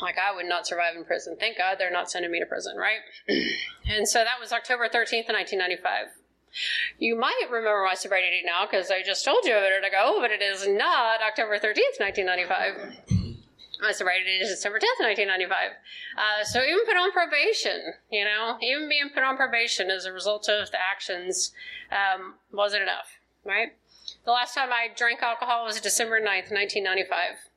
Like, 0.00 0.16
I 0.18 0.34
would 0.34 0.46
not 0.46 0.66
survive 0.66 0.96
in 0.96 1.04
prison. 1.04 1.36
Thank 1.38 1.58
God 1.58 1.76
they're 1.78 1.90
not 1.90 2.10
sending 2.10 2.30
me 2.30 2.40
to 2.40 2.46
prison, 2.46 2.76
right? 2.76 3.00
and 3.88 4.06
so 4.06 4.24
that 4.24 4.40
was 4.40 4.52
October 4.52 4.88
13th, 4.88 5.28
1995. 5.32 6.08
You 6.98 7.18
might 7.18 7.48
remember 7.50 7.84
my 7.86 7.94
sobriety 7.94 8.30
date 8.30 8.46
now 8.46 8.66
because 8.66 8.90
I 8.90 9.02
just 9.02 9.24
told 9.24 9.44
you 9.44 9.56
a 9.56 9.60
minute 9.60 9.84
ago, 9.86 10.18
but 10.20 10.30
it 10.30 10.40
is 10.42 10.66
not 10.66 11.20
October 11.20 11.58
13th, 11.58 12.00
1995. 12.00 13.36
My 13.80 13.92
sobriety 13.92 14.24
date 14.24 14.42
is 14.42 14.48
December 14.48 14.78
10th, 14.78 15.04
1995. 15.04 15.72
Uh, 16.16 16.44
so 16.44 16.62
even 16.62 16.86
put 16.86 16.96
on 16.96 17.12
probation, 17.12 17.92
you 18.10 18.24
know, 18.24 18.56
even 18.62 18.88
being 18.88 19.10
put 19.12 19.22
on 19.22 19.36
probation 19.36 19.90
as 19.90 20.06
a 20.06 20.12
result 20.12 20.48
of 20.48 20.70
the 20.70 20.78
actions 20.80 21.52
um, 21.92 22.34
wasn't 22.52 22.82
enough, 22.82 23.20
right? 23.44 23.76
The 24.24 24.32
last 24.32 24.54
time 24.54 24.70
I 24.72 24.88
drank 24.96 25.22
alcohol 25.22 25.66
was 25.66 25.80
December 25.80 26.20
9th, 26.20 26.50
1995. 26.50 27.50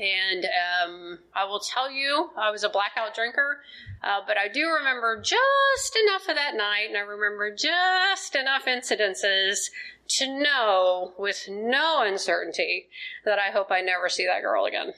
And 0.00 0.46
um, 0.46 1.18
I 1.34 1.44
will 1.44 1.60
tell 1.60 1.90
you, 1.90 2.30
I 2.34 2.50
was 2.50 2.64
a 2.64 2.70
blackout 2.70 3.14
drinker, 3.14 3.60
uh, 4.02 4.20
but 4.26 4.38
I 4.38 4.48
do 4.48 4.66
remember 4.66 5.20
just 5.20 5.98
enough 6.06 6.26
of 6.26 6.36
that 6.36 6.56
night, 6.56 6.86
and 6.88 6.96
I 6.96 7.00
remember 7.00 7.54
just 7.54 8.34
enough 8.34 8.64
incidences 8.64 9.68
to 10.16 10.26
know 10.26 11.12
with 11.18 11.46
no 11.50 12.02
uncertainty 12.02 12.88
that 13.26 13.38
I 13.38 13.50
hope 13.50 13.70
I 13.70 13.82
never 13.82 14.08
see 14.08 14.24
that 14.24 14.40
girl 14.40 14.64
again. 14.64 14.94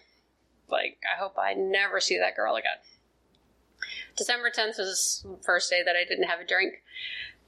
Like, 0.68 0.98
I 1.02 1.20
hope 1.20 1.36
I 1.36 1.54
never 1.54 1.98
see 1.98 2.18
that 2.18 2.36
girl 2.36 2.54
again. 2.54 2.78
December 4.16 4.50
10th 4.50 4.78
was 4.78 5.24
the 5.24 5.42
first 5.44 5.68
day 5.68 5.82
that 5.84 5.96
I 5.96 6.04
didn't 6.04 6.28
have 6.28 6.38
a 6.38 6.46
drink. 6.46 6.74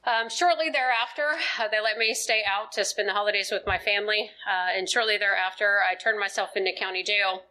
Um, 0.06 0.28
shortly 0.28 0.68
thereafter, 0.68 1.38
uh, 1.58 1.68
they 1.68 1.80
let 1.80 1.96
me 1.96 2.12
stay 2.12 2.42
out 2.46 2.72
to 2.72 2.84
spend 2.84 3.08
the 3.08 3.14
holidays 3.14 3.50
with 3.50 3.62
my 3.66 3.78
family. 3.78 4.30
Uh, 4.46 4.76
and 4.76 4.88
shortly 4.88 5.16
thereafter, 5.16 5.80
I 5.80 5.94
turned 5.94 6.18
myself 6.20 6.50
into 6.56 6.72
county 6.78 7.02
jail 7.02 7.44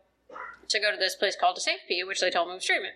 to 0.69 0.79
go 0.79 0.91
to 0.91 0.97
this 0.97 1.15
place 1.15 1.35
called 1.39 1.57
a 1.57 1.61
safe 1.61 1.79
safety, 1.81 2.03
which 2.03 2.21
they 2.21 2.29
told 2.29 2.47
me 2.47 2.55
was 2.55 2.65
treatment. 2.65 2.93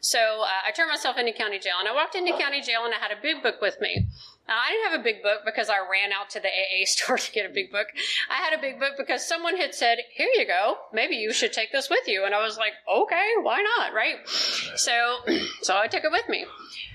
So 0.00 0.42
uh, 0.42 0.66
I 0.66 0.72
turned 0.72 0.90
myself 0.90 1.16
into 1.18 1.32
county 1.32 1.58
jail, 1.58 1.74
and 1.78 1.88
I 1.88 1.94
walked 1.94 2.14
into 2.14 2.36
county 2.36 2.60
jail, 2.60 2.84
and 2.84 2.94
I 2.94 2.98
had 2.98 3.10
a 3.10 3.20
big 3.20 3.42
book 3.42 3.60
with 3.60 3.80
me. 3.80 4.06
I 4.48 4.70
didn't 4.70 4.92
have 4.92 5.00
a 5.00 5.04
big 5.04 5.22
book 5.22 5.40
because 5.44 5.68
I 5.68 5.78
ran 5.78 6.12
out 6.12 6.30
to 6.30 6.40
the 6.40 6.48
AA 6.48 6.84
store 6.84 7.18
to 7.26 7.32
get 7.32 7.50
a 7.50 7.52
big 7.52 7.72
book. 7.72 7.88
I 8.30 8.36
had 8.36 8.56
a 8.56 8.60
big 8.60 8.78
book 8.78 8.92
because 8.96 9.26
someone 9.26 9.56
had 9.56 9.74
said, 9.74 9.98
Here 10.14 10.28
you 10.34 10.46
go. 10.46 10.76
Maybe 10.92 11.16
you 11.16 11.32
should 11.32 11.52
take 11.52 11.72
this 11.72 11.90
with 11.90 12.06
you. 12.06 12.24
And 12.24 12.34
I 12.34 12.42
was 12.42 12.56
like, 12.56 12.72
Okay, 12.88 13.32
why 13.42 13.62
not? 13.62 13.92
Right? 13.92 14.16
So, 14.26 15.18
so 15.62 15.76
I 15.76 15.88
took 15.88 16.04
it 16.04 16.12
with 16.12 16.28
me. 16.28 16.46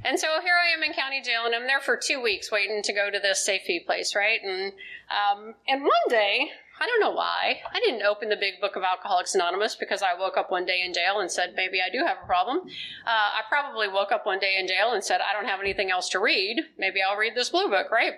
And 0.04 0.20
so 0.20 0.28
here 0.42 0.56
I 0.56 0.76
am 0.76 0.84
in 0.84 0.94
county 0.94 1.22
jail 1.22 1.46
and 1.46 1.54
I'm 1.54 1.68
there 1.68 1.82
for 1.82 1.98
two 1.98 2.22
weeks 2.22 2.52
waiting 2.52 2.82
to 2.84 2.94
go 2.94 3.12
to 3.12 3.20
this 3.20 3.46
safety 3.46 3.84
place, 3.86 4.16
right? 4.16 4.40
And, 4.44 4.74
um, 5.12 5.56
and 5.68 5.82
one 5.82 5.92
day 6.10 6.52
I 6.82 6.88
don't 6.88 7.00
know 7.00 7.16
why. 7.16 7.62
I 7.72 7.80
didn't 7.80 8.02
open 8.02 8.30
the 8.30 8.36
big 8.36 8.60
book 8.60 8.76
of 8.76 8.82
Alcoholics 8.82 9.36
Anonymous 9.36 9.76
because 9.76 10.02
I 10.02 10.18
woke 10.18 10.36
up 10.36 10.50
one 10.50 10.66
day 10.66 10.82
in 10.84 10.96
jail 10.96 11.20
and 11.20 11.30
said, 11.30 11.54
maybe 11.56 11.80
I 11.80 11.92
do 11.92 12.04
have 12.04 12.18
a 12.24 12.26
problem. 12.26 12.58
Uh, 12.58 12.66
I 13.06 13.42
probably 13.48 13.88
woke 13.88 14.12
up 14.12 14.26
one 14.26 14.40
day 14.40 14.58
in 14.60 14.68
jail 14.68 14.92
and 14.92 15.04
said, 15.04 15.22
I 15.22 15.32
don't 15.32 15.48
have 15.48 15.60
anything 15.60 15.92
else 15.92 16.10
to 16.10 16.20
read. 16.20 16.58
Maybe 16.80 17.00
I'll 17.00 17.18
read 17.18 17.36
this 17.36 17.50
blue 17.50 17.70
book, 17.70 17.92
right? 17.92 18.14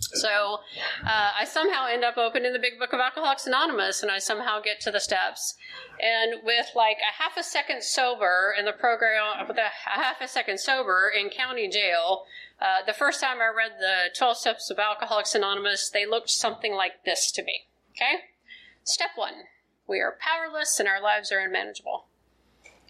So 0.00 0.58
uh, 1.06 1.30
I 1.38 1.44
somehow 1.44 1.86
end 1.86 2.02
up 2.02 2.16
opening 2.18 2.52
the 2.52 2.58
big 2.58 2.80
book 2.80 2.92
of 2.92 2.98
Alcoholics 2.98 3.46
Anonymous 3.46 4.02
and 4.02 4.10
I 4.10 4.18
somehow 4.18 4.60
get 4.60 4.80
to 4.80 4.90
the 4.90 4.98
steps. 4.98 5.54
And 6.00 6.42
with 6.42 6.66
like 6.74 6.96
a 6.98 7.22
half 7.22 7.36
a 7.36 7.44
second 7.44 7.84
sober 7.84 8.52
in 8.58 8.64
the 8.64 8.72
program, 8.72 9.46
with 9.46 9.56
a 9.56 9.68
half 9.88 10.20
a 10.20 10.26
second 10.26 10.58
sober 10.58 11.12
in 11.16 11.30
county 11.30 11.68
jail, 11.68 12.24
uh, 12.60 12.84
the 12.84 12.92
first 12.92 13.20
time 13.20 13.36
I 13.36 13.56
read 13.56 13.78
the 13.78 14.10
12 14.18 14.36
steps 14.36 14.68
of 14.68 14.80
Alcoholics 14.80 15.36
Anonymous, 15.36 15.90
they 15.90 16.06
looked 16.06 16.30
something 16.30 16.74
like 16.74 17.04
this 17.04 17.30
to 17.30 17.44
me. 17.44 17.68
Okay? 17.94 18.24
Step 18.84 19.10
one 19.16 19.44
we 19.86 20.00
are 20.00 20.16
powerless 20.18 20.80
and 20.80 20.88
our 20.88 21.02
lives 21.02 21.30
are 21.30 21.38
unmanageable. 21.38 22.06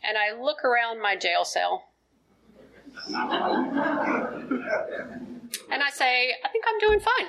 And 0.02 0.16
I 0.16 0.38
look 0.40 0.64
around 0.64 1.02
my 1.02 1.16
jail 1.16 1.44
cell 1.44 1.88
and 3.06 3.16
I 5.82 5.90
say, 5.92 6.34
I 6.44 6.48
think 6.48 6.64
I'm 6.68 6.78
doing 6.78 7.00
fine. 7.00 7.26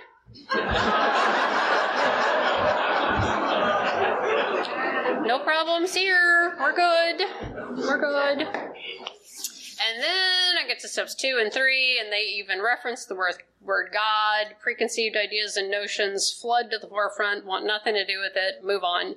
no 5.27 5.39
problems 5.39 5.95
here. 5.95 6.55
We're 6.59 6.75
good. 6.75 7.25
We're 7.77 7.99
good. 7.99 8.47
And 9.79 10.01
then 10.01 10.57
I 10.57 10.67
get 10.67 10.79
to 10.79 10.87
steps 10.87 11.15
two 11.15 11.39
and 11.41 11.51
three, 11.51 11.99
and 11.99 12.11
they 12.11 12.21
even 12.21 12.61
reference 12.61 13.05
the 13.05 13.15
word, 13.15 13.35
word 13.61 13.89
God, 13.91 14.55
preconceived 14.61 15.17
ideas 15.17 15.57
and 15.57 15.69
notions 15.69 16.31
flood 16.31 16.71
to 16.71 16.77
the 16.77 16.87
forefront, 16.87 17.45
want 17.45 17.65
nothing 17.65 17.93
to 17.93 18.05
do 18.05 18.19
with 18.19 18.33
it, 18.35 18.63
move 18.63 18.83
on. 18.83 19.15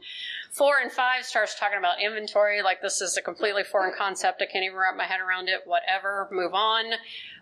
Four 0.50 0.78
and 0.78 0.90
five 0.90 1.24
starts 1.24 1.58
talking 1.58 1.78
about 1.78 2.00
inventory, 2.00 2.62
like 2.62 2.82
this 2.82 3.00
is 3.00 3.16
a 3.16 3.22
completely 3.22 3.62
foreign 3.62 3.94
concept. 3.96 4.42
I 4.42 4.46
can't 4.46 4.64
even 4.64 4.78
wrap 4.78 4.96
my 4.96 5.04
head 5.04 5.20
around 5.20 5.48
it. 5.48 5.60
Whatever, 5.66 6.28
move 6.32 6.54
on. 6.54 6.84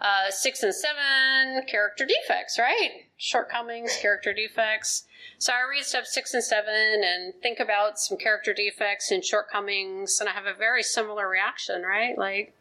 Uh, 0.00 0.30
six 0.30 0.62
and 0.62 0.74
seven, 0.74 1.64
character 1.66 2.04
defects, 2.04 2.58
right? 2.58 3.06
Shortcomings, 3.16 3.96
character 3.96 4.34
defects. 4.34 5.04
So 5.38 5.52
I 5.52 5.68
read 5.70 5.84
steps 5.84 6.12
six 6.12 6.34
and 6.34 6.42
seven 6.44 7.02
and 7.04 7.34
think 7.42 7.60
about 7.60 7.98
some 7.98 8.18
character 8.18 8.52
defects 8.52 9.10
and 9.10 9.24
shortcomings, 9.24 10.18
and 10.20 10.28
I 10.28 10.32
have 10.32 10.46
a 10.46 10.54
very 10.54 10.82
similar 10.82 11.28
reaction, 11.28 11.82
right? 11.82 12.16
Like, 12.16 12.54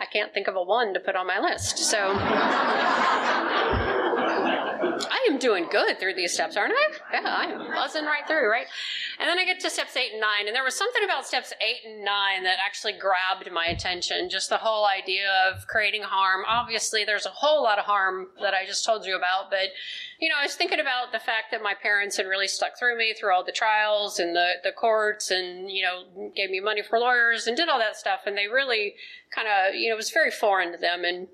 I 0.00 0.06
can't 0.06 0.32
think 0.32 0.48
of 0.48 0.56
a 0.56 0.62
one 0.62 0.94
to 0.94 1.00
put 1.00 1.16
on 1.16 1.26
my 1.26 1.40
list. 1.40 1.78
So. 1.78 3.34
Doing 5.38 5.68
good 5.70 6.00
through 6.00 6.14
these 6.14 6.32
steps, 6.32 6.56
aren't 6.56 6.74
I? 6.74 7.20
Yeah, 7.20 7.22
I'm 7.24 7.72
buzzing 7.72 8.04
right 8.04 8.26
through, 8.26 8.50
right? 8.50 8.66
And 9.18 9.28
then 9.28 9.38
I 9.38 9.44
get 9.44 9.60
to 9.60 9.70
steps 9.70 9.96
eight 9.96 10.12
and 10.12 10.20
nine, 10.20 10.46
and 10.46 10.54
there 10.54 10.64
was 10.64 10.76
something 10.76 11.04
about 11.04 11.26
steps 11.26 11.52
eight 11.60 11.88
and 11.88 12.04
nine 12.04 12.42
that 12.44 12.58
actually 12.64 12.94
grabbed 12.94 13.50
my 13.52 13.66
attention. 13.66 14.28
Just 14.28 14.48
the 14.48 14.58
whole 14.58 14.84
idea 14.86 15.28
of 15.48 15.66
creating 15.66 16.02
harm. 16.02 16.44
Obviously, 16.46 17.04
there's 17.04 17.26
a 17.26 17.30
whole 17.30 17.62
lot 17.62 17.78
of 17.78 17.84
harm 17.84 18.28
that 18.42 18.54
I 18.54 18.66
just 18.66 18.84
told 18.84 19.06
you 19.06 19.16
about, 19.16 19.50
but 19.50 19.68
you 20.18 20.28
know, 20.28 20.34
I 20.38 20.42
was 20.42 20.56
thinking 20.56 20.80
about 20.80 21.12
the 21.12 21.20
fact 21.20 21.52
that 21.52 21.62
my 21.62 21.74
parents 21.80 22.16
had 22.16 22.26
really 22.26 22.48
stuck 22.48 22.76
through 22.76 22.98
me 22.98 23.14
through 23.14 23.32
all 23.32 23.44
the 23.44 23.52
trials 23.52 24.18
and 24.18 24.34
the, 24.34 24.54
the 24.64 24.72
courts 24.72 25.30
and, 25.30 25.70
you 25.70 25.84
know, 25.84 26.30
gave 26.34 26.50
me 26.50 26.58
money 26.58 26.82
for 26.82 26.98
lawyers 26.98 27.46
and 27.46 27.56
did 27.56 27.68
all 27.68 27.78
that 27.78 27.96
stuff. 27.96 28.22
And 28.26 28.36
they 28.36 28.48
really 28.48 28.94
kind 29.32 29.46
of, 29.46 29.76
you 29.76 29.88
know, 29.88 29.94
it 29.94 29.96
was 29.96 30.10
very 30.10 30.32
foreign 30.32 30.72
to 30.72 30.78
them. 30.78 31.04
And 31.04 31.28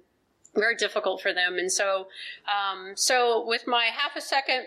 very 0.54 0.76
difficult 0.76 1.20
for 1.20 1.32
them. 1.32 1.58
And 1.58 1.70
so, 1.70 2.08
um, 2.48 2.92
so 2.94 3.44
with 3.46 3.66
my 3.66 3.86
half 3.86 4.16
a 4.16 4.20
second 4.20 4.64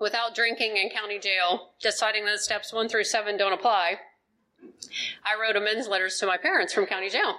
without 0.00 0.34
drinking 0.34 0.76
in 0.76 0.90
county 0.90 1.18
jail, 1.18 1.70
deciding 1.80 2.24
that 2.26 2.40
steps 2.40 2.72
one 2.72 2.88
through 2.88 3.04
seven 3.04 3.36
don't 3.36 3.52
apply, 3.52 3.98
I 5.24 5.40
wrote 5.40 5.56
amends 5.56 5.88
letters 5.88 6.18
to 6.18 6.26
my 6.26 6.36
parents 6.36 6.72
from 6.72 6.86
county 6.86 7.10
jail. 7.10 7.36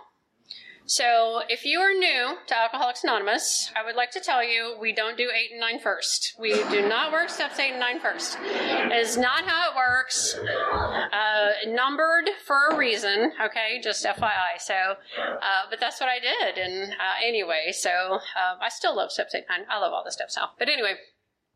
So, 0.87 1.41
if 1.49 1.65
you 1.65 1.79
are 1.79 1.93
new 1.93 2.35
to 2.45 2.55
Alcoholics 2.55 3.03
Anonymous, 3.03 3.71
I 3.75 3.83
would 3.83 3.95
like 3.95 4.11
to 4.11 4.19
tell 4.19 4.43
you 4.43 4.77
we 4.79 4.93
don't 4.93 5.17
do 5.17 5.31
8 5.33 5.51
and 5.51 5.59
9 5.59 5.79
first. 5.79 6.35
We 6.39 6.53
do 6.69 6.87
not 6.87 7.11
work 7.11 7.29
steps 7.29 7.57
8 7.59 7.71
and 7.71 7.79
9 7.79 7.99
first. 7.99 8.37
It 8.43 8.91
is 8.91 9.17
not 9.17 9.45
how 9.45 9.71
it 9.71 9.75
works. 9.75 10.37
Uh, 10.37 11.49
numbered 11.67 12.29
for 12.45 12.67
a 12.69 12.75
reason, 12.75 13.31
okay? 13.43 13.81
Just 13.83 14.05
FYI. 14.05 14.59
So, 14.59 14.73
uh, 14.75 15.63
but 15.71 15.79
that's 15.79 15.99
what 15.99 16.09
I 16.09 16.19
did. 16.19 16.59
And 16.59 16.93
uh, 16.93 17.25
anyway, 17.25 17.71
so 17.71 17.89
uh, 17.89 18.57
I 18.61 18.69
still 18.69 18.95
love 18.95 19.11
steps 19.11 19.33
8 19.33 19.45
and 19.49 19.65
9. 19.65 19.67
I 19.69 19.79
love 19.79 19.91
all 19.91 20.03
the 20.05 20.11
steps 20.11 20.37
now. 20.37 20.51
But 20.59 20.69
anyway. 20.69 20.95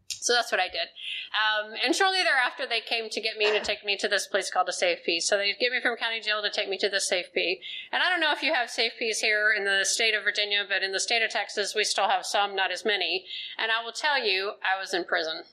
So 0.09 0.33
that's 0.33 0.51
what 0.51 0.59
I 0.59 0.67
did. 0.67 0.89
Um, 1.31 1.73
and 1.83 1.95
shortly 1.95 2.23
thereafter, 2.23 2.65
they 2.67 2.81
came 2.81 3.09
to 3.09 3.21
get 3.21 3.37
me 3.37 3.51
to 3.51 3.61
take 3.61 3.85
me 3.85 3.95
to 3.97 4.07
this 4.07 4.27
place 4.27 4.51
called 4.51 4.67
a 4.67 4.73
Safe 4.73 4.99
P. 5.05 5.19
So 5.19 5.37
they'd 5.37 5.57
get 5.59 5.71
me 5.71 5.79
from 5.81 5.95
county 5.95 6.19
jail 6.19 6.41
to 6.41 6.49
take 6.49 6.69
me 6.69 6.77
to 6.79 6.89
the 6.89 6.99
Safe 6.99 7.27
P. 7.33 7.61
And 7.91 8.03
I 8.03 8.09
don't 8.09 8.19
know 8.19 8.31
if 8.31 8.43
you 8.43 8.53
have 8.53 8.69
Safe 8.69 8.93
Ps 8.93 9.19
here 9.19 9.53
in 9.55 9.65
the 9.65 9.85
state 9.85 10.13
of 10.13 10.23
Virginia, 10.23 10.65
but 10.67 10.83
in 10.83 10.91
the 10.91 10.99
state 10.99 11.23
of 11.23 11.29
Texas, 11.29 11.73
we 11.75 11.83
still 11.83 12.09
have 12.09 12.25
some, 12.25 12.55
not 12.55 12.71
as 12.71 12.83
many. 12.83 13.25
And 13.57 13.71
I 13.71 13.83
will 13.83 13.93
tell 13.93 14.23
you, 14.23 14.53
I 14.63 14.79
was 14.79 14.93
in 14.93 15.05
prison. 15.05 15.43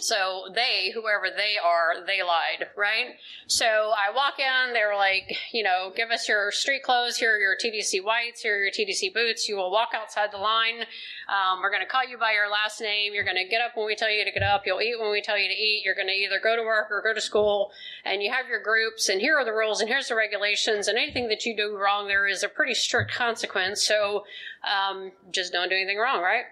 So 0.00 0.48
they, 0.54 0.90
whoever 0.94 1.26
they 1.34 1.56
are, 1.62 2.04
they 2.06 2.22
lied, 2.22 2.68
right? 2.76 3.16
So 3.46 3.66
I 3.66 4.14
walk 4.14 4.38
in, 4.38 4.72
they 4.72 4.84
were 4.84 4.96
like, 4.96 5.36
you 5.52 5.62
know, 5.62 5.92
give 5.94 6.10
us 6.10 6.28
your 6.28 6.50
street 6.50 6.82
clothes. 6.82 7.16
Here 7.16 7.34
are 7.34 7.38
your 7.38 7.56
TDC 7.56 8.04
whites. 8.04 8.42
Here 8.42 8.56
are 8.56 8.62
your 8.62 8.70
TDC 8.70 9.12
boots. 9.14 9.48
You 9.48 9.56
will 9.56 9.70
walk 9.70 9.90
outside 9.94 10.30
the 10.32 10.38
line. 10.38 10.80
Um, 11.28 11.60
we're 11.60 11.70
going 11.70 11.82
to 11.82 11.88
call 11.88 12.06
you 12.06 12.18
by 12.18 12.32
your 12.32 12.50
last 12.50 12.80
name. 12.80 13.14
You're 13.14 13.24
going 13.24 13.36
to 13.36 13.48
get 13.48 13.60
up 13.60 13.76
when 13.76 13.86
we 13.86 13.94
tell 13.94 14.10
you 14.10 14.24
to 14.24 14.30
get 14.30 14.42
up. 14.42 14.62
You'll 14.66 14.80
eat 14.80 14.98
when 15.00 15.10
we 15.10 15.22
tell 15.22 15.38
you 15.38 15.48
to 15.48 15.54
eat. 15.54 15.82
You're 15.84 15.94
going 15.94 16.08
to 16.08 16.12
either 16.12 16.40
go 16.42 16.56
to 16.56 16.62
work 16.62 16.88
or 16.90 17.02
go 17.02 17.14
to 17.14 17.20
school. 17.20 17.70
And 18.04 18.22
you 18.22 18.32
have 18.32 18.48
your 18.48 18.62
groups. 18.62 19.08
And 19.08 19.20
here 19.20 19.36
are 19.36 19.44
the 19.44 19.52
rules. 19.52 19.80
And 19.80 19.88
here's 19.88 20.08
the 20.08 20.16
regulations. 20.16 20.88
And 20.88 20.98
anything 20.98 21.28
that 21.28 21.44
you 21.44 21.56
do 21.56 21.76
wrong, 21.76 22.08
there 22.08 22.26
is 22.26 22.42
a 22.42 22.48
pretty 22.48 22.74
strict 22.74 23.12
consequence. 23.12 23.86
So 23.86 24.24
um, 24.62 25.12
just 25.30 25.52
don't 25.52 25.68
do 25.68 25.76
anything 25.76 25.98
wrong, 25.98 26.22
right? 26.22 26.44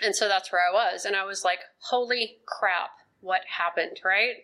And 0.00 0.14
so 0.14 0.28
that's 0.28 0.52
where 0.52 0.60
I 0.60 0.72
was. 0.72 1.04
And 1.04 1.16
I 1.16 1.24
was 1.24 1.44
like, 1.44 1.60
holy 1.90 2.38
crap, 2.46 2.90
what 3.20 3.40
happened, 3.46 4.00
right? 4.04 4.36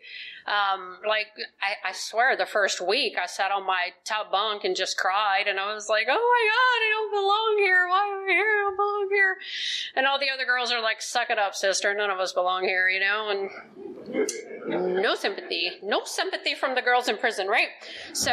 Um, 0.46 0.98
like, 1.08 1.28
I, 1.62 1.88
I, 1.88 1.92
swear 1.92 2.37
the 2.37 2.46
first 2.46 2.80
week 2.87 3.16
I 3.16 3.26
sat 3.26 3.50
on 3.50 3.64
my 3.66 3.90
top 4.04 4.32
bunk 4.32 4.64
and 4.64 4.74
just 4.74 4.98
cried. 4.98 5.44
And 5.46 5.60
I 5.60 5.72
was 5.72 5.88
like, 5.88 6.06
oh 6.08 6.12
my 6.12 6.42
God, 6.52 6.80
I 6.82 6.90
don't 6.90 7.12
belong 7.12 7.56
here. 7.58 7.88
Why 7.88 8.06
am 8.06 8.28
I 8.28 8.32
here? 8.32 8.44
I 8.44 8.62
don't 8.64 8.76
belong 8.76 9.08
here. 9.10 9.37
And 9.96 10.06
all 10.06 10.18
the 10.18 10.30
other 10.30 10.44
girls 10.44 10.72
are 10.72 10.82
like, 10.82 11.00
suck 11.00 11.30
it 11.30 11.38
up, 11.38 11.54
sister. 11.54 11.94
None 11.94 12.10
of 12.10 12.18
us 12.18 12.32
belong 12.32 12.64
here, 12.64 12.88
you 12.88 13.00
know? 13.00 13.30
And 13.30 13.50
no 14.66 15.14
sympathy. 15.14 15.72
No 15.82 16.02
sympathy 16.04 16.54
from 16.54 16.74
the 16.74 16.82
girls 16.82 17.08
in 17.08 17.16
prison, 17.16 17.48
right? 17.48 17.68
So, 18.12 18.30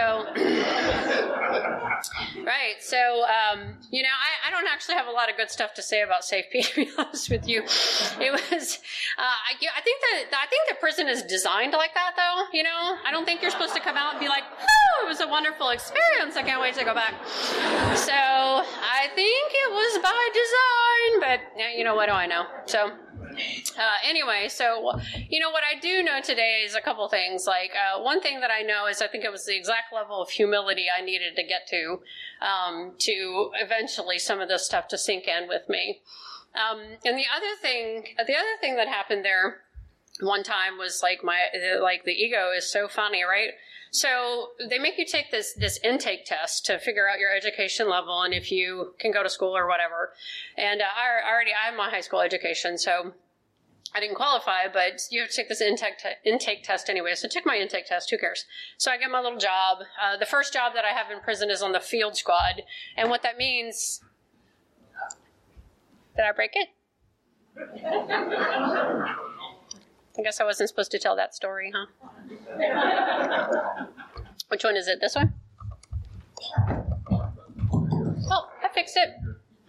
right. 2.45 2.75
So, 2.79 3.23
um, 3.23 3.77
you 3.89 4.03
know, 4.03 4.09
I, 4.09 4.47
I, 4.47 4.51
don't 4.51 4.67
actually 4.71 4.95
have 4.95 5.07
a 5.07 5.11
lot 5.11 5.29
of 5.29 5.37
good 5.37 5.49
stuff 5.49 5.73
to 5.75 5.81
say 5.81 6.01
about 6.01 6.23
Safe 6.23 6.45
to 6.51 6.75
be 6.75 6.89
honest 6.97 7.29
with 7.29 7.47
you. 7.47 7.61
It 7.61 8.31
was, 8.31 8.79
uh, 9.17 9.21
I, 9.21 9.53
I 9.77 9.81
think 9.81 10.01
that, 10.01 10.30
I 10.33 10.47
think 10.47 10.67
that 10.69 10.79
prison 10.79 11.07
is 11.07 11.23
designed 11.23 11.73
like 11.73 11.93
that, 11.93 12.13
though. 12.15 12.57
You 12.57 12.63
know, 12.63 12.97
I 13.05 13.11
don't 13.11 13.25
think 13.25 13.41
you're 13.41 13.51
supposed 13.51 13.75
to 13.75 13.81
come 13.81 13.97
out 13.97 14.13
and 14.13 14.19
be 14.19 14.27
like, 14.27 14.43
oh, 14.43 15.05
it 15.05 15.07
was 15.07 15.21
a 15.21 15.27
wonderful 15.27 15.69
experience. 15.69 16.35
I 16.35 16.43
can't 16.43 16.61
wait 16.61 16.75
to 16.75 16.85
go 16.85 16.93
back. 16.93 17.13
So, 17.95 18.13
I 18.13 19.07
think 19.15 19.51
it 19.53 19.71
was 19.71 20.01
by 20.01 20.29
design, 20.33 21.39
but, 21.55 21.75
you 21.77 21.83
know, 21.83 21.95
what 21.95 22.07
do 22.07 22.13
I 22.13 22.25
know? 22.27 22.45
So, 22.65 22.91
uh, 23.77 23.97
anyway, 24.07 24.47
so 24.49 24.99
you 25.29 25.39
know 25.39 25.49
what 25.51 25.63
I 25.63 25.79
do 25.79 26.03
know 26.03 26.21
today 26.21 26.63
is 26.65 26.75
a 26.75 26.81
couple 26.81 27.07
things. 27.07 27.45
Like 27.47 27.71
uh, 27.71 28.01
one 28.01 28.21
thing 28.21 28.41
that 28.41 28.51
I 28.51 28.61
know 28.61 28.87
is 28.87 29.01
I 29.01 29.07
think 29.07 29.23
it 29.23 29.31
was 29.31 29.45
the 29.45 29.55
exact 29.55 29.93
level 29.93 30.21
of 30.21 30.29
humility 30.29 30.87
I 30.95 31.01
needed 31.03 31.35
to 31.35 31.43
get 31.43 31.67
to 31.67 31.99
um, 32.41 32.93
to 32.99 33.51
eventually 33.55 34.19
some 34.19 34.39
of 34.39 34.49
this 34.49 34.65
stuff 34.65 34.87
to 34.89 34.97
sink 34.97 35.27
in 35.27 35.47
with 35.47 35.69
me. 35.69 36.01
Um, 36.53 36.79
and 37.05 37.17
the 37.17 37.25
other 37.33 37.55
thing, 37.61 38.03
the 38.17 38.35
other 38.35 38.57
thing 38.59 38.75
that 38.75 38.87
happened 38.87 39.23
there 39.23 39.61
one 40.21 40.43
time 40.43 40.77
was 40.77 41.01
like 41.01 41.23
my 41.23 41.39
like 41.81 42.03
the 42.05 42.11
ego 42.11 42.51
is 42.55 42.69
so 42.69 42.87
funny, 42.87 43.23
right? 43.23 43.51
So 43.91 44.51
they 44.69 44.79
make 44.79 44.97
you 44.97 45.05
take 45.05 45.31
this 45.31 45.53
this 45.53 45.79
intake 45.83 46.25
test 46.25 46.65
to 46.67 46.79
figure 46.79 47.09
out 47.09 47.19
your 47.19 47.35
education 47.35 47.89
level 47.89 48.21
and 48.21 48.33
if 48.33 48.51
you 48.51 48.93
can 48.99 49.11
go 49.11 49.21
to 49.21 49.29
school 49.29 49.55
or 49.55 49.67
whatever. 49.67 50.13
And 50.57 50.81
uh, 50.81 50.85
I 50.85 51.29
already 51.29 51.51
I 51.51 51.67
have 51.67 51.77
my 51.77 51.89
high 51.89 52.01
school 52.01 52.21
education, 52.21 52.77
so 52.77 53.13
I 53.93 53.99
didn't 53.99 54.15
qualify, 54.15 54.69
but 54.71 55.01
you 55.09 55.19
have 55.19 55.29
to 55.29 55.35
take 55.35 55.49
this 55.49 55.59
intake 55.59 55.97
te- 55.97 56.29
intake 56.29 56.63
test 56.63 56.89
anyway. 56.89 57.15
So 57.15 57.27
I 57.27 57.29
took 57.29 57.45
my 57.45 57.57
intake 57.57 57.87
test. 57.87 58.09
Who 58.09 58.17
cares? 58.17 58.45
So 58.77 58.91
I 58.91 58.97
get 58.97 59.11
my 59.11 59.19
little 59.19 59.37
job. 59.39 59.79
Uh, 60.01 60.15
the 60.15 60.25
first 60.25 60.53
job 60.53 60.73
that 60.73 60.85
I 60.85 60.97
have 60.97 61.11
in 61.11 61.19
prison 61.19 61.51
is 61.51 61.61
on 61.61 61.73
the 61.73 61.81
field 61.81 62.15
squad, 62.15 62.63
and 62.95 63.09
what 63.09 63.23
that 63.23 63.37
means. 63.37 64.01
Did 66.15 66.25
I 66.25 66.31
break 66.31 66.51
it? 66.55 66.69
I 70.17 70.21
guess 70.23 70.39
I 70.41 70.43
wasn't 70.43 70.69
supposed 70.69 70.91
to 70.91 70.99
tell 70.99 71.15
that 71.15 71.33
story, 71.33 71.71
huh? 71.73 71.85
Which 74.49 74.63
one 74.63 74.75
is 74.75 74.87
it? 74.87 74.99
This 74.99 75.15
one? 75.15 75.33
Oh, 78.29 78.49
I 78.63 78.67
fixed 78.73 78.97
it. 78.97 79.09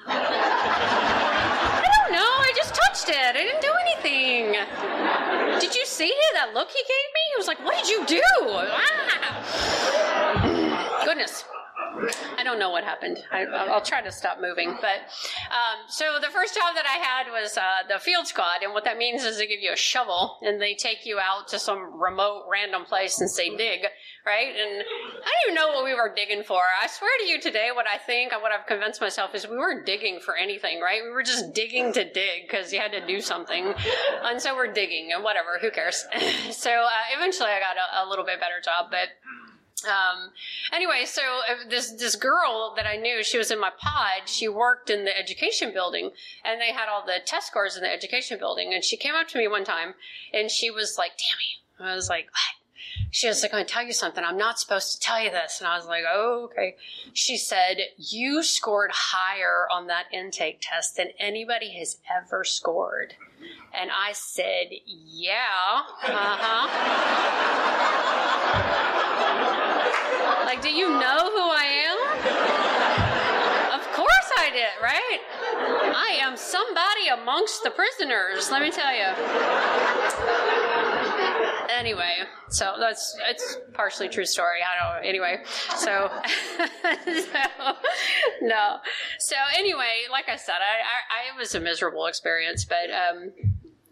I 0.07 1.83
don't 1.95 2.13
know. 2.13 2.19
I 2.19 2.53
just 2.57 2.75
touched 2.75 3.09
it. 3.09 3.17
I 3.17 3.33
didn't 3.33 3.61
do 3.61 3.73
anything. 3.87 4.53
Did 5.61 5.75
you 5.77 5.87
see 5.87 6.07
it? 6.09 6.35
That 6.35 6.53
look 6.55 6.69
he 6.71 6.83
gave 6.83 6.89
me? 6.89 7.21
He 7.35 7.39
was 7.39 7.47
like, 7.47 7.65
What 7.65 7.77
did 7.77 7.89
you 7.89 8.05
do? 8.07 8.23
Ah. 8.49 9.39
Goodness. 11.05 11.45
I 12.39 12.45
don't 12.45 12.59
know 12.59 12.71
what 12.71 12.85
happened. 12.85 13.19
I, 13.31 13.45
will 13.45 13.81
try 13.81 14.01
to 14.01 14.11
stop 14.11 14.41
moving. 14.41 14.77
But 14.81 15.09
um, 15.51 15.87
so 15.89 16.19
the 16.21 16.29
first 16.29 16.55
job 16.55 16.75
that 16.75 16.87
I 16.87 16.99
had 16.99 17.31
was 17.31 17.57
uh, 17.57 17.87
the 17.89 17.99
field 17.99 18.27
squad, 18.27 18.63
and 18.63 18.73
what 18.73 18.85
that 18.85 18.99
means 18.99 19.25
is 19.25 19.39
they 19.39 19.47
give 19.47 19.61
you 19.61 19.73
a 19.73 19.77
shovel 19.77 20.39
and 20.43 20.61
they 20.61 20.75
take 20.75 21.05
you 21.05 21.19
out 21.19 21.49
to 21.49 21.59
some 21.59 22.01
remote, 22.01 22.45
random 22.51 22.85
place 22.85 23.21
and 23.21 23.31
say 23.31 23.55
dig, 23.57 23.81
right? 24.27 24.49
And 24.49 24.83
I 24.83 25.29
don't 25.29 25.43
even 25.47 25.55
know 25.55 25.69
what 25.69 25.85
we 25.85 25.95
were 25.95 26.13
digging 26.15 26.43
for. 26.43 26.61
I 26.61 26.87
swear 26.87 27.11
to 27.21 27.27
you 27.27 27.41
today, 27.41 27.71
what 27.75 27.87
I 27.87 27.99
think, 27.99 28.33
what 28.33 28.53
I've 28.53 28.67
convinced 28.67 29.01
myself 29.01 29.35
is 29.35 29.49
we 29.49 29.57
weren't 29.57 29.87
digging 29.87 30.21
for 30.21 30.37
anything, 30.37 30.81
right? 30.81 31.03
We 31.03 31.11
were 31.11 31.23
just 31.23 31.55
digging 31.55 31.93
to 31.93 32.05
dig 32.05 32.49
because 32.49 32.73
you 32.73 32.81
had 32.81 32.93
to 32.93 33.07
do 33.07 33.21
something, 33.21 33.73
and 34.25 34.41
so 34.41 34.55
we're 34.55 34.73
digging 34.73 35.11
and 35.15 35.23
whatever. 35.23 35.59
Who 35.61 35.71
cares? 35.71 36.05
so 36.51 36.71
uh, 36.71 37.17
eventually, 37.17 37.51
I 37.51 37.61
got 37.61 37.77
a, 37.77 38.07
a 38.07 38.09
little 38.09 38.25
bit 38.25 38.41
better 38.41 38.61
job, 38.63 38.87
but 38.91 39.09
um, 39.85 40.31
anyway, 40.73 41.05
so 41.05 41.23
uh, 41.23 41.69
this 41.69 41.93
this 41.93 42.17
girl 42.17 42.75
that 42.77 42.87
I 42.87 42.97
knew, 42.97 43.23
she 43.23 43.39
was 43.39 43.51
in 43.51 43.61
my 43.61 43.71
pod. 43.71 44.27
She 44.27 44.49
worked 44.49 44.91
in 44.91 45.05
the 45.05 45.17
education 45.17 45.73
building, 45.73 46.11
and 46.45 46.61
they 46.61 46.73
had 46.73 46.89
all 46.89 47.05
the 47.05 47.19
test 47.25 47.49
scores 47.49 47.77
in 47.77 47.83
the 47.83 47.93
education 47.93 48.39
building. 48.39 48.73
And 48.73 48.85
she 48.85 48.97
came 48.97 49.15
up 49.15 49.29
to 49.29 49.39
me 49.39 49.49
one 49.49 49.65
time, 49.65 49.95
and 50.33 50.51
she 50.51 50.71
was 50.71 50.97
like, 50.99 51.13
"Tammy," 51.17 51.91
I 51.91 51.95
was 51.95 52.09
like, 52.09 52.27
"What?" 52.27 52.62
She 53.11 53.29
was 53.29 53.43
like, 53.43 53.53
"I'm 53.53 53.59
gonna 53.59 53.69
tell 53.69 53.85
you 53.85 53.93
something. 53.93 54.25
I'm 54.25 54.39
not 54.39 54.59
supposed 54.59 54.93
to 54.93 55.01
tell 55.01 55.21
you 55.21 55.31
this." 55.31 55.61
And 55.61 55.69
I 55.69 55.77
was 55.77 55.87
like, 55.87 56.05
"Oh, 56.09 56.45
okay." 56.51 56.77
She 57.13 57.37
said, 57.37 57.79
"You 57.97 58.43
scored 58.43 58.91
higher 58.93 59.69
on 59.71 59.87
that 59.89 60.07
intake 60.13 60.61
test 60.61 60.97
than 60.97 61.13
anybody 61.19 61.71
has 61.79 61.99
ever 62.11 62.45
scored." 62.45 63.15
And 63.75 63.91
I 63.91 64.13
said, 64.13 64.69
"Yeah, 64.87 65.83
uh 66.03 66.39
huh." 66.41 66.69
Like, 70.45 70.61
do 70.61 70.71
you 70.71 70.89
know 70.89 71.31
who 71.33 71.49
I 71.51 71.65
am? 71.89 71.97
Of 73.81 73.93
course 73.93 74.31
I 74.37 74.51
did, 74.51 74.83
right? 74.83 75.21
I 75.97 76.19
am 76.21 76.37
somebody 76.37 77.09
amongst 77.09 77.63
the 77.63 77.71
prisoners, 77.71 78.51
let 78.51 78.61
me 78.61 78.71
tell 78.71 78.93
you. 78.93 79.07
Anyway, 81.69 82.15
so 82.49 82.75
that's 82.79 83.17
it's 83.29 83.59
partially 83.73 84.09
true 84.09 84.25
story. 84.25 84.61
I 84.63 84.95
don't. 84.95 85.07
Anyway, 85.07 85.43
so, 85.77 86.11
so 86.83 87.73
no. 88.43 88.79
So 89.19 89.37
anyway, 89.57 90.05
like 90.11 90.29
I 90.29 90.37
said, 90.37 90.57
I, 90.57 91.31
I, 91.31 91.35
I 91.35 91.39
was 91.39 91.55
a 91.55 91.61
miserable 91.61 92.07
experience, 92.07 92.65
but 92.65 92.91
um, 92.91 93.33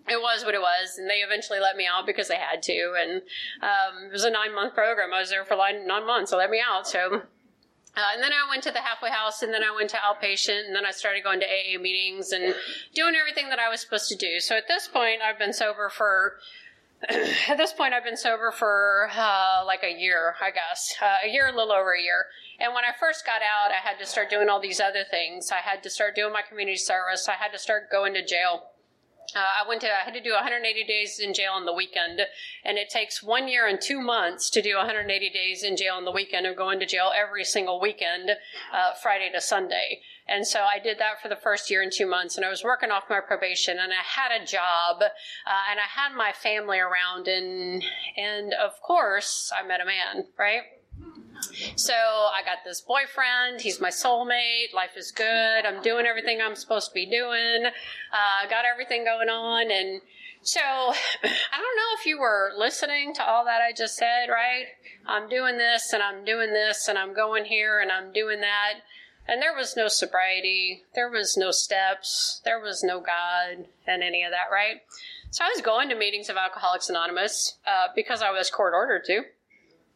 it 0.08 0.20
was 0.20 0.44
what 0.44 0.54
it 0.54 0.60
was, 0.60 0.98
and 0.98 1.08
they 1.08 1.18
eventually 1.18 1.60
let 1.60 1.76
me 1.76 1.86
out 1.86 2.06
because 2.06 2.28
they 2.28 2.36
had 2.36 2.62
to. 2.64 2.94
And 2.98 3.22
um, 3.62 4.06
it 4.06 4.12
was 4.12 4.24
a 4.24 4.30
nine 4.30 4.54
month 4.54 4.74
program. 4.74 5.12
I 5.12 5.20
was 5.20 5.30
there 5.30 5.44
for 5.44 5.56
nine 5.56 6.06
months. 6.06 6.30
They 6.30 6.36
let 6.36 6.50
me 6.50 6.60
out. 6.66 6.86
So. 6.86 7.22
Uh, 7.96 8.02
and 8.14 8.22
then 8.22 8.30
I 8.32 8.48
went 8.48 8.62
to 8.62 8.70
the 8.70 8.78
halfway 8.78 9.10
house, 9.10 9.42
and 9.42 9.52
then 9.52 9.64
I 9.64 9.74
went 9.74 9.90
to 9.90 9.96
outpatient, 9.96 10.66
and 10.66 10.76
then 10.76 10.86
I 10.86 10.92
started 10.92 11.24
going 11.24 11.40
to 11.40 11.46
AA 11.46 11.76
meetings 11.76 12.30
and 12.30 12.54
doing 12.94 13.16
everything 13.16 13.48
that 13.48 13.58
I 13.58 13.68
was 13.68 13.80
supposed 13.80 14.08
to 14.10 14.16
do. 14.16 14.38
So 14.38 14.56
at 14.56 14.68
this 14.68 14.86
point, 14.86 15.22
I've 15.22 15.40
been 15.40 15.52
sober 15.52 15.88
for 15.88 16.36
at 17.08 17.56
this 17.56 17.72
point, 17.72 17.94
I've 17.94 18.04
been 18.04 18.16
sober 18.16 18.50
for 18.50 19.08
uh, 19.16 19.64
like 19.64 19.82
a 19.82 19.92
year, 19.92 20.34
I 20.40 20.50
guess, 20.50 20.94
uh, 21.00 21.26
a 21.26 21.28
year, 21.28 21.46
a 21.46 21.52
little 21.52 21.72
over 21.72 21.92
a 21.92 22.02
year. 22.02 22.26
And 22.58 22.74
when 22.74 22.84
I 22.84 22.92
first 22.98 23.24
got 23.24 23.40
out, 23.40 23.70
I 23.70 23.86
had 23.86 23.98
to 24.00 24.06
start 24.06 24.28
doing 24.28 24.50
all 24.50 24.60
these 24.60 24.80
other 24.80 25.04
things. 25.10 25.50
I 25.50 25.58
had 25.58 25.82
to 25.84 25.90
start 25.90 26.14
doing 26.14 26.32
my 26.32 26.42
community 26.42 26.76
service. 26.76 27.26
I 27.26 27.34
had 27.34 27.52
to 27.52 27.58
start 27.58 27.90
going 27.90 28.12
to 28.14 28.24
jail. 28.24 28.64
Uh, 29.34 29.64
I 29.64 29.68
went 29.68 29.80
to, 29.82 29.86
I 29.86 30.04
had 30.04 30.14
to 30.14 30.20
do 30.20 30.32
180 30.32 30.84
days 30.84 31.20
in 31.20 31.32
jail 31.32 31.52
on 31.52 31.64
the 31.64 31.72
weekend, 31.72 32.20
and 32.64 32.78
it 32.78 32.90
takes 32.90 33.22
one 33.22 33.48
year 33.48 33.66
and 33.66 33.80
two 33.80 34.00
months 34.00 34.50
to 34.50 34.60
do 34.60 34.76
180 34.76 35.30
days 35.30 35.62
in 35.62 35.76
jail 35.76 35.94
on 35.94 36.04
the 36.04 36.10
weekend 36.10 36.46
of 36.46 36.56
going 36.56 36.80
to 36.80 36.86
jail 36.86 37.12
every 37.16 37.44
single 37.44 37.80
weekend, 37.80 38.30
uh, 38.72 38.92
Friday 39.00 39.30
to 39.32 39.40
Sunday. 39.40 40.00
And 40.30 40.46
so 40.46 40.60
I 40.60 40.78
did 40.78 40.98
that 40.98 41.20
for 41.20 41.28
the 41.28 41.34
first 41.34 41.70
year 41.70 41.82
and 41.82 41.90
two 41.92 42.06
months, 42.06 42.36
and 42.36 42.46
I 42.46 42.50
was 42.50 42.62
working 42.62 42.92
off 42.92 43.04
my 43.10 43.18
probation, 43.18 43.78
and 43.80 43.92
I 43.92 44.02
had 44.02 44.30
a 44.30 44.46
job, 44.46 45.02
uh, 45.02 45.62
and 45.70 45.80
I 45.80 45.88
had 45.88 46.14
my 46.16 46.32
family 46.32 46.78
around, 46.78 47.26
and 47.26 47.84
and 48.16 48.54
of 48.54 48.80
course 48.80 49.52
I 49.52 49.66
met 49.66 49.80
a 49.80 49.84
man, 49.84 50.26
right? 50.38 50.62
So 51.74 51.94
I 51.94 52.42
got 52.44 52.58
this 52.64 52.80
boyfriend. 52.82 53.60
He's 53.60 53.80
my 53.80 53.88
soulmate. 53.88 54.74
Life 54.74 54.96
is 54.96 55.10
good. 55.10 55.66
I'm 55.66 55.82
doing 55.82 56.06
everything 56.06 56.40
I'm 56.40 56.54
supposed 56.54 56.88
to 56.88 56.94
be 56.94 57.06
doing. 57.06 57.64
Uh, 57.64 58.48
got 58.48 58.64
everything 58.70 59.04
going 59.04 59.28
on. 59.28 59.70
And 59.70 60.02
so 60.42 60.60
I 60.60 60.92
don't 61.22 61.76
know 61.76 61.90
if 61.98 62.06
you 62.06 62.18
were 62.18 62.52
listening 62.56 63.14
to 63.14 63.26
all 63.26 63.44
that 63.46 63.62
I 63.62 63.72
just 63.72 63.96
said, 63.96 64.26
right? 64.28 64.66
I'm 65.06 65.28
doing 65.28 65.56
this 65.56 65.92
and 65.92 66.02
I'm 66.02 66.24
doing 66.24 66.52
this 66.52 66.88
and 66.88 66.98
I'm 66.98 67.14
going 67.14 67.44
here 67.46 67.80
and 67.80 67.90
I'm 67.90 68.12
doing 68.12 68.40
that. 68.40 68.80
And 69.28 69.40
there 69.40 69.54
was 69.54 69.76
no 69.76 69.88
sobriety. 69.88 70.82
There 70.94 71.10
was 71.10 71.36
no 71.36 71.50
steps. 71.50 72.40
There 72.44 72.60
was 72.60 72.82
no 72.82 73.00
God 73.00 73.66
and 73.86 74.02
any 74.02 74.24
of 74.24 74.32
that, 74.32 74.52
right? 74.52 74.82
So 75.30 75.44
I 75.44 75.52
was 75.54 75.62
going 75.62 75.88
to 75.90 75.94
meetings 75.94 76.28
of 76.28 76.36
Alcoholics 76.36 76.88
Anonymous 76.88 77.58
uh, 77.66 77.88
because 77.94 78.22
I 78.22 78.32
was 78.32 78.50
court 78.50 78.72
ordered 78.74 79.04
to. 79.04 79.22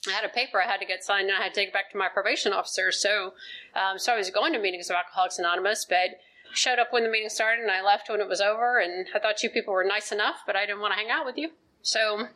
I 0.06 0.12
had 0.12 0.24
a 0.24 0.28
paper 0.28 0.62
I 0.62 0.66
had 0.66 0.80
to 0.80 0.86
get 0.86 1.02
signed 1.02 1.28
and 1.28 1.38
I 1.38 1.42
had 1.42 1.54
to 1.54 1.60
take 1.60 1.68
it 1.68 1.74
back 1.74 1.90
to 1.90 1.98
my 1.98 2.08
probation 2.08 2.52
officer. 2.52 2.92
So, 2.92 3.32
um, 3.74 3.98
so 3.98 4.12
I 4.12 4.16
was 4.16 4.30
going 4.30 4.52
to 4.52 4.58
meetings 4.58 4.90
of 4.90 4.96
Alcoholics 4.96 5.38
Anonymous, 5.38 5.84
but 5.84 6.20
showed 6.52 6.78
up 6.78 6.92
when 6.92 7.02
the 7.02 7.10
meeting 7.10 7.28
started 7.28 7.62
and 7.62 7.70
I 7.70 7.82
left 7.82 8.08
when 8.08 8.20
it 8.20 8.28
was 8.28 8.40
over. 8.40 8.78
And 8.78 9.06
I 9.14 9.18
thought 9.18 9.42
you 9.42 9.50
people 9.50 9.74
were 9.74 9.84
nice 9.84 10.12
enough, 10.12 10.36
but 10.46 10.56
I 10.56 10.66
didn't 10.66 10.80
want 10.80 10.92
to 10.92 10.98
hang 10.98 11.10
out 11.10 11.26
with 11.26 11.36
you. 11.36 11.50
So 11.82 12.28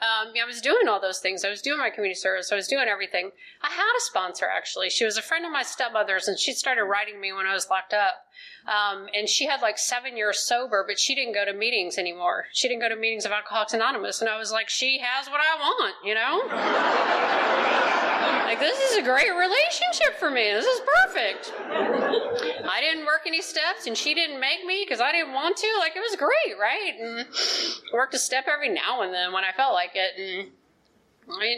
um, 0.00 0.32
I 0.40 0.46
was 0.46 0.60
doing 0.60 0.86
all 0.86 1.00
those 1.00 1.18
things. 1.18 1.44
I 1.44 1.50
was 1.50 1.60
doing 1.60 1.78
my 1.78 1.90
community 1.90 2.18
service. 2.18 2.52
I 2.52 2.56
was 2.56 2.68
doing 2.68 2.86
everything. 2.88 3.30
I 3.62 3.70
had 3.70 3.96
a 3.96 4.00
sponsor 4.00 4.46
actually. 4.46 4.90
She 4.90 5.04
was 5.04 5.16
a 5.16 5.22
friend 5.22 5.44
of 5.44 5.50
my 5.50 5.62
stepmother's, 5.62 6.28
and 6.28 6.38
she 6.38 6.52
started 6.52 6.84
writing 6.84 7.20
me 7.20 7.32
when 7.32 7.46
I 7.46 7.54
was 7.54 7.68
locked 7.68 7.92
up. 7.92 8.27
Um, 8.66 9.08
and 9.14 9.28
she 9.28 9.46
had 9.46 9.60
like 9.62 9.78
seven 9.78 10.16
years 10.16 10.38
sober, 10.38 10.84
but 10.86 10.98
she 10.98 11.14
didn't 11.14 11.34
go 11.34 11.44
to 11.44 11.52
meetings 11.52 11.98
anymore. 11.98 12.44
She 12.52 12.68
didn't 12.68 12.82
go 12.82 12.88
to 12.88 12.96
meetings 12.96 13.24
of 13.24 13.32
Alcoholics 13.32 13.72
Anonymous, 13.72 14.20
and 14.20 14.30
I 14.30 14.38
was 14.38 14.52
like, 14.52 14.68
she 14.68 15.00
has 15.02 15.28
what 15.28 15.40
I 15.40 15.56
want, 15.58 15.94
you 16.04 16.14
know. 16.14 16.44
like 18.44 18.60
this 18.60 18.78
is 18.90 18.98
a 18.98 19.02
great 19.02 19.34
relationship 19.34 20.18
for 20.18 20.30
me. 20.30 20.52
This 20.52 20.66
is 20.66 20.80
perfect. 21.02 21.52
I 21.58 22.80
didn't 22.80 23.06
work 23.06 23.22
any 23.26 23.42
steps, 23.42 23.86
and 23.86 23.96
she 23.96 24.14
didn't 24.14 24.38
make 24.38 24.64
me 24.64 24.84
because 24.86 25.00
I 25.00 25.10
didn't 25.12 25.32
want 25.32 25.56
to. 25.56 25.66
Like 25.80 25.96
it 25.96 26.00
was 26.00 26.16
great, 26.16 26.58
right? 26.60 26.92
And 27.00 27.26
worked 27.92 28.14
a 28.14 28.18
step 28.18 28.44
every 28.46 28.68
now 28.68 29.02
and 29.02 29.12
then 29.12 29.32
when 29.32 29.44
I 29.44 29.52
felt 29.56 29.72
like 29.72 29.88
like 29.88 29.96
it 29.96 30.20
and 30.20 30.50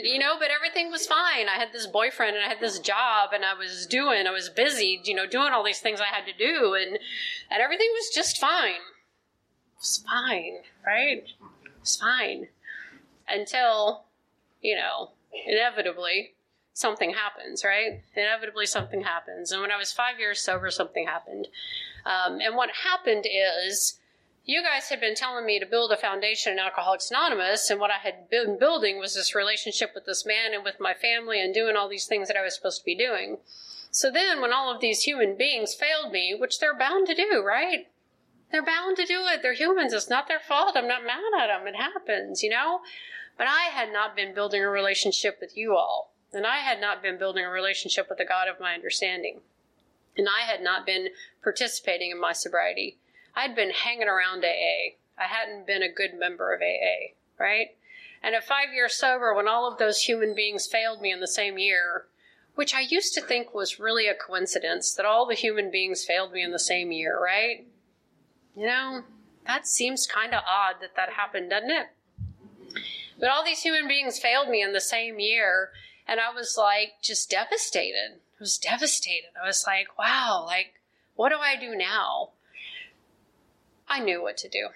you 0.03 0.19
know, 0.19 0.35
but 0.39 0.51
everything 0.51 0.91
was 0.91 1.07
fine. 1.07 1.49
I 1.49 1.59
had 1.59 1.73
this 1.73 1.87
boyfriend 1.87 2.37
and 2.37 2.45
I 2.45 2.49
had 2.49 2.61
this 2.61 2.79
job 2.79 3.31
and 3.33 3.45
I 3.45 3.55
was 3.55 3.87
doing, 3.87 4.27
I 4.27 4.31
was 4.31 4.49
busy, 4.49 5.01
you 5.05 5.15
know, 5.15 5.27
doing 5.27 5.53
all 5.53 5.65
these 5.65 5.81
things 5.81 6.01
I 6.01 6.07
had 6.07 6.27
to 6.27 6.33
do 6.33 6.75
and, 6.75 6.99
and 7.51 7.63
everything 7.63 7.89
was 7.93 8.11
just 8.15 8.39
fine. 8.39 8.75
It 8.75 9.79
was 9.79 10.05
fine, 10.07 10.59
right? 10.85 11.25
It 11.65 11.81
was 11.81 11.97
fine. 11.97 12.49
Until, 13.29 14.05
you 14.61 14.77
know, 14.77 15.11
inevitably 15.47 16.35
something 16.73 17.15
happens, 17.15 17.65
right? 17.65 18.03
Inevitably 18.17 18.67
something 18.67 19.03
happens. 19.03 19.53
And 19.53 19.61
when 19.63 19.71
I 19.71 19.77
was 19.77 19.93
five 19.93 20.19
years 20.19 20.41
sober, 20.41 20.71
something 20.71 21.07
happened. 21.07 21.49
Um, 22.05 22.41
and 22.41 22.57
what 22.57 22.71
happened 22.85 23.27
is, 23.27 23.99
you 24.45 24.63
guys 24.63 24.89
had 24.89 25.01
been 25.01 25.15
telling 25.15 25.47
me 25.47 25.61
to 25.61 25.67
build 25.67 25.93
a 25.93 25.97
foundation 25.97 26.53
in 26.53 26.59
Alcoholics 26.59 27.11
Anonymous, 27.11 27.71
and 27.71 27.79
what 27.79 27.91
I 27.91 27.99
had 27.99 28.29
been 28.31 28.59
building 28.59 28.99
was 28.99 29.15
this 29.15 29.35
relationship 29.35 29.93
with 29.95 30.07
this 30.07 30.25
man 30.27 30.55
and 30.55 30.65
with 30.65 30.81
my 30.81 30.95
family 30.95 31.41
and 31.41 31.55
doing 31.55 31.77
all 31.77 31.89
these 31.89 32.07
things 32.07 32.29
that 32.29 32.37
I 32.37 32.43
was 32.43 32.55
supposed 32.55 32.81
to 32.81 32.85
be 32.85 32.95
doing. 32.95 33.39
So 33.91 34.11
then, 34.11 34.41
when 34.41 34.53
all 34.53 34.73
of 34.73 34.81
these 34.81 35.03
human 35.03 35.37
beings 35.37 35.75
failed 35.75 36.13
me, 36.13 36.35
which 36.39 36.59
they're 36.59 36.77
bound 36.77 37.07
to 37.09 37.15
do, 37.15 37.43
right? 37.45 37.89
They're 38.51 38.65
bound 38.65 38.97
to 38.97 39.07
do 39.07 39.27
it. 39.27 39.43
They're 39.43 39.53
humans. 39.53 39.93
It's 39.93 40.11
not 40.11 40.27
their 40.27 40.41
fault. 40.41 40.77
I'm 40.77 40.89
not 40.89 41.05
mad 41.05 41.21
at 41.39 41.47
them. 41.47 41.67
It 41.67 41.77
happens, 41.77 42.43
you 42.43 42.51
know? 42.51 42.81
But 43.37 43.47
I 43.47 43.71
had 43.73 43.93
not 43.93 44.17
been 44.17 44.35
building 44.35 44.63
a 44.63 44.69
relationship 44.69 45.39
with 45.41 45.57
you 45.57 45.77
all. 45.77 46.13
And 46.33 46.47
I 46.47 46.59
had 46.59 46.81
not 46.81 47.03
been 47.03 47.19
building 47.19 47.45
a 47.45 47.51
relationship 47.51 48.09
with 48.09 48.19
the 48.19 48.25
God 48.25 48.49
of 48.49 48.61
my 48.61 48.75
understanding. 48.75 49.41
And 50.17 50.29
I 50.29 50.43
had 50.51 50.63
not 50.63 50.87
been 50.87 51.09
participating 51.43 52.11
in 52.11 52.21
my 52.21 52.33
sobriety. 52.33 52.99
I'd 53.35 53.55
been 53.55 53.71
hanging 53.71 54.09
around 54.09 54.45
AA. 54.45 54.97
I 55.19 55.25
hadn't 55.25 55.67
been 55.67 55.83
a 55.83 55.93
good 55.93 56.15
member 56.15 56.53
of 56.53 56.63
AA, 56.63 57.15
right? 57.39 57.77
And 58.23 58.35
at 58.35 58.45
five 58.45 58.73
years 58.75 58.95
sober, 58.95 59.35
when 59.35 59.49
all 59.49 59.71
of 59.71 59.79
those 59.79 60.03
human 60.03 60.35
beings 60.35 60.67
failed 60.67 61.01
me 61.01 61.11
in 61.11 61.21
the 61.21 61.29
same 61.29 61.59
year, 61.59 62.07
which 62.55 62.75
I 62.75 62.81
used 62.81 63.15
to 63.15 63.21
think 63.21 63.55
was 63.55 63.81
really 63.81 64.07
a 64.07 64.15
coincidence 64.15 64.93
that 64.95 65.07
all 65.07 65.27
the 65.27 65.35
human 65.35 65.71
beings 65.71 66.05
failed 66.05 66.33
me 66.33 66.43
in 66.43 66.51
the 66.51 66.59
same 66.59 66.93
year, 66.93 67.19
right? 67.19 67.67
You 68.55 68.67
know, 68.67 69.05
that 69.47 69.67
seems 69.67 70.07
kind 70.07 70.35
of 70.35 70.43
odd 70.47 70.77
that 70.81 70.97
that 70.97 71.15
happened, 71.15 71.51
doesn't 71.51 71.71
it? 71.71 71.87
But 73.19 73.29
all 73.31 73.45
these 73.45 73.63
human 73.63 73.87
beings 73.89 74.19
failed 74.19 74.49
me 74.49 74.63
in 74.63 74.73
the 74.73 74.81
same 74.81 75.19
year, 75.19 75.71
and 76.07 76.21
I 76.21 76.33
was 76.35 76.57
like 76.59 76.95
just 77.03 77.31
devastated. 77.31 78.21
I 78.39 78.41
was 78.41 78.59
devastated. 78.59 79.31
I 79.43 79.47
was 79.47 79.65
like, 79.67 79.99
wow, 79.99 80.45
like, 80.47 80.75
what 81.15 81.31
do 81.31 81.37
I 81.37 81.57
do 81.57 81.75
now? 81.77 82.31
I 83.91 83.99
knew 83.99 84.23
what 84.23 84.37
to 84.39 84.49
do. 84.49 84.69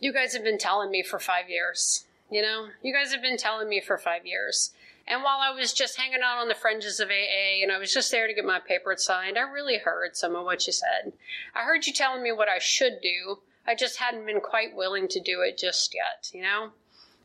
You 0.00 0.14
guys 0.14 0.32
have 0.32 0.42
been 0.42 0.56
telling 0.56 0.90
me 0.90 1.02
for 1.02 1.18
five 1.18 1.50
years. 1.50 2.06
You 2.30 2.40
know, 2.40 2.68
you 2.82 2.92
guys 2.92 3.12
have 3.12 3.20
been 3.20 3.36
telling 3.36 3.68
me 3.68 3.82
for 3.82 3.98
five 3.98 4.24
years. 4.24 4.72
And 5.06 5.22
while 5.22 5.38
I 5.40 5.50
was 5.50 5.74
just 5.74 5.98
hanging 5.98 6.22
out 6.24 6.38
on 6.38 6.48
the 6.48 6.54
fringes 6.54 6.98
of 6.98 7.10
AA 7.10 7.62
and 7.62 7.70
I 7.70 7.78
was 7.78 7.92
just 7.92 8.10
there 8.10 8.26
to 8.26 8.34
get 8.34 8.46
my 8.46 8.58
paper 8.58 8.94
signed, 8.96 9.38
I 9.38 9.42
really 9.42 9.78
heard 9.78 10.16
some 10.16 10.34
of 10.34 10.44
what 10.44 10.66
you 10.66 10.72
said. 10.72 11.12
I 11.54 11.64
heard 11.64 11.86
you 11.86 11.92
telling 11.92 12.22
me 12.22 12.32
what 12.32 12.48
I 12.48 12.58
should 12.58 13.00
do. 13.02 13.40
I 13.66 13.74
just 13.74 13.98
hadn't 13.98 14.26
been 14.26 14.40
quite 14.40 14.74
willing 14.74 15.06
to 15.08 15.20
do 15.20 15.42
it 15.42 15.58
just 15.58 15.94
yet, 15.94 16.30
you 16.32 16.42
know? 16.42 16.70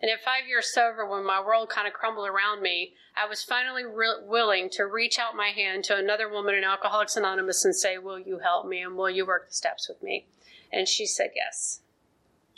And 0.01 0.11
at 0.11 0.23
five 0.23 0.47
years 0.47 0.73
sober, 0.73 1.07
when 1.07 1.25
my 1.25 1.39
world 1.39 1.69
kind 1.69 1.87
of 1.87 1.93
crumbled 1.93 2.27
around 2.27 2.61
me, 2.61 2.93
I 3.15 3.27
was 3.27 3.43
finally 3.43 3.85
re- 3.85 4.21
willing 4.23 4.69
to 4.71 4.85
reach 4.85 5.17
out 5.17 5.35
my 5.35 5.49
hand 5.49 5.85
to 5.85 5.95
another 5.95 6.27
woman 6.27 6.55
in 6.55 6.63
Alcoholics 6.63 7.15
Anonymous 7.15 7.63
and 7.63 7.75
say, 7.75 7.97
Will 7.97 8.19
you 8.19 8.39
help 8.39 8.67
me 8.67 8.81
and 8.81 8.97
will 8.97 9.09
you 9.09 9.25
work 9.25 9.47
the 9.47 9.55
steps 9.55 9.87
with 9.87 10.01
me? 10.03 10.25
And 10.71 10.88
she 10.88 11.05
said 11.05 11.31
yes. 11.36 11.81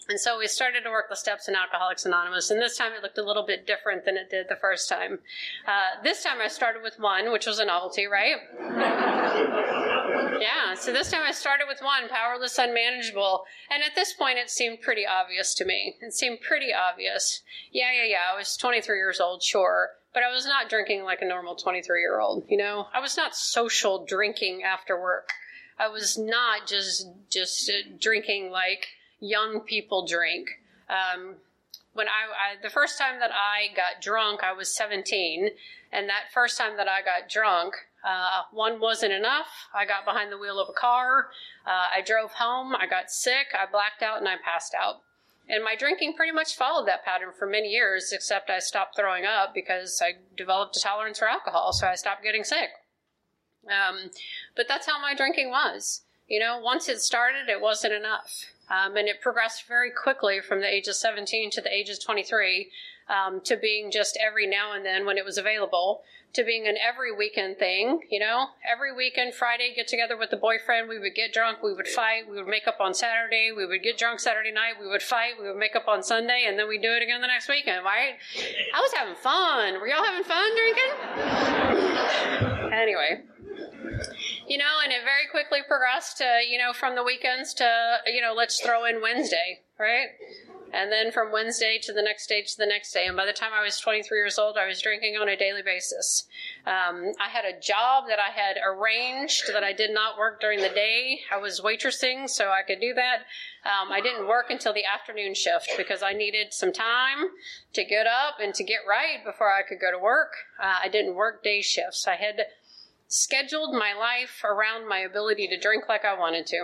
And 0.10 0.20
so 0.20 0.38
we 0.38 0.48
started 0.48 0.84
to 0.84 0.90
work 0.90 1.10
the 1.10 1.16
steps 1.16 1.48
in 1.48 1.56
Alcoholics 1.56 2.06
Anonymous, 2.06 2.52
and 2.52 2.62
this 2.62 2.78
time 2.78 2.92
it 2.94 3.02
looked 3.02 3.18
a 3.18 3.24
little 3.24 3.46
bit 3.46 3.66
different 3.66 4.04
than 4.06 4.18
it 4.18 4.30
did 4.30 4.48
the 4.50 4.58
first 4.58 4.90
time. 4.90 5.20
Uh, 5.66 6.04
this 6.04 6.24
time 6.24 6.40
I 6.42 6.50
started 6.50 6.84
with 6.84 7.00
one, 7.00 7.32
which 7.32 7.46
was 7.46 7.60
a 7.60 7.66
novelty, 7.66 8.06
right? 8.06 8.36
yeah, 10.42 10.74
so 10.76 10.92
this 10.92 11.10
time 11.10 11.22
I 11.26 11.32
started 11.32 11.68
with 11.70 11.82
one, 11.82 12.10
powerless, 12.10 12.58
unmanageable, 12.58 13.46
and 13.72 13.82
at 13.82 13.96
this 13.96 14.14
point 14.14 14.40
it 14.40 14.50
seemed 14.50 14.82
pretty 14.82 15.06
obvious 15.06 15.54
to 15.56 15.66
me. 15.66 15.96
It 16.02 16.14
seemed 16.14 16.42
pretty 16.42 16.74
obvious. 16.74 17.42
Yeah, 17.72 17.92
yeah, 17.94 18.06
yeah, 18.06 18.34
I 18.34 18.38
was 18.38 18.58
23 18.58 18.98
years 18.98 19.22
old, 19.22 19.42
sure, 19.42 19.92
but 20.14 20.24
I 20.24 20.34
was 20.34 20.46
not 20.46 20.70
drinking 20.70 21.04
like 21.04 21.22
a 21.22 21.26
normal 21.26 21.56
23 21.56 22.02
year 22.02 22.20
old, 22.20 22.44
you 22.50 22.58
know? 22.58 22.88
I 22.94 23.00
was 23.00 23.16
not 23.16 23.36
social 23.36 24.06
drinking 24.06 24.64
after 24.64 25.00
work. 25.00 25.30
I 25.84 25.90
was 25.90 26.18
not 26.18 26.66
just 26.68 27.08
just 27.30 27.70
drinking 28.00 28.52
like 28.52 28.88
young 29.20 29.62
people 29.62 30.06
drink. 30.06 30.48
Um, 30.90 31.36
when 31.94 32.08
I, 32.08 32.56
I, 32.56 32.62
the 32.62 32.70
first 32.70 32.98
time 32.98 33.20
that 33.20 33.32
I 33.32 33.74
got 33.76 34.02
drunk, 34.02 34.44
I 34.44 34.54
was 34.54 34.76
17, 34.76 35.50
and 35.92 36.10
that 36.10 36.32
first 36.34 36.58
time 36.58 36.78
that 36.78 36.88
I 36.88 37.02
got 37.02 37.30
drunk, 37.30 37.76
uh, 38.04 38.44
one 38.52 38.80
wasn't 38.80 39.14
enough. 39.14 39.68
I 39.76 39.86
got 39.86 40.06
behind 40.06 40.32
the 40.32 40.38
wheel 40.38 40.60
of 40.60 40.70
a 40.70 40.74
car. 40.74 41.28
Uh, 41.66 41.88
I 41.96 42.02
drove 42.02 42.32
home. 42.34 42.76
I 42.76 42.88
got 42.88 43.12
sick. 43.12 43.48
I 43.54 43.70
blacked 43.70 44.02
out 44.02 44.20
and 44.20 44.28
I 44.28 44.36
passed 44.44 44.74
out. 44.74 45.02
And 45.48 45.64
my 45.64 45.76
drinking 45.76 46.14
pretty 46.16 46.32
much 46.32 46.56
followed 46.56 46.88
that 46.88 47.06
pattern 47.06 47.30
for 47.38 47.46
many 47.46 47.70
years, 47.70 48.12
except 48.14 48.50
I 48.50 48.60
stopped 48.60 48.96
throwing 48.96 49.26
up 49.26 49.54
because 49.54 50.02
I 50.02 50.14
developed 50.36 50.78
a 50.78 50.80
tolerance 50.80 51.20
for 51.20 51.28
alcohol, 51.28 51.74
so 51.74 51.88
I 51.88 51.96
stopped 51.96 52.24
getting 52.24 52.44
sick. 52.44 52.70
Um, 53.66 54.12
but 54.56 54.68
that's 54.68 54.88
how 54.88 55.02
my 55.02 55.16
drinking 55.16 55.50
was. 55.50 56.02
You 56.28 56.40
know, 56.40 56.60
once 56.60 56.88
it 56.90 57.02
started, 57.02 57.50
it 57.50 57.62
wasn't 57.62 57.94
enough. 57.94 58.46
Um, 58.70 58.96
and 58.96 59.08
it 59.08 59.22
progressed 59.22 59.68
very 59.68 59.92
quickly 59.92 60.40
from 60.40 60.62
the 60.62 60.68
age 60.68 60.88
of 60.88 60.96
17 60.96 61.52
to 61.52 61.62
the 61.62 61.74
age 61.74 61.90
of 61.90 62.04
23 62.04 62.72
um, 63.10 63.42
to 63.42 63.58
being 63.58 63.92
just 63.92 64.18
every 64.26 64.48
now 64.48 64.74
and 64.74 64.86
then 64.86 65.06
when 65.06 65.18
it 65.18 65.26
was 65.26 65.38
available 65.38 66.02
to 66.32 66.44
being 66.44 66.66
an 66.68 66.76
every 66.78 67.16
weekend 67.16 67.58
thing, 67.58 68.00
you 68.10 68.20
know, 68.20 68.48
every 68.68 68.92
weekend, 68.92 69.36
Friday, 69.36 69.72
get 69.76 69.88
together 69.88 70.18
with 70.18 70.32
the 70.32 70.38
boyfriend, 70.38 70.90
we 70.90 70.98
would 70.98 71.14
get 71.14 71.32
drunk, 71.32 71.62
we 71.62 71.74
would 71.74 71.88
fight, 71.88 72.28
we 72.28 72.38
would 72.38 72.48
make 72.48 72.68
up 72.68 72.78
on 72.80 72.96
Saturday, 72.96 73.52
we 73.56 73.68
would 73.68 73.84
get 73.84 74.00
drunk 74.00 74.20
Saturday 74.20 74.52
night, 74.52 74.74
we 74.82 74.88
would 74.88 75.04
fight, 75.04 75.34
we 75.40 75.48
would 75.48 75.58
make 75.58 75.76
up 75.76 75.88
on 75.88 76.02
Sunday, 76.02 76.46
and 76.48 76.58
then 76.58 76.68
we'd 76.68 76.82
do 76.82 76.92
it 76.92 77.04
again 77.04 77.22
the 77.22 77.28
next 77.28 77.48
weekend, 77.50 77.86
right? 77.86 78.16
I 78.74 78.82
was 78.82 78.92
having 78.94 79.14
fun. 79.14 79.80
Were 79.80 79.88
y'all 79.88 80.04
having 80.04 80.24
fun 80.24 80.52
drinking? 80.56 80.90
anyway 82.74 83.22
you 84.48 84.58
know, 84.58 84.80
and 84.84 84.92
it 84.92 85.04
very 85.04 85.28
quickly 85.32 85.60
progressed 85.68 86.18
to, 86.18 86.42
you 86.48 86.58
know, 86.58 86.74
from 86.74 86.96
the 86.96 87.04
weekends 87.04 87.54
to, 87.56 87.98
you 88.06 88.22
know, 88.22 88.34
let's 88.36 88.60
throw 88.60 88.86
in 88.86 89.02
Wednesday, 89.02 89.62
right? 89.80 90.08
And 90.74 90.92
then 90.92 91.12
from 91.12 91.32
Wednesday 91.32 91.80
to 91.84 91.94
the 91.94 92.02
next 92.02 92.26
day 92.26 92.42
to 92.42 92.58
the 92.58 92.66
next 92.66 92.92
day. 92.94 93.06
And 93.06 93.16
by 93.16 93.28
the 93.28 93.34
time 93.34 93.52
I 93.54 93.64
was 93.64 93.80
23 93.80 94.18
years 94.18 94.40
old, 94.40 94.58
I 94.58 94.66
was 94.66 94.82
drinking 94.82 95.18
on 95.18 95.30
a 95.30 95.38
daily 95.38 95.62
basis. 95.62 96.28
Um, 96.66 97.14
I 97.22 97.30
had 97.30 97.46
a 97.46 97.60
job 97.60 98.06
that 98.08 98.18
I 98.18 98.32
had 98.32 98.58
arranged 98.66 99.54
that 99.54 99.64
I 99.64 99.72
did 99.72 99.92
not 99.94 100.18
work 100.18 100.42
during 100.42 100.62
the 100.62 100.70
day. 100.70 101.20
I 101.32 101.38
was 101.38 101.62
waitressing, 101.62 102.28
so 102.28 102.50
I 102.50 102.64
could 102.66 102.82
do 102.82 102.96
that. 102.96 103.20
Um, 103.66 103.92
I 103.92 104.02
didn't 104.02 104.28
work 104.28 104.48
until 104.50 104.74
the 104.74 104.84
afternoon 104.84 105.36
shift 105.36 105.70
because 105.78 106.02
I 106.02 106.14
needed 106.14 106.54
some 106.54 106.74
time 106.74 107.30
to 107.74 107.84
get 107.86 108.08
up 108.08 108.38
and 108.42 108.54
to 108.56 108.64
get 108.64 108.80
right 108.90 109.24
before 109.24 109.54
I 109.54 109.62
could 109.62 109.80
go 109.80 109.92
to 109.92 110.00
work. 110.00 110.34
Uh, 110.60 110.80
I 110.84 110.90
didn't 110.90 111.14
work 111.14 111.44
day 111.44 111.62
shifts. 111.62 112.08
I 112.08 112.16
had 112.16 112.48
scheduled 113.14 113.72
my 113.74 113.94
life 113.94 114.42
around 114.44 114.90
my 114.90 114.98
ability 114.98 115.48
to 115.48 115.56
drink 115.60 115.88
like 115.88 116.04
I 116.04 116.18
wanted 116.18 116.48
to. 116.48 116.62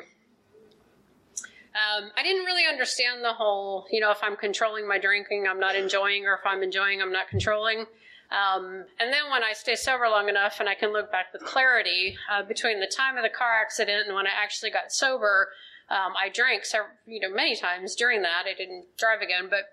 Um, 1.78 2.10
I 2.18 2.24
didn't 2.24 2.44
really 2.46 2.66
understand 2.68 3.24
the 3.24 3.34
whole, 3.34 3.86
you 3.92 4.00
know, 4.00 4.10
if 4.10 4.18
I'm 4.24 4.36
controlling 4.36 4.88
my 4.88 4.98
drinking, 4.98 5.46
I'm 5.48 5.60
not 5.60 5.76
enjoying, 5.76 6.26
or 6.26 6.34
if 6.34 6.42
I'm 6.46 6.64
enjoying, 6.64 7.04
I'm 7.04 7.12
not 7.12 7.28
controlling. 7.28 7.82
Um, 8.32 8.86
and 9.00 9.14
then 9.14 9.30
when 9.32 9.44
I 9.44 9.54
stay 9.54 9.76
sober 9.76 10.10
long 10.10 10.28
enough 10.28 10.60
and 10.60 10.68
I 10.68 10.74
can 10.74 10.92
look 10.92 11.12
back 11.12 11.28
with 11.34 11.44
clarity 11.44 12.18
uh, 12.32 12.42
between 12.42 12.80
the 12.80 12.88
time 12.88 13.16
of 13.16 13.22
the 13.22 13.30
car 13.30 13.62
accident 13.62 14.08
and 14.08 14.16
when 14.16 14.26
I 14.26 14.32
actually 14.36 14.72
got 14.72 14.92
sober, 14.92 15.50
um, 15.92 16.14
I 16.18 16.30
drank, 16.30 16.66
several, 16.66 16.90
you 17.06 17.20
know, 17.20 17.30
many 17.34 17.56
times 17.56 17.96
during 17.96 18.24
that. 18.24 18.46
I 18.50 18.56
didn't 18.56 18.98
drive 18.98 19.22
again, 19.22 19.50
but 19.52 19.66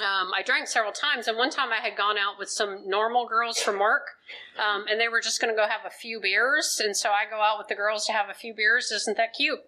um, 0.00 0.32
I 0.34 0.42
drank 0.44 0.68
several 0.68 0.92
times, 0.92 1.28
and 1.28 1.36
one 1.36 1.50
time 1.50 1.70
I 1.72 1.82
had 1.86 1.96
gone 1.96 2.16
out 2.18 2.38
with 2.38 2.48
some 2.48 2.88
normal 2.88 3.26
girls 3.26 3.58
from 3.58 3.78
work, 3.78 4.16
um, 4.58 4.86
and 4.88 5.00
they 5.00 5.08
were 5.08 5.20
just 5.20 5.40
going 5.40 5.52
to 5.52 5.56
go 5.56 5.66
have 5.66 5.86
a 5.86 5.90
few 5.90 6.20
beers, 6.20 6.80
and 6.82 6.96
so 6.96 7.10
I 7.10 7.28
go 7.28 7.40
out 7.40 7.58
with 7.58 7.68
the 7.68 7.74
girls 7.74 8.06
to 8.06 8.12
have 8.12 8.28
a 8.28 8.34
few 8.34 8.54
beers. 8.54 8.90
Isn't 8.92 9.16
that 9.16 9.34
cute? 9.34 9.60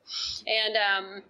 And 0.46 0.76
um, 0.76 1.22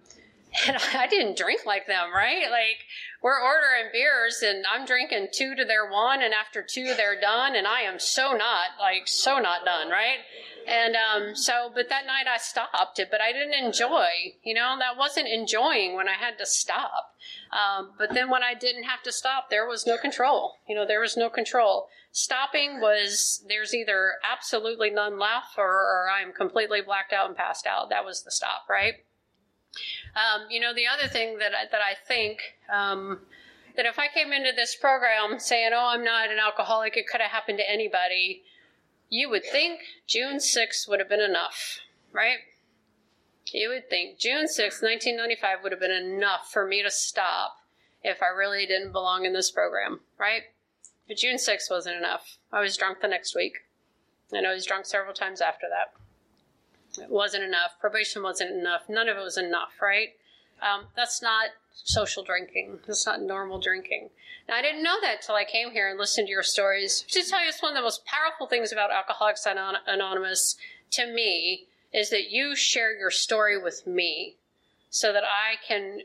and 0.67 0.77
I 0.93 1.07
didn't 1.07 1.37
drink 1.37 1.65
like 1.65 1.87
them, 1.87 2.11
right? 2.13 2.49
Like 2.49 2.85
we're 3.21 3.39
ordering 3.41 3.91
beers, 3.91 4.43
and 4.43 4.65
I'm 4.71 4.85
drinking 4.85 5.29
two 5.31 5.55
to 5.55 5.65
their 5.65 5.89
one, 5.89 6.21
and 6.21 6.33
after 6.33 6.61
two 6.61 6.93
they're 6.95 7.19
done, 7.19 7.55
and 7.55 7.67
I 7.67 7.81
am 7.81 7.99
so 7.99 8.33
not 8.33 8.77
like 8.79 9.07
so 9.07 9.39
not 9.39 9.65
done, 9.65 9.89
right? 9.89 10.19
And 10.67 10.95
um, 10.95 11.35
so, 11.35 11.71
but 11.73 11.89
that 11.89 12.05
night 12.05 12.27
I 12.31 12.37
stopped 12.37 12.99
it, 12.99 13.09
but 13.09 13.21
I 13.21 13.31
didn't 13.31 13.53
enjoy, 13.53 14.07
you 14.43 14.53
know, 14.53 14.75
that 14.77 14.97
wasn't 14.97 15.27
enjoying 15.27 15.95
when 15.95 16.07
I 16.07 16.13
had 16.13 16.37
to 16.37 16.45
stop. 16.45 17.15
Um, 17.51 17.93
but 17.97 18.13
then 18.13 18.29
when 18.29 18.43
I 18.43 18.53
didn't 18.53 18.83
have 18.83 19.01
to 19.03 19.11
stop, 19.11 19.49
there 19.49 19.67
was 19.67 19.87
no 19.87 19.97
control. 19.97 20.57
You 20.67 20.75
know, 20.75 20.85
there 20.85 21.01
was 21.01 21.17
no 21.17 21.29
control. 21.29 21.87
Stopping 22.11 22.79
was 22.79 23.43
there's 23.47 23.73
either 23.73 24.13
absolutely 24.29 24.89
none 24.89 25.17
left 25.17 25.57
or, 25.57 25.65
or 25.65 26.07
I'm 26.11 26.31
completely 26.31 26.81
blacked 26.81 27.13
out 27.13 27.27
and 27.27 27.35
passed 27.35 27.65
out. 27.65 27.89
That 27.89 28.05
was 28.05 28.23
the 28.23 28.31
stop, 28.31 28.67
right? 28.69 28.95
Um, 30.15 30.47
you 30.49 30.59
know, 30.59 30.73
the 30.73 30.87
other 30.87 31.07
thing 31.07 31.37
that 31.39 31.51
I, 31.53 31.65
that 31.71 31.81
I 31.81 31.95
think 32.07 32.39
um, 32.71 33.19
that 33.75 33.85
if 33.85 33.97
I 33.97 34.07
came 34.07 34.33
into 34.33 34.51
this 34.55 34.75
program 34.75 35.39
saying, 35.39 35.71
"Oh, 35.73 35.91
I'm 35.93 36.03
not 36.03 36.29
an 36.29 36.39
alcoholic," 36.39 36.97
it 36.97 37.07
could 37.07 37.21
have 37.21 37.31
happened 37.31 37.59
to 37.59 37.69
anybody. 37.69 38.43
You 39.09 39.29
would 39.29 39.45
think 39.45 39.81
June 40.07 40.37
6th 40.37 40.87
would 40.87 40.99
have 40.99 41.09
been 41.09 41.21
enough, 41.21 41.79
right? 42.13 42.37
You 43.51 43.69
would 43.69 43.89
think 43.89 44.17
June 44.17 44.45
6th, 44.45 44.81
1995 44.81 45.63
would 45.63 45.73
have 45.73 45.81
been 45.81 45.91
enough 45.91 46.49
for 46.49 46.65
me 46.65 46.81
to 46.81 46.89
stop 46.89 47.57
if 48.03 48.23
I 48.23 48.27
really 48.27 48.65
didn't 48.65 48.93
belong 48.93 49.25
in 49.25 49.33
this 49.33 49.51
program, 49.51 49.99
right? 50.17 50.43
But 51.07 51.17
June 51.17 51.35
6th 51.35 51.69
wasn't 51.69 51.97
enough. 51.97 52.37
I 52.53 52.61
was 52.61 52.77
drunk 52.77 53.01
the 53.01 53.09
next 53.09 53.35
week, 53.35 53.65
and 54.31 54.47
I 54.47 54.53
was 54.53 54.65
drunk 54.65 54.85
several 54.85 55.13
times 55.13 55.41
after 55.41 55.67
that. 55.69 55.93
It 56.97 57.09
wasn't 57.09 57.43
enough. 57.43 57.79
Probation 57.79 58.23
wasn't 58.23 58.51
enough. 58.51 58.89
None 58.89 59.07
of 59.07 59.17
it 59.17 59.23
was 59.23 59.37
enough, 59.37 59.81
right? 59.81 60.09
Um, 60.61 60.87
that's 60.95 61.21
not 61.21 61.49
social 61.73 62.23
drinking. 62.23 62.79
That's 62.85 63.05
not 63.05 63.21
normal 63.21 63.59
drinking. 63.59 64.09
Now, 64.47 64.55
I 64.55 64.61
didn't 64.61 64.83
know 64.83 64.99
that 65.01 65.21
till 65.21 65.35
I 65.35 65.45
came 65.45 65.71
here 65.71 65.89
and 65.89 65.97
listened 65.97 66.27
to 66.27 66.31
your 66.31 66.43
stories. 66.43 67.05
To 67.09 67.23
tell 67.23 67.41
you, 67.41 67.49
it's 67.49 67.61
one 67.61 67.71
of 67.71 67.77
the 67.77 67.81
most 67.81 68.05
powerful 68.05 68.47
things 68.47 68.71
about 68.71 68.91
Alcoholics 68.91 69.45
Anonymous 69.45 70.57
to 70.91 71.07
me 71.07 71.67
is 71.93 72.09
that 72.09 72.29
you 72.29 72.55
share 72.55 72.97
your 72.97 73.11
story 73.11 73.61
with 73.61 73.85
me 73.87 74.35
so 74.89 75.13
that 75.13 75.23
I 75.23 75.55
can 75.65 76.01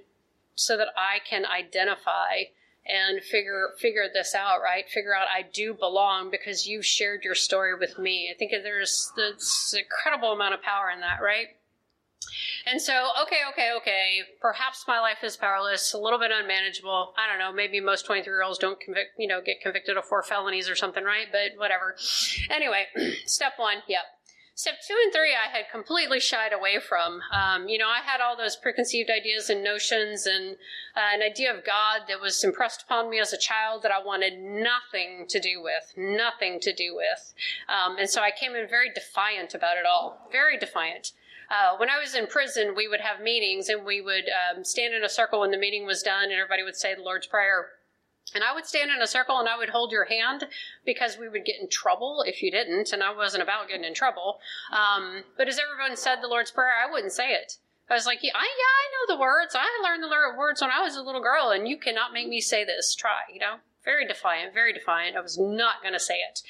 so 0.55 0.77
that 0.77 0.89
I 0.97 1.19
can 1.29 1.45
identify 1.45 2.45
and 2.89 3.23
figure 3.23 3.71
figure 3.79 4.07
this 4.13 4.35
out, 4.35 4.61
right? 4.63 4.89
Figure 4.89 5.15
out 5.15 5.27
I 5.35 5.43
do 5.43 5.75
belong 5.75 6.31
because 6.31 6.67
you 6.67 6.83
shared 6.83 7.25
your 7.25 7.35
story 7.35 7.75
with 7.79 7.99
me. 7.99 8.31
I 8.33 8.39
think 8.39 8.53
there's 8.63 9.13
this 9.17 9.75
incredible 9.77 10.33
amount 10.33 10.55
of 10.55 10.63
power 10.63 10.91
in 10.91 11.01
that, 11.01 11.23
right? 11.23 11.49
And 12.67 12.83
so, 12.83 13.09
okay, 13.23 13.41
okay, 13.53 13.71
okay, 13.77 14.21
perhaps 14.41 14.85
my 14.89 14.99
life 14.99 15.19
is 15.23 15.37
powerless, 15.37 15.93
a 15.93 15.99
little 15.99 16.19
bit 16.19 16.33
unmanageable. 16.33 17.15
I 17.17 17.31
don't 17.31 17.39
know, 17.39 17.53
maybe 17.53 17.81
most 17.81 18.07
23 18.07 18.29
year 18.31 18.43
olds 18.43 18.59
don't 18.59 18.81
convict, 18.81 19.11
you 19.19 19.29
know, 19.29 19.41
get 19.41 19.61
convicted 19.61 19.97
of 19.97 20.05
four 20.05 20.23
felonies 20.23 20.69
or 20.69 20.75
something, 20.75 21.05
right? 21.05 21.27
But 21.31 21.59
whatever. 21.59 21.95
Anyway, 22.51 22.87
step 23.27 23.53
one, 23.57 23.79
yep. 23.87 24.03
Step 24.59 24.77
two 24.89 24.97
and 25.05 25.13
three, 25.13 25.35
I 25.35 25.55
had 25.55 25.71
completely 25.71 26.19
shied 26.19 26.55
away 26.55 26.79
from. 26.81 27.21
Um, 27.31 27.69
you 27.69 27.77
know, 27.77 27.91
I 27.91 28.01
had 28.03 28.23
all 28.23 28.39
those 28.39 28.57
preconceived 28.57 29.11
ideas 29.11 29.51
and 29.51 29.63
notions 29.63 30.25
and 30.25 30.57
uh, 30.97 31.01
an 31.13 31.21
idea 31.21 31.55
of 31.55 31.63
God 31.63 32.09
that 32.09 32.23
was 32.23 32.43
impressed 32.43 32.81
upon 32.81 33.11
me 33.11 33.21
as 33.21 33.35
a 33.35 33.39
child 33.39 33.83
that 33.83 33.93
I 33.93 34.03
wanted 34.03 34.39
nothing 34.39 35.27
to 35.29 35.39
do 35.39 35.63
with, 35.63 35.93
nothing 35.99 36.59
to 36.61 36.73
do 36.73 36.97
with. 36.97 37.35
Um, 37.69 37.99
and 37.99 38.09
so 38.09 38.23
I 38.23 38.31
came 38.31 38.55
in 38.55 38.67
very 38.67 38.91
defiant 38.91 39.53
about 39.53 39.77
it 39.77 39.85
all, 39.85 40.27
very 40.33 40.59
defiant. 40.59 41.13
Uh, 41.51 41.77
when 41.77 41.91
I 41.91 41.99
was 41.99 42.15
in 42.15 42.27
prison, 42.27 42.73
we 42.75 42.89
would 42.89 43.03
have 43.03 43.21
meetings 43.21 43.69
and 43.69 43.85
we 43.85 44.01
would 44.01 44.25
um, 44.25 44.65
stand 44.65 44.95
in 44.95 45.05
a 45.05 45.11
circle 45.11 45.41
when 45.41 45.51
the 45.51 45.59
meeting 45.59 45.85
was 45.85 46.03
done, 46.03 46.25
and 46.25 46.33
everybody 46.33 46.63
would 46.63 46.77
say 46.77 46.95
the 46.95 47.03
Lord's 47.03 47.27
Prayer. 47.27 47.73
And 48.35 48.43
I 48.43 48.53
would 48.53 48.67
stand 48.67 48.91
in 48.91 49.01
a 49.01 49.07
circle 49.07 49.39
and 49.39 49.49
I 49.49 49.57
would 49.57 49.71
hold 49.71 49.93
your 49.93 50.07
hand 50.07 50.47
because 50.85 51.17
we 51.17 51.29
would 51.29 51.45
get 51.45 51.61
in 51.61 51.69
trouble 51.69 52.25
if 52.27 52.43
you 52.43 52.51
didn't, 52.51 52.93
and 52.93 53.03
I 53.03 53.15
wasn't 53.15 53.43
about 53.43 53.69
getting 53.69 53.85
in 53.85 53.95
trouble. 53.95 54.41
Um, 54.73 55.23
but 55.37 55.49
as 55.49 55.59
everyone 55.59 55.97
said 55.97 56.17
the 56.21 56.29
Lord's 56.29 56.51
Prayer, 56.51 56.73
I 56.85 56.91
wouldn't 56.91 57.13
say 57.13 57.33
it. 57.33 57.59
I 57.89 57.95
was 57.95 58.05
like, 58.05 58.19
yeah, 58.23 58.33
I, 58.35 58.43
yeah, 58.43 58.45
I 58.45 58.87
know 58.91 59.15
the 59.15 59.21
words. 59.21 59.55
I 59.55 59.67
learned 59.83 60.03
the 60.03 60.37
words 60.37 60.61
when 60.61 60.71
I 60.71 60.83
was 60.83 60.97
a 60.97 61.03
little 61.03 61.23
girl, 61.23 61.51
and 61.51 61.69
you 61.69 61.77
cannot 61.77 62.13
make 62.13 62.29
me 62.29 62.41
say 62.41 62.65
this. 62.65 62.95
Try, 62.97 63.21
you 63.33 63.39
know? 63.39 63.57
Very 63.85 64.07
defiant, 64.07 64.53
very 64.53 64.73
defiant. 64.73 65.17
I 65.17 65.21
was 65.21 65.39
not 65.39 65.81
going 65.83 65.95
to 65.95 66.01
say 66.01 66.17
it. 66.17 66.43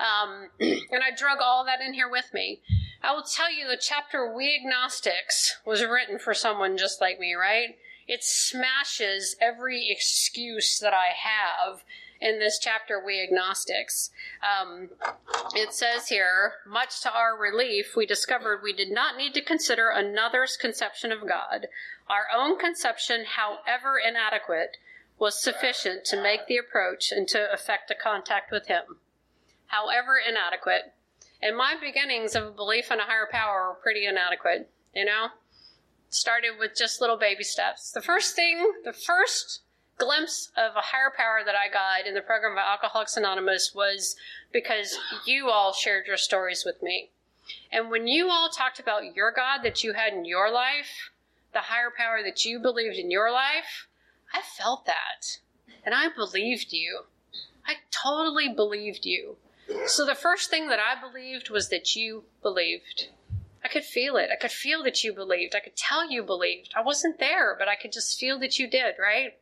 Um, 0.00 0.48
and 0.60 1.02
I 1.04 1.16
drug 1.16 1.38
all 1.40 1.64
that 1.64 1.80
in 1.80 1.94
here 1.94 2.10
with 2.10 2.34
me. 2.34 2.60
I 3.02 3.14
will 3.14 3.22
tell 3.22 3.52
you 3.52 3.68
the 3.68 3.78
chapter 3.80 4.34
We 4.34 4.60
Agnostics 4.60 5.58
was 5.64 5.84
written 5.84 6.18
for 6.18 6.34
someone 6.34 6.76
just 6.76 7.00
like 7.00 7.20
me, 7.20 7.34
right? 7.34 7.78
It 8.10 8.24
smashes 8.24 9.36
every 9.40 9.88
excuse 9.88 10.80
that 10.80 10.92
I 10.92 11.10
have 11.14 11.84
in 12.20 12.40
this 12.40 12.58
chapter, 12.58 13.00
We 13.00 13.22
Agnostics. 13.22 14.10
Um, 14.42 14.88
it 15.54 15.72
says 15.72 16.08
here, 16.08 16.54
much 16.66 17.02
to 17.02 17.12
our 17.12 17.38
relief, 17.38 17.94
we 17.94 18.06
discovered 18.06 18.62
we 18.64 18.72
did 18.72 18.90
not 18.90 19.16
need 19.16 19.32
to 19.34 19.40
consider 19.40 19.90
another's 19.90 20.56
conception 20.56 21.12
of 21.12 21.20
God. 21.20 21.68
Our 22.08 22.24
own 22.36 22.58
conception, 22.58 23.26
however 23.36 24.00
inadequate, 24.04 24.78
was 25.16 25.40
sufficient 25.40 26.04
to 26.06 26.20
make 26.20 26.48
the 26.48 26.56
approach 26.56 27.12
and 27.12 27.28
to 27.28 27.52
effect 27.52 27.92
a 27.92 27.94
contact 27.94 28.50
with 28.50 28.66
Him. 28.66 28.98
However 29.66 30.18
inadequate. 30.18 30.94
And 31.40 31.56
my 31.56 31.76
beginnings 31.80 32.34
of 32.34 32.44
a 32.44 32.50
belief 32.50 32.90
in 32.90 32.98
a 32.98 33.04
higher 33.04 33.28
power 33.30 33.68
were 33.68 33.80
pretty 33.80 34.04
inadequate, 34.04 34.68
you 34.96 35.04
know? 35.04 35.28
Started 36.10 36.58
with 36.58 36.76
just 36.76 37.00
little 37.00 37.16
baby 37.16 37.44
steps. 37.44 37.90
The 37.92 38.02
first 38.02 38.36
thing, 38.36 38.72
the 38.84 38.92
first 38.92 39.60
glimpse 39.96 40.50
of 40.56 40.76
a 40.76 40.80
higher 40.80 41.12
power 41.16 41.40
that 41.44 41.54
I 41.54 41.72
got 41.72 42.06
in 42.06 42.14
the 42.14 42.20
program 42.20 42.52
of 42.52 42.58
Alcoholics 42.58 43.16
Anonymous 43.16 43.72
was 43.74 44.16
because 44.52 44.98
you 45.26 45.50
all 45.50 45.72
shared 45.72 46.06
your 46.06 46.16
stories 46.16 46.64
with 46.64 46.82
me. 46.82 47.10
And 47.70 47.90
when 47.90 48.06
you 48.06 48.28
all 48.30 48.48
talked 48.48 48.80
about 48.80 49.14
your 49.14 49.32
God 49.32 49.62
that 49.62 49.84
you 49.84 49.92
had 49.92 50.12
in 50.12 50.24
your 50.24 50.50
life, 50.50 51.10
the 51.52 51.60
higher 51.60 51.92
power 51.96 52.20
that 52.24 52.44
you 52.44 52.58
believed 52.58 52.96
in 52.96 53.10
your 53.10 53.30
life, 53.30 53.88
I 54.32 54.40
felt 54.40 54.86
that. 54.86 55.38
And 55.84 55.94
I 55.94 56.08
believed 56.08 56.72
you. 56.72 57.04
I 57.66 57.74
totally 57.90 58.48
believed 58.48 59.04
you. 59.04 59.36
So 59.86 60.04
the 60.04 60.14
first 60.14 60.50
thing 60.50 60.68
that 60.68 60.80
I 60.80 61.00
believed 61.00 61.50
was 61.50 61.68
that 61.68 61.94
you 61.94 62.24
believed. 62.42 63.08
I 63.70 63.72
could 63.72 63.84
feel 63.84 64.16
it. 64.16 64.30
I 64.32 64.36
could 64.36 64.50
feel 64.50 64.82
that 64.82 65.04
you 65.04 65.12
believed. 65.12 65.54
I 65.54 65.60
could 65.60 65.76
tell 65.76 66.10
you 66.10 66.24
believed. 66.24 66.72
I 66.76 66.82
wasn't 66.82 67.20
there, 67.20 67.54
but 67.56 67.68
I 67.68 67.76
could 67.76 67.92
just 67.92 68.18
feel 68.18 68.36
that 68.40 68.58
you 68.58 68.68
did, 68.68 68.96
right? 68.98 69.34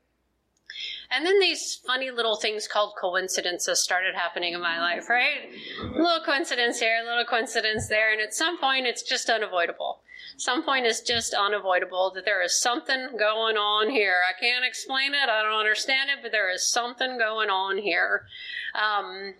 And 1.11 1.24
then 1.24 1.41
these 1.41 1.76
funny 1.76 2.11
little 2.11 2.37
things 2.37 2.68
called 2.68 2.93
coincidences 3.01 3.83
started 3.83 4.14
happening 4.14 4.53
in 4.53 4.61
my 4.61 4.79
life, 4.79 5.09
right? 5.09 5.49
A 5.81 5.99
little 5.99 6.20
coincidence 6.22 6.79
here, 6.79 7.01
a 7.03 7.09
little 7.09 7.24
coincidence 7.24 7.89
there, 7.89 8.12
and 8.12 8.20
at 8.20 8.35
some 8.35 8.59
point 8.59 8.87
it's 8.87 9.03
just 9.03 9.31
unavoidable. 9.31 10.01
Some 10.37 10.62
point 10.62 10.85
it's 10.85 11.01
just 11.01 11.33
unavoidable 11.33 12.12
that 12.14 12.26
there 12.26 12.43
is 12.43 12.61
something 12.61 13.16
going 13.18 13.57
on 13.57 13.89
here. 13.89 14.20
I 14.29 14.39
can't 14.39 14.64
explain 14.64 15.14
it, 15.14 15.31
I 15.31 15.43
don't 15.43 15.59
understand 15.59 16.11
it, 16.11 16.18
but 16.22 16.33
there 16.33 16.53
is 16.53 16.70
something 16.70 17.16
going 17.16 17.49
on 17.49 17.79
here. 17.79 18.26
Um, 18.74 19.35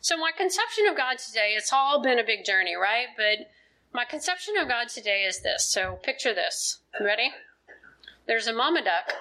so 0.00 0.16
my 0.16 0.32
conception 0.36 0.86
of 0.86 0.96
God 0.96 1.18
today, 1.18 1.54
it's 1.56 1.72
all 1.72 2.02
been 2.02 2.18
a 2.18 2.24
big 2.24 2.44
journey, 2.44 2.74
right? 2.74 3.06
But 3.16 3.46
my 3.92 4.04
conception 4.04 4.56
of 4.56 4.68
God 4.68 4.88
today 4.88 5.22
is 5.22 5.42
this. 5.42 5.64
So 5.66 5.98
picture 6.02 6.34
this. 6.34 6.78
Ready? 7.00 7.30
There's 8.26 8.46
a 8.46 8.52
mama 8.52 8.82
duck, 8.82 9.12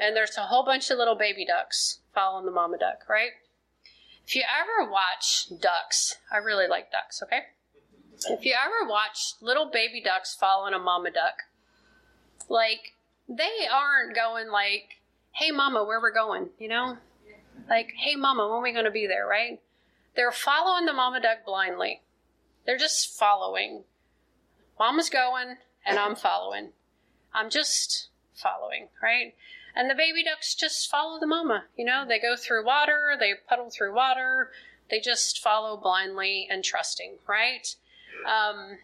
and 0.00 0.16
there's 0.16 0.36
a 0.36 0.42
whole 0.42 0.64
bunch 0.64 0.90
of 0.90 0.98
little 0.98 1.14
baby 1.14 1.44
ducks 1.44 2.00
following 2.14 2.46
the 2.46 2.52
mama 2.52 2.78
duck, 2.78 3.08
right? 3.08 3.32
If 4.26 4.34
you 4.34 4.42
ever 4.42 4.90
watch 4.90 5.48
ducks, 5.60 6.16
I 6.32 6.38
really 6.38 6.66
like 6.66 6.90
ducks, 6.90 7.22
okay? 7.22 7.40
If 8.30 8.44
you 8.44 8.54
ever 8.54 8.88
watch 8.88 9.34
little 9.40 9.70
baby 9.70 10.00
ducks 10.02 10.34
following 10.34 10.74
a 10.74 10.78
mama 10.78 11.10
duck, 11.10 11.42
like, 12.48 12.94
they 13.28 13.66
aren't 13.70 14.14
going 14.14 14.48
like, 14.50 15.00
hey, 15.32 15.50
mama, 15.50 15.84
where 15.84 16.00
we're 16.00 16.12
going, 16.12 16.50
you 16.58 16.68
know? 16.68 16.96
Like, 17.68 17.92
hey, 17.96 18.16
mama, 18.16 18.48
when 18.48 18.58
are 18.58 18.62
we 18.62 18.72
going 18.72 18.84
to 18.84 18.90
be 18.90 19.06
there, 19.06 19.26
right? 19.26 19.60
They're 20.14 20.32
following 20.32 20.86
the 20.86 20.92
mama 20.92 21.20
duck 21.20 21.44
blindly. 21.44 22.02
They're 22.64 22.78
just 22.78 23.18
following. 23.18 23.84
Mama's 24.78 25.10
going 25.10 25.56
and 25.86 25.98
I'm 25.98 26.16
following. 26.16 26.70
I'm 27.34 27.50
just 27.50 28.08
following, 28.34 28.88
right? 29.02 29.34
And 29.74 29.88
the 29.88 29.94
baby 29.94 30.22
ducks 30.22 30.54
just 30.54 30.90
follow 30.90 31.18
the 31.18 31.26
mama. 31.26 31.64
You 31.76 31.84
know, 31.84 32.04
they 32.06 32.20
go 32.20 32.36
through 32.36 32.66
water, 32.66 33.16
they 33.18 33.32
puddle 33.48 33.70
through 33.70 33.94
water, 33.94 34.50
they 34.90 35.00
just 35.00 35.38
follow 35.40 35.76
blindly 35.76 36.46
and 36.50 36.62
trusting, 36.62 37.18
right? 37.26 37.74
Um, 38.26 38.78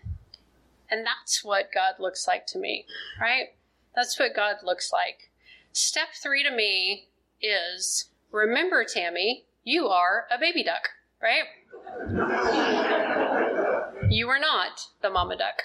and 0.90 1.04
that's 1.04 1.44
what 1.44 1.72
God 1.72 1.94
looks 1.98 2.26
like 2.26 2.46
to 2.48 2.58
me, 2.58 2.86
right? 3.20 3.48
That's 3.94 4.18
what 4.18 4.34
God 4.34 4.56
looks 4.62 4.92
like. 4.92 5.30
Step 5.72 6.08
three 6.14 6.42
to 6.42 6.50
me 6.50 7.08
is 7.42 8.06
remember, 8.32 8.84
Tammy, 8.84 9.44
you 9.64 9.88
are 9.88 10.26
a 10.30 10.38
baby 10.38 10.64
duck, 10.64 10.88
right? 11.20 11.44
You 14.10 14.28
are 14.28 14.38
not 14.38 14.80
the 15.02 15.10
mama 15.10 15.36
duck. 15.36 15.62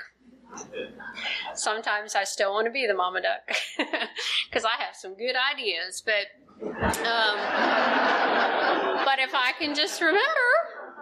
Sometimes 1.55 2.15
I 2.15 2.23
still 2.23 2.53
want 2.53 2.65
to 2.65 2.71
be 2.71 2.87
the 2.87 2.93
mama 2.93 3.21
duck 3.21 3.47
because 4.49 4.65
I 4.65 4.81
have 4.83 4.95
some 4.95 5.15
good 5.15 5.35
ideas, 5.35 6.03
but 6.05 6.27
um, 6.61 7.37
but 9.05 9.19
if 9.19 9.33
I 9.35 9.51
can 9.59 9.75
just 9.75 10.01
remember, 10.01 10.49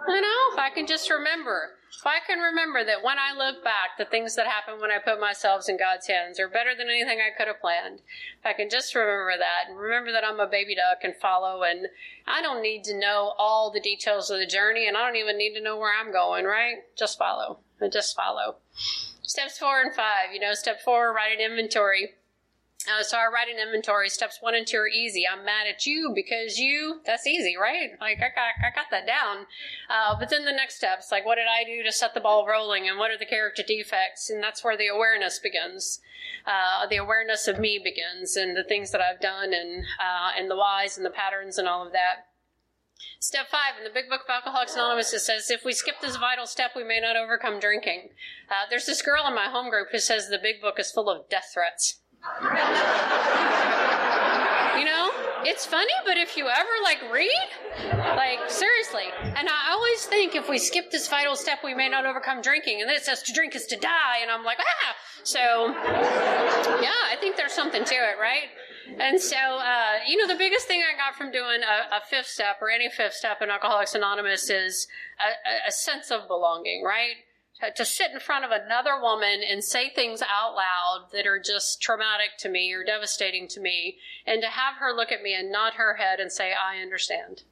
you 0.08 0.20
know, 0.20 0.40
if 0.52 0.58
I 0.58 0.70
can 0.74 0.86
just 0.86 1.10
remember, 1.10 1.70
if 1.98 2.06
I 2.06 2.18
can 2.26 2.38
remember 2.38 2.84
that 2.84 3.04
when 3.04 3.18
I 3.18 3.36
look 3.36 3.62
back, 3.62 3.96
the 3.98 4.04
things 4.04 4.34
that 4.36 4.46
happened 4.46 4.80
when 4.80 4.90
I 4.90 4.98
put 4.98 5.20
myself 5.20 5.68
in 5.68 5.76
God's 5.78 6.06
hands 6.08 6.40
are 6.40 6.48
better 6.48 6.74
than 6.76 6.88
anything 6.88 7.18
I 7.20 7.36
could 7.36 7.48
have 7.48 7.60
planned. 7.60 8.00
If 8.40 8.46
I 8.46 8.54
can 8.54 8.70
just 8.70 8.94
remember 8.94 9.34
that 9.38 9.68
and 9.68 9.78
remember 9.78 10.10
that 10.12 10.24
I'm 10.24 10.40
a 10.40 10.46
baby 10.46 10.74
duck 10.74 11.04
and 11.04 11.14
follow, 11.14 11.62
and 11.62 11.88
I 12.26 12.42
don't 12.42 12.62
need 12.62 12.84
to 12.84 12.98
know 12.98 13.34
all 13.38 13.70
the 13.70 13.80
details 13.80 14.30
of 14.30 14.38
the 14.38 14.46
journey, 14.46 14.88
and 14.88 14.96
I 14.96 15.06
don't 15.06 15.16
even 15.16 15.38
need 15.38 15.54
to 15.54 15.62
know 15.62 15.78
where 15.78 15.92
I'm 15.92 16.12
going, 16.12 16.44
right? 16.44 16.76
Just 16.96 17.18
follow 17.18 17.60
and 17.80 17.92
just 17.92 18.16
follow. 18.16 18.56
Steps 19.22 19.58
four 19.58 19.80
and 19.80 19.94
five, 19.94 20.32
you 20.32 20.40
know, 20.40 20.52
step 20.54 20.80
four, 20.80 21.12
write 21.14 21.32
an 21.32 21.40
inventory. 21.40 22.12
Uh, 22.88 23.02
so 23.04 23.16
I 23.16 23.32
write 23.32 23.48
an 23.48 23.60
inventory. 23.60 24.08
Steps 24.08 24.38
one 24.40 24.54
and 24.54 24.66
two 24.66 24.78
are 24.78 24.88
easy. 24.88 25.22
I'm 25.26 25.44
mad 25.44 25.68
at 25.68 25.86
you 25.86 26.10
because 26.12 26.58
you, 26.58 27.00
that's 27.06 27.26
easy, 27.26 27.56
right? 27.56 27.90
Like, 28.00 28.18
I 28.18 28.30
got, 28.34 28.54
I 28.60 28.74
got 28.74 28.90
that 28.90 29.06
down. 29.06 29.46
Uh, 29.88 30.18
but 30.18 30.30
then 30.30 30.44
the 30.44 30.52
next 30.52 30.76
steps, 30.76 31.12
like, 31.12 31.24
what 31.24 31.36
did 31.36 31.46
I 31.46 31.62
do 31.64 31.84
to 31.84 31.92
set 31.92 32.14
the 32.14 32.20
ball 32.20 32.46
rolling 32.46 32.88
and 32.88 32.98
what 32.98 33.12
are 33.12 33.18
the 33.18 33.24
character 33.24 33.62
defects? 33.66 34.28
And 34.30 34.42
that's 34.42 34.64
where 34.64 34.76
the 34.76 34.88
awareness 34.88 35.38
begins. 35.38 36.00
Uh, 36.44 36.88
the 36.88 36.96
awareness 36.96 37.46
of 37.46 37.60
me 37.60 37.80
begins 37.82 38.36
and 38.36 38.56
the 38.56 38.64
things 38.64 38.90
that 38.90 39.00
I've 39.00 39.20
done 39.20 39.52
and, 39.52 39.84
uh, 40.00 40.30
and 40.36 40.50
the 40.50 40.56
whys 40.56 40.96
and 40.96 41.06
the 41.06 41.10
patterns 41.10 41.58
and 41.58 41.68
all 41.68 41.86
of 41.86 41.92
that. 41.92 42.26
Step 43.18 43.48
five 43.50 43.78
in 43.78 43.84
the 43.84 43.90
Big 43.90 44.08
Book 44.08 44.22
of 44.28 44.30
Alcoholics 44.30 44.74
Anonymous, 44.74 45.12
it 45.12 45.20
says, 45.20 45.50
if 45.50 45.64
we 45.64 45.72
skip 45.72 46.00
this 46.00 46.16
vital 46.16 46.46
step, 46.46 46.72
we 46.74 46.84
may 46.84 47.00
not 47.00 47.16
overcome 47.16 47.60
drinking. 47.60 48.10
Uh, 48.50 48.66
there's 48.68 48.86
this 48.86 49.02
girl 49.02 49.26
in 49.26 49.34
my 49.34 49.46
home 49.46 49.70
group 49.70 49.88
who 49.92 49.98
says 49.98 50.28
the 50.28 50.38
Big 50.42 50.60
Book 50.60 50.78
is 50.78 50.90
full 50.90 51.08
of 51.08 51.28
death 51.28 51.50
threats. 51.54 52.00
you 54.78 54.84
know, 54.84 55.10
it's 55.44 55.66
funny, 55.66 55.92
but 56.04 56.16
if 56.16 56.36
you 56.36 56.48
ever 56.48 56.70
like 56.82 56.98
read, 57.12 57.48
like 58.16 58.48
seriously, 58.48 59.04
and 59.20 59.48
I 59.48 59.70
always 59.72 60.04
think 60.06 60.34
if 60.34 60.48
we 60.48 60.58
skip 60.58 60.90
this 60.90 61.08
vital 61.08 61.36
step, 61.36 61.58
we 61.64 61.74
may 61.74 61.88
not 61.88 62.06
overcome 62.06 62.42
drinking. 62.42 62.80
And 62.80 62.88
then 62.88 62.96
it 62.96 63.02
says 63.02 63.22
to 63.24 63.32
drink 63.32 63.54
is 63.56 63.66
to 63.66 63.76
die, 63.76 64.18
and 64.22 64.30
I'm 64.30 64.44
like, 64.44 64.58
ah. 64.60 64.94
So, 65.24 65.72
yeah, 66.80 67.00
I 67.10 67.16
think 67.20 67.36
there's 67.36 67.52
something 67.52 67.84
to 67.84 67.94
it, 67.94 68.18
right? 68.20 68.50
And 68.98 69.20
so, 69.20 69.36
uh, 69.36 69.98
you 70.06 70.16
know, 70.16 70.26
the 70.26 70.38
biggest 70.38 70.66
thing 70.66 70.80
I 70.80 70.96
got 70.96 71.16
from 71.16 71.30
doing 71.30 71.60
a, 71.62 71.96
a, 71.96 72.00
fifth 72.08 72.26
step 72.26 72.56
or 72.60 72.70
any 72.70 72.88
fifth 72.88 73.14
step 73.14 73.40
in 73.40 73.50
Alcoholics 73.50 73.94
Anonymous 73.94 74.50
is 74.50 74.88
a, 75.20 75.68
a 75.68 75.72
sense 75.72 76.10
of 76.10 76.28
belonging, 76.28 76.82
right? 76.84 77.16
To, 77.60 77.72
to 77.72 77.84
sit 77.84 78.10
in 78.12 78.20
front 78.20 78.44
of 78.44 78.50
another 78.50 79.00
woman 79.00 79.40
and 79.48 79.62
say 79.62 79.90
things 79.90 80.22
out 80.22 80.54
loud 80.54 81.08
that 81.12 81.26
are 81.26 81.40
just 81.40 81.80
traumatic 81.80 82.38
to 82.40 82.48
me 82.48 82.72
or 82.72 82.84
devastating 82.84 83.48
to 83.48 83.60
me, 83.60 83.98
and 84.26 84.42
to 84.42 84.48
have 84.48 84.76
her 84.76 84.92
look 84.94 85.12
at 85.12 85.22
me 85.22 85.34
and 85.34 85.52
nod 85.52 85.74
her 85.74 85.94
head 85.94 86.20
and 86.20 86.30
say, 86.30 86.52
I 86.52 86.80
understand. 86.80 87.42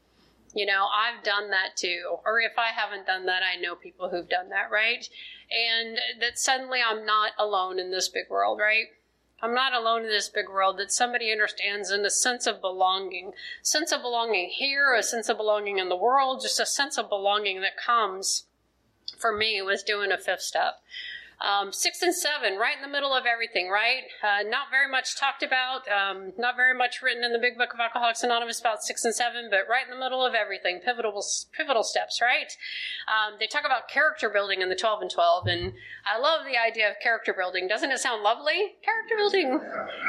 You 0.55 0.67
know, 0.67 0.87
I've 0.87 1.23
done 1.23 1.51
that 1.51 1.77
too. 1.77 2.17
Or 2.25 2.41
if 2.41 2.59
I 2.59 2.69
haven't 2.69 3.07
done 3.07 3.27
that, 3.27 3.43
I 3.43 3.61
know 3.61 3.77
people 3.77 4.11
who've 4.11 4.29
done 4.29 4.49
that, 4.51 4.71
right? 4.71 5.09
And 5.51 5.99
that 6.21 6.39
suddenly 6.39 6.81
I'm 6.81 7.07
not 7.07 7.33
alone 7.39 7.79
in 7.79 7.91
this 7.91 8.09
big 8.09 8.29
world, 8.29 8.59
right? 8.59 8.87
I'm 9.43 9.55
not 9.55 9.73
alone 9.73 10.03
in 10.03 10.09
this 10.09 10.29
big 10.29 10.49
world, 10.49 10.79
that 10.79 10.93
somebody 10.93 11.33
understands 11.33 11.91
in 11.91 12.05
a 12.05 12.11
sense 12.11 12.47
of 12.47 12.61
belonging. 12.61 13.33
Sense 13.63 13.91
of 13.91 14.03
belonging 14.03 14.51
here, 14.51 14.95
a 14.95 15.03
sense 15.03 15.29
of 15.29 15.39
belonging 15.39 15.79
in 15.79 15.89
the 15.89 15.97
world, 15.97 16.43
just 16.43 16.61
a 16.61 16.67
sense 16.67 16.99
of 16.99 17.09
belonging 17.09 17.61
that 17.63 17.77
comes 17.77 18.45
for 19.19 19.37
me 19.37 19.61
was 19.63 19.83
doing 19.83 20.13
a 20.13 20.19
fifth 20.19 20.43
step. 20.43 20.81
Um, 21.41 21.73
six 21.73 22.03
and 22.03 22.15
seven, 22.15 22.59
right 22.59 22.77
in 22.77 22.83
the 22.83 22.93
middle 22.93 23.15
of 23.15 23.25
everything, 23.25 23.71
right? 23.71 24.05
Uh, 24.23 24.43
not 24.45 24.69
very 24.71 24.91
much 24.91 25.17
talked 25.17 25.43
about, 25.43 25.89
um, 25.89 26.35
not 26.37 26.55
very 26.55 26.77
much 26.77 27.01
written 27.01 27.25
in 27.25 27.33
the 27.33 27.39
Big 27.39 27.57
Book 27.57 27.73
of 27.73 27.81
Alcoholics 27.81 28.23
Anonymous 28.23 28.61
about 28.61 28.83
six 28.83 29.07
and 29.07 29.15
seven, 29.15 29.49
but 29.49 29.65
right 29.67 29.85
in 29.85 29.91
the 29.91 29.99
middle 29.99 30.21
of 30.21 30.35
everything, 30.35 30.81
pivotal 30.85 31.25
pivotal 31.57 31.83
steps, 31.83 32.21
right? 32.21 32.53
Um, 33.09 33.37
they 33.41 33.47
talk 33.47 33.65
about 33.65 33.89
character 33.89 34.29
building 34.29 34.61
in 34.61 34.69
the 34.69 34.77
twelve 34.77 35.01
and 35.01 35.11
twelve, 35.11 35.47
and 35.47 35.73
I 36.05 36.21
love 36.21 36.45
the 36.45 36.61
idea 36.61 36.91
of 36.91 36.97
character 37.03 37.33
building. 37.33 37.67
Doesn't 37.69 37.91
it 37.91 38.01
sound 38.01 38.23
lovely? 38.23 38.77
Character 38.85 39.17
building. 39.17 39.61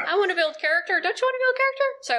I 0.06 0.16
want 0.16 0.30
to 0.30 0.36
build 0.36 0.60
character. 0.60 1.00
Don't 1.00 1.16
you 1.16 1.24
want 1.24 1.36
to 1.40 1.44
build 1.48 1.56
character? 1.56 1.88
So 2.02 2.14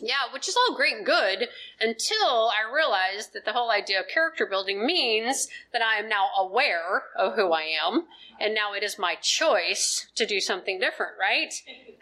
yeah, 0.00 0.32
which 0.32 0.48
is 0.48 0.56
all 0.56 0.76
great 0.76 0.96
and 0.96 1.06
good 1.06 1.48
until 1.80 2.50
I 2.50 2.72
realized 2.72 3.32
that 3.32 3.44
the 3.44 3.52
whole 3.52 3.70
idea 3.70 4.00
of 4.00 4.08
character 4.08 4.46
building 4.46 4.86
means 4.86 5.48
that 5.72 5.82
I 5.82 5.98
am 5.98 6.08
now 6.08 6.28
aware 6.38 7.04
of 7.16 7.34
who 7.34 7.52
I 7.52 7.62
am, 7.62 8.06
and 8.40 8.54
now 8.54 8.72
it 8.72 8.82
is 8.82 8.98
my 8.98 9.16
choice 9.20 10.06
to 10.14 10.26
do 10.26 10.40
something 10.40 10.78
different, 10.78 11.12
right? 11.18 11.52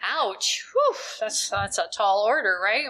Ouch. 0.01 0.65
Whew, 0.73 0.95
that's, 1.19 1.49
that's 1.49 1.77
a 1.77 1.87
tall 1.95 2.25
order, 2.25 2.59
right? 2.63 2.87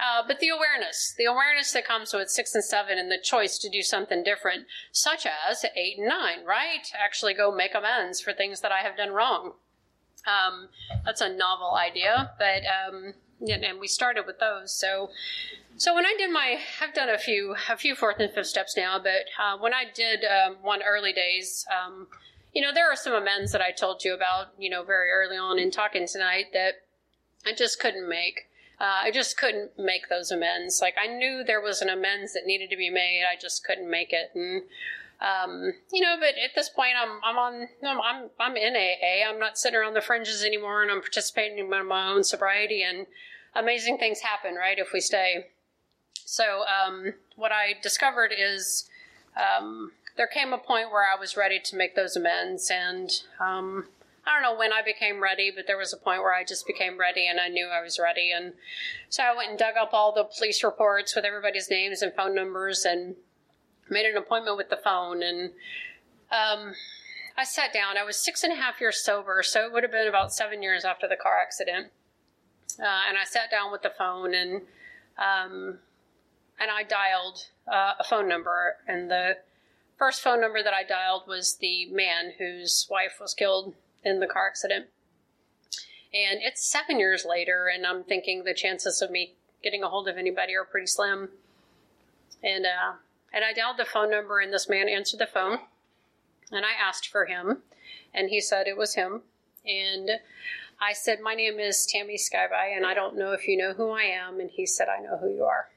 Uh, 0.00 0.22
but 0.26 0.40
the 0.40 0.48
awareness, 0.48 1.14
the 1.16 1.24
awareness 1.24 1.72
that 1.72 1.86
comes 1.86 2.12
with 2.12 2.30
six 2.30 2.54
and 2.54 2.64
seven 2.64 2.98
and 2.98 3.10
the 3.10 3.18
choice 3.22 3.58
to 3.58 3.68
do 3.68 3.82
something 3.82 4.22
different, 4.22 4.66
such 4.92 5.26
as 5.26 5.64
eight 5.76 5.98
and 5.98 6.08
nine, 6.08 6.44
right? 6.46 6.90
Actually 6.98 7.34
go 7.34 7.54
make 7.54 7.74
amends 7.74 8.20
for 8.20 8.32
things 8.32 8.60
that 8.60 8.72
I 8.72 8.80
have 8.80 8.96
done 8.96 9.10
wrong. 9.10 9.52
Um, 10.26 10.68
that's 11.04 11.20
a 11.20 11.28
novel 11.28 11.74
idea, 11.74 12.32
but 12.38 12.62
um, 12.66 13.14
and 13.40 13.80
we 13.80 13.86
started 13.86 14.24
with 14.26 14.38
those. 14.38 14.74
So, 14.74 15.10
so 15.76 15.94
when 15.94 16.06
I 16.06 16.14
did 16.18 16.30
my, 16.30 16.58
I've 16.80 16.94
done 16.94 17.08
a 17.08 17.18
few, 17.18 17.54
a 17.68 17.76
few 17.76 17.94
fourth 17.94 18.18
and 18.18 18.32
fifth 18.32 18.46
steps 18.46 18.76
now, 18.76 18.98
but 18.98 19.26
uh, 19.38 19.58
when 19.58 19.72
I 19.72 19.84
did 19.94 20.24
um, 20.24 20.56
one 20.62 20.80
early 20.82 21.12
days, 21.12 21.64
um, 21.70 22.08
you 22.52 22.62
know, 22.62 22.72
there 22.74 22.90
are 22.90 22.96
some 22.96 23.12
amends 23.12 23.52
that 23.52 23.60
I 23.60 23.70
told 23.70 24.04
you 24.04 24.14
about, 24.14 24.48
you 24.58 24.70
know, 24.70 24.82
very 24.82 25.10
early 25.10 25.36
on 25.36 25.58
in 25.58 25.70
talking 25.70 26.06
tonight 26.06 26.46
that 26.52 26.82
I 27.46 27.52
just 27.52 27.78
couldn't 27.78 28.08
make. 28.08 28.48
Uh, 28.80 29.02
I 29.04 29.10
just 29.10 29.36
couldn't 29.36 29.72
make 29.78 30.08
those 30.08 30.30
amends. 30.30 30.80
Like 30.80 30.94
I 31.02 31.06
knew 31.06 31.42
there 31.44 31.60
was 31.60 31.82
an 31.82 31.88
amends 31.88 32.32
that 32.34 32.46
needed 32.46 32.70
to 32.70 32.76
be 32.76 32.90
made, 32.90 33.24
I 33.30 33.38
just 33.40 33.64
couldn't 33.64 33.90
make 33.90 34.12
it, 34.12 34.30
and 34.34 34.62
um, 35.20 35.72
you 35.92 36.00
know, 36.00 36.16
but 36.18 36.34
at 36.42 36.54
this 36.54 36.68
point, 36.68 36.92
I'm 37.00 37.18
I'm 37.24 37.36
on 37.36 37.68
I'm 37.84 38.30
I'm 38.38 38.56
in 38.56 38.76
AA. 38.76 39.28
I'm 39.28 39.38
not 39.38 39.58
sitting 39.58 39.78
around 39.78 39.94
the 39.94 40.00
fringes 40.00 40.44
anymore, 40.44 40.82
and 40.82 40.90
I'm 40.90 41.00
participating 41.00 41.58
in 41.58 41.68
my 41.68 42.08
own 42.08 42.22
sobriety. 42.22 42.82
And 42.82 43.06
amazing 43.54 43.98
things 43.98 44.20
happen, 44.20 44.54
right? 44.54 44.78
If 44.78 44.92
we 44.92 45.00
stay. 45.00 45.46
So 46.24 46.64
um, 46.66 47.14
what 47.36 47.50
I 47.50 47.74
discovered 47.82 48.32
is 48.36 48.88
um, 49.36 49.92
there 50.16 50.26
came 50.28 50.52
a 50.52 50.58
point 50.58 50.90
where 50.90 51.04
I 51.04 51.18
was 51.18 51.36
ready 51.36 51.58
to 51.64 51.76
make 51.76 51.96
those 51.96 52.14
amends, 52.14 52.70
and 52.70 53.10
um, 53.40 53.86
I 54.24 54.34
don't 54.34 54.42
know 54.42 54.56
when 54.56 54.72
I 54.72 54.82
became 54.82 55.20
ready, 55.20 55.50
but 55.54 55.66
there 55.66 55.78
was 55.78 55.92
a 55.92 55.96
point 55.96 56.22
where 56.22 56.34
I 56.34 56.44
just 56.44 56.64
became 56.64 56.98
ready, 56.98 57.26
and 57.26 57.40
I 57.40 57.48
knew 57.48 57.66
I 57.66 57.82
was 57.82 57.98
ready. 57.98 58.30
And 58.30 58.52
so 59.08 59.24
I 59.24 59.34
went 59.34 59.50
and 59.50 59.58
dug 59.58 59.74
up 59.76 59.90
all 59.92 60.12
the 60.12 60.24
police 60.24 60.62
reports 60.62 61.16
with 61.16 61.24
everybody's 61.24 61.70
names 61.70 62.02
and 62.02 62.14
phone 62.14 62.36
numbers, 62.36 62.84
and 62.84 63.16
made 63.90 64.06
an 64.06 64.16
appointment 64.16 64.56
with 64.56 64.70
the 64.70 64.76
phone 64.76 65.22
and 65.22 65.50
um, 66.30 66.74
I 67.38 67.44
sat 67.44 67.72
down. 67.72 67.96
I 67.96 68.02
was 68.02 68.16
six 68.16 68.42
and 68.42 68.52
a 68.52 68.56
half 68.56 68.80
years 68.80 69.02
sober, 69.02 69.44
so 69.44 69.64
it 69.64 69.72
would 69.72 69.84
have 69.84 69.92
been 69.92 70.08
about 70.08 70.32
seven 70.32 70.60
years 70.60 70.84
after 70.84 71.06
the 71.06 71.16
car 71.16 71.38
accident. 71.40 71.92
Uh, 72.80 73.02
and 73.08 73.16
I 73.16 73.24
sat 73.24 73.50
down 73.50 73.70
with 73.70 73.82
the 73.82 73.92
phone 73.96 74.34
and 74.34 74.62
um, 75.16 75.78
and 76.60 76.70
I 76.70 76.82
dialed 76.82 77.46
uh, 77.66 77.94
a 77.98 78.04
phone 78.04 78.28
number. 78.28 78.76
And 78.86 79.10
the 79.10 79.38
first 79.96 80.20
phone 80.20 80.40
number 80.40 80.62
that 80.62 80.74
I 80.74 80.82
dialed 80.82 81.28
was 81.28 81.56
the 81.60 81.86
man 81.86 82.32
whose 82.38 82.88
wife 82.90 83.18
was 83.20 83.34
killed 83.34 83.74
in 84.04 84.20
the 84.20 84.26
car 84.26 84.48
accident. 84.48 84.86
And 86.12 86.40
it's 86.42 86.66
seven 86.66 86.98
years 86.98 87.24
later, 87.28 87.68
and 87.72 87.86
I'm 87.86 88.02
thinking 88.02 88.42
the 88.42 88.54
chances 88.54 89.02
of 89.02 89.10
me 89.10 89.34
getting 89.62 89.82
a 89.82 89.88
hold 89.88 90.08
of 90.08 90.16
anybody 90.16 90.56
are 90.56 90.64
pretty 90.64 90.86
slim. 90.86 91.28
And 92.42 92.64
uh, 92.66 92.94
and 93.32 93.44
I 93.44 93.52
dialed 93.52 93.76
the 93.76 93.84
phone 93.84 94.10
number, 94.10 94.40
and 94.40 94.52
this 94.52 94.68
man 94.68 94.88
answered 94.88 95.20
the 95.20 95.26
phone. 95.26 95.58
And 96.50 96.64
I 96.64 96.72
asked 96.80 97.08
for 97.08 97.26
him, 97.26 97.62
and 98.14 98.30
he 98.30 98.40
said 98.40 98.66
it 98.66 98.76
was 98.76 98.94
him. 98.94 99.22
And 99.66 100.10
I 100.80 100.92
said, 100.94 101.20
My 101.20 101.34
name 101.34 101.58
is 101.58 101.86
Tammy 101.86 102.16
Skyby, 102.16 102.74
and 102.74 102.86
I 102.86 102.94
don't 102.94 103.18
know 103.18 103.32
if 103.32 103.46
you 103.46 103.56
know 103.56 103.74
who 103.74 103.90
I 103.90 104.02
am. 104.02 104.40
And 104.40 104.50
he 104.50 104.64
said, 104.64 104.88
I 104.88 105.02
know 105.02 105.18
who 105.18 105.28
you 105.28 105.44
are. 105.44 105.68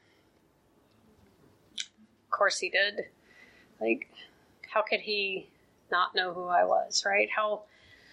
Of 1.76 2.30
course, 2.30 2.58
he 2.60 2.70
did. 2.70 3.06
Like, 3.80 4.08
how 4.72 4.80
could 4.82 5.00
he 5.00 5.48
not 5.90 6.14
know 6.14 6.32
who 6.32 6.46
I 6.46 6.64
was, 6.64 7.04
right? 7.04 7.28
How 7.36 7.64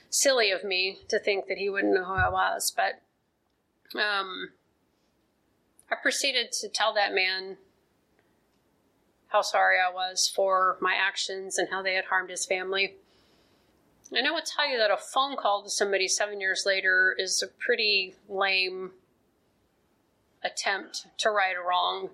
silly 0.10 0.52
of 0.52 0.64
me 0.64 1.00
to 1.08 1.20
think 1.20 1.48
that 1.48 1.58
he 1.58 1.70
wouldn't 1.70 1.94
know 1.94 2.04
who 2.04 2.14
I 2.14 2.30
was. 2.30 2.74
But 2.76 3.02
um, 3.98 4.50
I 5.90 5.96
proceeded 6.02 6.52
to 6.54 6.70
tell 6.70 6.94
that 6.94 7.14
man 7.14 7.58
how 9.30 9.42
sorry 9.42 9.78
I 9.80 9.94
was 9.94 10.32
for 10.34 10.78
my 10.82 10.96
actions 10.96 11.58
and 11.58 11.70
how 11.70 11.82
they 11.82 11.94
had 11.94 12.06
harmed 12.06 12.30
his 12.30 12.46
family. 12.46 12.96
And 14.12 14.28
I 14.28 14.32
will 14.32 14.42
tell 14.42 14.68
you 14.68 14.78
that 14.78 14.92
a 14.92 14.98
phone 14.98 15.36
call 15.38 15.64
to 15.64 15.70
somebody 15.70 16.08
seven 16.08 16.42
years 16.42 16.64
later 16.66 17.16
is 17.18 17.44
a 17.44 17.48
pretty 17.48 18.16
lame 18.28 18.92
attempt 20.44 21.06
to 21.20 21.30
right 21.30 21.56
a 21.56 21.68
wrong, 21.68 22.10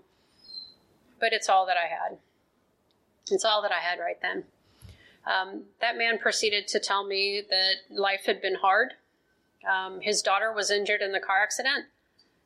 but 1.20 1.32
it's 1.32 1.48
all 1.48 1.66
that 1.68 1.78
I 1.78 1.88
had. 1.88 2.18
It's 3.32 3.46
all 3.46 3.62
that 3.62 3.72
I 3.72 3.80
had 3.80 4.00
right 4.00 4.22
then. 4.22 4.44
Um, 5.26 5.64
that 5.80 5.98
man 5.98 6.20
proceeded 6.20 6.68
to 6.70 6.80
tell 6.80 7.06
me 7.06 7.42
that 7.50 7.76
life 7.90 8.26
had 8.26 8.42
been 8.42 8.56
hard. 8.56 8.94
Um, 9.68 10.02
his 10.02 10.22
daughter 10.22 10.52
was 10.54 10.70
injured 10.70 11.02
in 11.02 11.14
the 11.14 11.20
car 11.20 11.42
accident. 11.42 11.86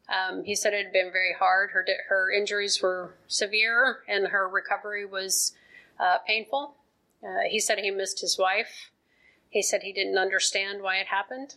Um, 0.09 0.43
he 0.43 0.55
said 0.55 0.73
it 0.73 0.85
had 0.85 0.93
been 0.93 1.11
very 1.11 1.33
hard. 1.37 1.71
Her 1.71 1.85
her 2.07 2.31
injuries 2.31 2.81
were 2.81 3.13
severe, 3.27 3.99
and 4.07 4.27
her 4.27 4.47
recovery 4.49 5.05
was 5.05 5.53
uh, 5.99 6.17
painful. 6.25 6.75
Uh, 7.23 7.41
he 7.47 7.59
said 7.59 7.79
he 7.79 7.91
missed 7.91 8.21
his 8.21 8.37
wife. 8.37 8.89
He 9.49 9.61
said 9.61 9.83
he 9.83 9.93
didn't 9.93 10.17
understand 10.17 10.81
why 10.81 10.97
it 10.97 11.07
happened. 11.07 11.55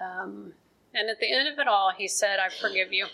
Um, 0.00 0.52
and 0.94 1.10
at 1.10 1.20
the 1.20 1.32
end 1.32 1.48
of 1.48 1.58
it 1.58 1.66
all, 1.66 1.92
he 1.96 2.06
said, 2.06 2.38
"I 2.38 2.48
forgive 2.48 2.92
you." 2.92 3.06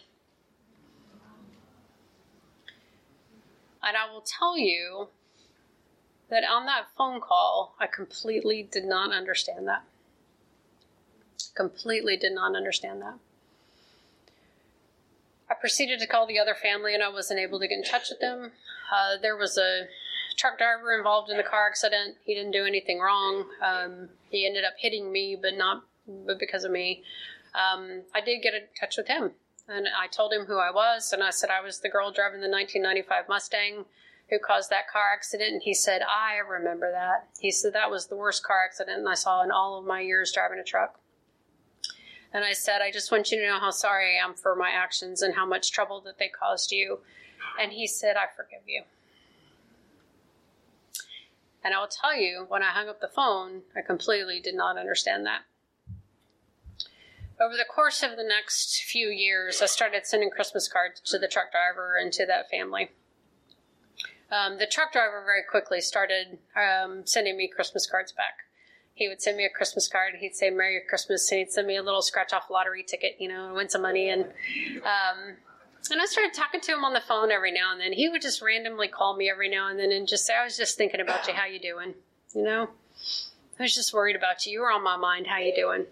And 3.83 3.97
I 3.97 4.13
will 4.13 4.23
tell 4.23 4.59
you 4.59 5.09
that 6.29 6.45
on 6.45 6.67
that 6.67 6.87
phone 6.97 7.21
call, 7.21 7.75
I 7.81 7.87
completely 7.87 8.63
did 8.63 8.85
not 8.85 9.13
understand 9.13 9.67
that. 9.69 9.85
Completely 11.55 12.17
did 12.17 12.33
not 12.33 12.55
understand 12.55 13.03
that. 13.03 13.19
I 15.53 15.55
proceeded 15.61 16.01
to 16.01 16.07
call 16.07 16.27
the 16.27 16.39
other 16.39 16.55
family 16.55 16.95
and 16.95 17.03
I 17.03 17.11
wasn't 17.11 17.39
able 17.39 17.61
to 17.61 17.69
get 17.69 17.77
in 17.77 17.85
touch 17.85 18.09
with 18.09 18.21
them. 18.21 18.53
Uh, 18.91 19.21
there 19.21 19.37
was 19.37 19.59
a 19.59 19.87
truck 20.39 20.57
driver 20.57 20.97
involved 20.97 21.31
in 21.31 21.37
the 21.37 21.43
car 21.43 21.67
accident. 21.67 22.17
He 22.25 22.35
didn't 22.35 22.53
do 22.53 22.65
anything 22.65 23.01
wrong. 23.01 23.45
Um, 23.61 24.09
he 24.31 24.47
ended 24.47 24.65
up 24.65 24.73
hitting 24.79 25.13
me, 25.13 25.37
but 25.41 25.55
not 25.55 25.85
but 26.07 26.39
because 26.39 26.65
of 26.65 26.73
me. 26.73 27.03
Um, 27.55 28.05
I 28.15 28.23
did 28.23 28.43
get 28.43 28.55
in 28.55 28.63
touch 28.81 28.97
with 28.97 29.09
him 29.09 29.33
and 29.69 29.87
I 29.89 30.07
told 30.07 30.33
him 30.33 30.47
who 30.47 30.57
I 30.57 30.71
was 30.71 31.13
and 31.13 31.23
I 31.23 31.31
said 31.31 31.51
I 31.51 31.63
was 31.63 31.81
the 31.81 31.91
girl 31.91 32.11
driving 32.11 32.41
the 32.41 32.49
1995 32.49 33.29
Mustang 33.29 33.85
who 34.31 34.39
caused 34.39 34.71
that 34.71 34.89
car 34.89 35.13
accident. 35.13 35.53
And 35.53 35.63
he 35.63 35.75
said, 35.75 36.01
I 36.01 36.39
remember 36.39 36.91
that. 36.91 37.29
He 37.39 37.51
said 37.51 37.75
that 37.75 37.91
was 37.91 38.07
the 38.07 38.17
worst 38.17 38.43
car 38.43 38.65
accident 38.65 39.07
I 39.07 39.15
saw 39.15 39.43
in 39.43 39.51
all 39.51 39.79
of 39.79 39.85
my 39.85 40.01
years 40.01 40.33
driving 40.33 40.59
a 40.59 40.65
truck. 40.65 40.99
And 42.33 42.45
I 42.45 42.53
said, 42.53 42.81
I 42.81 42.91
just 42.91 43.13
want 43.13 43.31
you 43.31 43.39
to 43.39 43.47
know 43.47 43.59
how 43.59 43.71
sorry 43.71 44.17
I 44.17 44.25
am 44.25 44.35
for 44.35 44.57
my 44.57 44.71
actions 44.71 45.21
and 45.21 45.35
how 45.35 45.45
much 45.45 45.71
trouble 45.71 46.01
that 46.03 46.19
they 46.19 46.29
caused 46.29 46.73
you. 46.73 47.01
And 47.61 47.73
he 47.73 47.87
said, 47.87 48.17
I 48.17 48.25
forgive 48.35 48.63
you. 48.67 48.83
And 51.65 51.75
I 51.75 51.81
will 51.81 51.89
tell 51.89 52.17
you, 52.17 52.47
when 52.49 52.63
I 52.63 52.71
hung 52.71 52.89
up 52.89 53.01
the 53.01 53.09
phone, 53.09 53.63
I 53.77 53.83
completely 53.83 54.41
did 54.41 54.55
not 54.55 54.79
understand 54.79 55.27
that. 55.27 55.43
Over 57.41 57.57
the 57.57 57.65
course 57.65 58.03
of 58.03 58.17
the 58.17 58.25
next 58.25 58.83
few 58.83 59.09
years, 59.09 59.61
I 59.63 59.67
started 59.67 60.07
sending 60.07 60.31
Christmas 60.31 60.69
cards 60.69 61.01
to 61.07 61.19
the 61.19 61.29
truck 61.29 61.53
driver 61.53 61.97
and 62.01 62.13
to 62.15 62.27
that 62.27 62.51
family. 62.51 62.91
Um, 64.31 64.59
the 64.59 64.67
truck 64.67 64.93
driver 64.93 65.23
very 65.25 65.43
quickly 65.49 65.81
started 65.81 66.39
um, 66.57 67.03
sending 67.05 67.37
me 67.37 67.49
Christmas 67.49 67.87
cards 67.87 68.13
back 68.13 68.39
he 68.95 69.09
would 69.09 69.23
send 69.23 69.37
me 69.37 69.45
a 69.45 69.51
Christmas 69.51 69.89
card. 69.89 70.15
He'd 70.21 70.37
say 70.37 70.51
Merry 70.51 70.81
Christmas, 70.89 71.31
and 71.31 71.39
he'd 71.39 71.53
send 71.53 71.67
me 71.67 71.77
a 71.77 71.83
little 71.83 72.03
scratch 72.03 72.33
off 72.33 72.51
lottery 72.51 72.83
ticket, 72.83 73.17
you 73.19 73.29
know, 73.29 73.47
and 73.47 73.55
win 73.55 73.69
some 73.69 73.83
money. 73.83 74.09
And 74.11 74.25
um, 74.25 75.37
and 75.91 76.01
I 76.01 76.05
started 76.05 76.35
talking 76.35 76.61
to 76.61 76.73
him 76.73 76.85
on 76.85 76.93
the 76.93 77.01
phone 77.01 77.31
every 77.31 77.53
now 77.53 77.73
and 77.73 77.81
then. 77.81 77.93
He 77.93 78.09
would 78.09 78.23
just 78.23 78.43
randomly 78.43 78.89
call 78.89 79.17
me 79.17 79.31
every 79.31 79.49
now 79.49 79.69
and 79.69 79.79
then 79.79 79.93
and 79.93 80.07
just 80.07 80.27
say, 80.27 80.35
"I 80.35 80.45
was 80.45 80.57
just 80.57 80.77
thinking 80.77 81.01
about 81.01 81.27
you. 81.27 81.35
How 81.35 81.47
you 81.47 81.59
doing? 81.59 81.95
You 82.35 82.43
know, 82.43 82.69
I 83.59 83.63
was 83.65 83.75
just 83.75 83.93
worried 83.93 84.17
about 84.17 84.47
you. 84.47 84.53
You 84.53 84.61
were 84.61 84.73
on 84.73 84.85
my 84.85 84.97
mind. 84.97 85.27
How 85.27 85.39
you 85.39 85.55
doing?" 85.55 85.87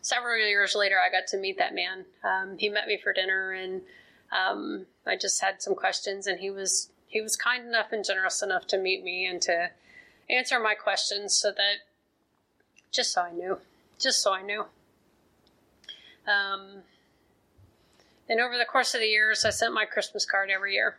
Several 0.00 0.36
years 0.36 0.74
later, 0.74 0.96
I 0.98 1.10
got 1.10 1.26
to 1.28 1.38
meet 1.38 1.56
that 1.58 1.74
man. 1.74 2.04
Um, 2.22 2.58
he 2.58 2.68
met 2.68 2.86
me 2.86 2.98
for 3.02 3.12
dinner, 3.12 3.52
and 3.52 3.82
um, 4.32 4.86
I 5.06 5.16
just 5.16 5.40
had 5.40 5.62
some 5.62 5.74
questions, 5.74 6.26
and 6.26 6.40
he 6.40 6.50
was 6.50 6.90
he 7.06 7.20
was 7.20 7.36
kind 7.36 7.66
enough 7.66 7.92
and 7.92 8.04
generous 8.04 8.42
enough 8.42 8.66
to 8.68 8.78
meet 8.78 9.04
me 9.04 9.26
and 9.26 9.40
to 9.42 9.70
answer 10.28 10.58
my 10.60 10.74
questions 10.74 11.34
so 11.34 11.50
that 11.50 11.76
just 12.90 13.12
so 13.12 13.22
I 13.22 13.32
knew, 13.32 13.58
just 13.98 14.22
so 14.22 14.32
I 14.32 14.42
knew. 14.42 14.66
Um, 16.26 16.82
and 18.28 18.40
over 18.40 18.56
the 18.56 18.64
course 18.64 18.94
of 18.94 19.00
the 19.00 19.06
years, 19.06 19.44
I 19.44 19.50
sent 19.50 19.74
my 19.74 19.84
Christmas 19.84 20.24
card 20.24 20.50
every 20.50 20.74
year. 20.74 20.96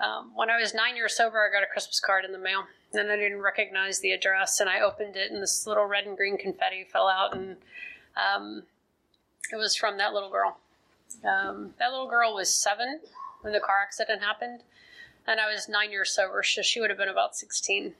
Um, 0.00 0.32
when 0.34 0.50
I 0.50 0.60
was 0.60 0.74
nine 0.74 0.96
years 0.96 1.16
sober, 1.16 1.38
I 1.38 1.52
got 1.52 1.62
a 1.62 1.72
Christmas 1.72 2.00
card 2.00 2.24
in 2.24 2.32
the 2.32 2.38
mail, 2.38 2.64
and 2.92 3.10
I 3.10 3.16
didn't 3.16 3.40
recognize 3.40 4.00
the 4.00 4.12
address, 4.12 4.58
and 4.60 4.68
I 4.68 4.80
opened 4.80 5.16
it, 5.16 5.30
and 5.30 5.40
this 5.42 5.66
little 5.66 5.84
red 5.84 6.04
and 6.04 6.16
green 6.16 6.36
confetti 6.36 6.84
fell 6.84 7.08
out, 7.08 7.34
and 7.34 7.56
um, 8.16 8.64
it 9.52 9.56
was 9.56 9.76
from 9.76 9.98
that 9.98 10.12
little 10.12 10.30
girl. 10.30 10.58
Um, 11.24 11.74
that 11.78 11.90
little 11.90 12.08
girl 12.08 12.34
was 12.34 12.52
seven 12.52 13.00
when 13.42 13.52
the 13.52 13.60
car 13.60 13.76
accident 13.82 14.22
happened, 14.22 14.62
and 15.26 15.40
I 15.40 15.52
was 15.52 15.68
nine 15.68 15.90
years 15.90 16.14
sober, 16.14 16.42
so 16.42 16.62
she 16.62 16.80
would 16.80 16.90
have 16.90 16.98
been 16.98 17.08
about 17.08 17.36
16. 17.36 17.94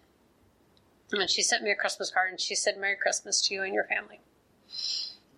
And 1.13 1.31
she 1.31 1.43
sent 1.43 1.63
me 1.63 1.71
a 1.71 1.77
Christmas 1.77 2.11
card, 2.11 2.31
and 2.31 2.41
she 2.41 2.55
said, 2.55 2.79
Merry 2.79 2.97
Christmas 2.97 3.47
to 3.47 3.55
you 3.55 3.63
and 3.63 3.75
your 3.75 3.85
family. 3.85 4.21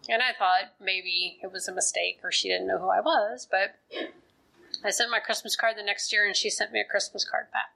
And 0.08 0.22
I 0.22 0.32
thought 0.38 0.74
maybe 0.80 1.38
it 1.42 1.50
was 1.50 1.66
a 1.66 1.72
mistake 1.72 2.20
or 2.22 2.30
she 2.30 2.48
didn't 2.48 2.66
know 2.66 2.78
who 2.78 2.88
I 2.88 3.00
was, 3.00 3.48
but 3.50 3.76
I 4.84 4.90
sent 4.90 5.10
my 5.10 5.18
Christmas 5.18 5.56
card 5.56 5.76
the 5.76 5.82
next 5.82 6.12
year 6.12 6.26
and 6.26 6.36
she 6.36 6.50
sent 6.50 6.72
me 6.72 6.80
a 6.80 6.84
Christmas 6.84 7.24
card 7.24 7.46
back. 7.50 7.70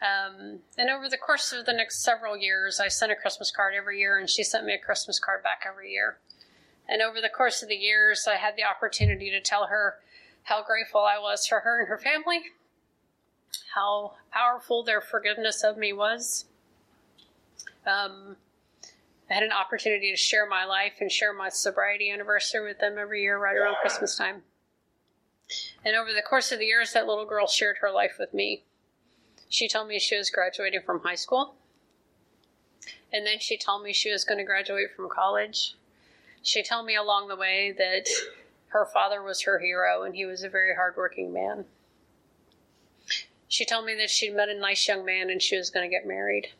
Um, 0.00 0.60
and 0.76 0.90
over 0.90 1.08
the 1.08 1.16
course 1.16 1.52
of 1.52 1.66
the 1.66 1.72
next 1.72 2.02
several 2.02 2.36
years, 2.36 2.80
I 2.80 2.88
sent 2.88 3.12
a 3.12 3.16
Christmas 3.16 3.50
card 3.50 3.74
every 3.76 3.98
year 3.98 4.18
and 4.18 4.28
she 4.28 4.44
sent 4.44 4.64
me 4.64 4.74
a 4.74 4.78
Christmas 4.78 5.18
card 5.18 5.42
back 5.42 5.64
every 5.66 5.90
year. 5.90 6.18
And 6.88 7.02
over 7.02 7.20
the 7.20 7.28
course 7.28 7.62
of 7.62 7.68
the 7.68 7.76
years, 7.76 8.26
I 8.28 8.36
had 8.36 8.56
the 8.56 8.64
opportunity 8.64 9.30
to 9.30 9.40
tell 9.40 9.66
her 9.66 9.96
how 10.44 10.62
grateful 10.62 11.00
I 11.00 11.18
was 11.18 11.46
for 11.46 11.60
her 11.60 11.80
and 11.80 11.88
her 11.88 11.98
family, 11.98 12.40
how 13.74 14.12
powerful 14.30 14.82
their 14.82 15.00
forgiveness 15.00 15.62
of 15.64 15.76
me 15.76 15.92
was. 15.92 16.46
Um, 17.86 18.36
I 19.30 19.34
had 19.34 19.42
an 19.42 19.52
opportunity 19.52 20.10
to 20.10 20.16
share 20.16 20.46
my 20.46 20.64
life 20.64 20.94
and 21.00 21.10
share 21.10 21.32
my 21.32 21.48
sobriety 21.48 22.10
anniversary 22.10 22.66
with 22.66 22.78
them 22.78 22.98
every 22.98 23.22
year 23.22 23.38
right 23.38 23.56
around 23.56 23.76
Christmas 23.80 24.16
time. 24.16 24.42
And 25.84 25.96
over 25.96 26.12
the 26.12 26.22
course 26.22 26.52
of 26.52 26.58
the 26.58 26.66
years, 26.66 26.92
that 26.92 27.06
little 27.06 27.24
girl 27.24 27.46
shared 27.46 27.78
her 27.80 27.90
life 27.90 28.16
with 28.18 28.34
me. 28.34 28.64
She 29.48 29.68
told 29.68 29.88
me 29.88 29.98
she 29.98 30.16
was 30.16 30.30
graduating 30.30 30.82
from 30.84 31.00
high 31.00 31.14
school. 31.14 31.54
And 33.12 33.26
then 33.26 33.38
she 33.38 33.58
told 33.58 33.82
me 33.82 33.92
she 33.92 34.10
was 34.10 34.24
going 34.24 34.38
to 34.38 34.44
graduate 34.44 34.94
from 34.96 35.08
college. 35.08 35.74
She 36.42 36.62
told 36.62 36.86
me 36.86 36.96
along 36.96 37.28
the 37.28 37.36
way 37.36 37.74
that 37.76 38.08
her 38.68 38.86
father 38.86 39.22
was 39.22 39.42
her 39.42 39.58
hero 39.58 40.02
and 40.02 40.14
he 40.14 40.24
was 40.24 40.42
a 40.42 40.48
very 40.48 40.74
hardworking 40.74 41.32
man. 41.32 41.66
She 43.52 43.66
told 43.66 43.84
me 43.84 43.94
that 43.96 44.08
she'd 44.08 44.34
met 44.34 44.48
a 44.48 44.58
nice 44.58 44.88
young 44.88 45.04
man 45.04 45.28
and 45.28 45.42
she 45.42 45.58
was 45.58 45.68
going 45.68 45.86
to 45.86 45.94
get 45.94 46.06
married. 46.06 46.52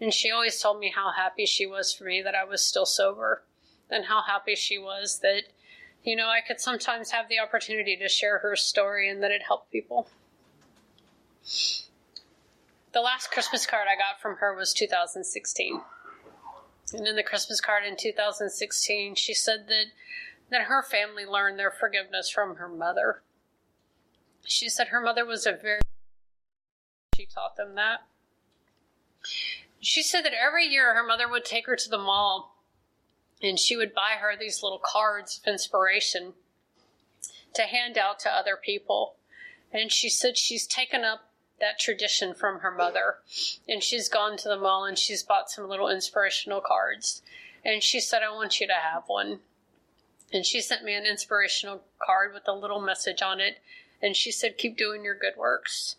And 0.00 0.12
she 0.12 0.28
always 0.28 0.60
told 0.60 0.80
me 0.80 0.92
how 0.92 1.12
happy 1.12 1.46
she 1.46 1.66
was 1.66 1.94
for 1.94 2.02
me 2.02 2.20
that 2.20 2.34
I 2.34 2.42
was 2.42 2.64
still 2.64 2.84
sober, 2.84 3.44
and 3.88 4.06
how 4.06 4.22
happy 4.22 4.56
she 4.56 4.76
was 4.76 5.20
that, 5.20 5.44
you 6.02 6.16
know, 6.16 6.26
I 6.26 6.40
could 6.40 6.60
sometimes 6.60 7.12
have 7.12 7.28
the 7.28 7.38
opportunity 7.38 7.96
to 7.96 8.08
share 8.08 8.38
her 8.38 8.56
story 8.56 9.08
and 9.08 9.22
that 9.22 9.30
it 9.30 9.42
helped 9.46 9.70
people. 9.70 10.08
The 12.92 13.02
last 13.02 13.30
Christmas 13.30 13.64
card 13.64 13.86
I 13.86 13.94
got 13.94 14.20
from 14.20 14.38
her 14.38 14.52
was 14.52 14.74
2016. 14.74 15.80
And 16.92 17.06
in 17.06 17.14
the 17.14 17.22
Christmas 17.22 17.60
card 17.60 17.84
in 17.84 17.96
2016, 17.96 19.14
she 19.14 19.32
said 19.32 19.68
that, 19.68 19.84
that 20.50 20.62
her 20.62 20.82
family 20.82 21.24
learned 21.24 21.56
their 21.56 21.70
forgiveness 21.70 22.28
from 22.28 22.56
her 22.56 22.68
mother. 22.68 23.22
She 24.44 24.68
said 24.68 24.88
her 24.88 25.00
mother 25.00 25.24
was 25.24 25.46
a 25.46 25.52
very, 25.52 25.78
she 27.20 27.26
taught 27.26 27.56
them 27.56 27.74
that. 27.74 28.00
She 29.78 30.02
said 30.02 30.22
that 30.22 30.32
every 30.32 30.64
year 30.64 30.94
her 30.94 31.06
mother 31.06 31.28
would 31.28 31.44
take 31.44 31.66
her 31.66 31.76
to 31.76 31.90
the 31.90 31.98
mall 31.98 32.56
and 33.42 33.58
she 33.58 33.76
would 33.76 33.94
buy 33.94 34.16
her 34.18 34.34
these 34.38 34.62
little 34.62 34.80
cards 34.82 35.38
of 35.38 35.50
inspiration 35.50 36.32
to 37.54 37.62
hand 37.62 37.98
out 37.98 38.18
to 38.20 38.30
other 38.30 38.56
people. 38.56 39.16
And 39.72 39.92
she 39.92 40.08
said 40.08 40.38
she's 40.38 40.66
taken 40.66 41.04
up 41.04 41.30
that 41.58 41.78
tradition 41.78 42.32
from 42.32 42.60
her 42.60 42.70
mother. 42.70 43.16
And 43.68 43.82
she's 43.82 44.08
gone 44.08 44.38
to 44.38 44.48
the 44.48 44.56
mall 44.56 44.84
and 44.86 44.98
she's 44.98 45.22
bought 45.22 45.50
some 45.50 45.68
little 45.68 45.90
inspirational 45.90 46.62
cards. 46.62 47.22
And 47.64 47.82
she 47.82 48.00
said, 48.00 48.22
I 48.22 48.32
want 48.32 48.60
you 48.60 48.66
to 48.66 48.72
have 48.74 49.04
one. 49.06 49.40
And 50.32 50.46
she 50.46 50.62
sent 50.62 50.84
me 50.84 50.94
an 50.94 51.04
inspirational 51.04 51.82
card 51.98 52.32
with 52.32 52.48
a 52.48 52.52
little 52.52 52.80
message 52.80 53.20
on 53.20 53.40
it. 53.40 53.58
And 54.00 54.16
she 54.16 54.32
said, 54.32 54.56
Keep 54.56 54.78
doing 54.78 55.04
your 55.04 55.14
good 55.14 55.34
works. 55.36 55.96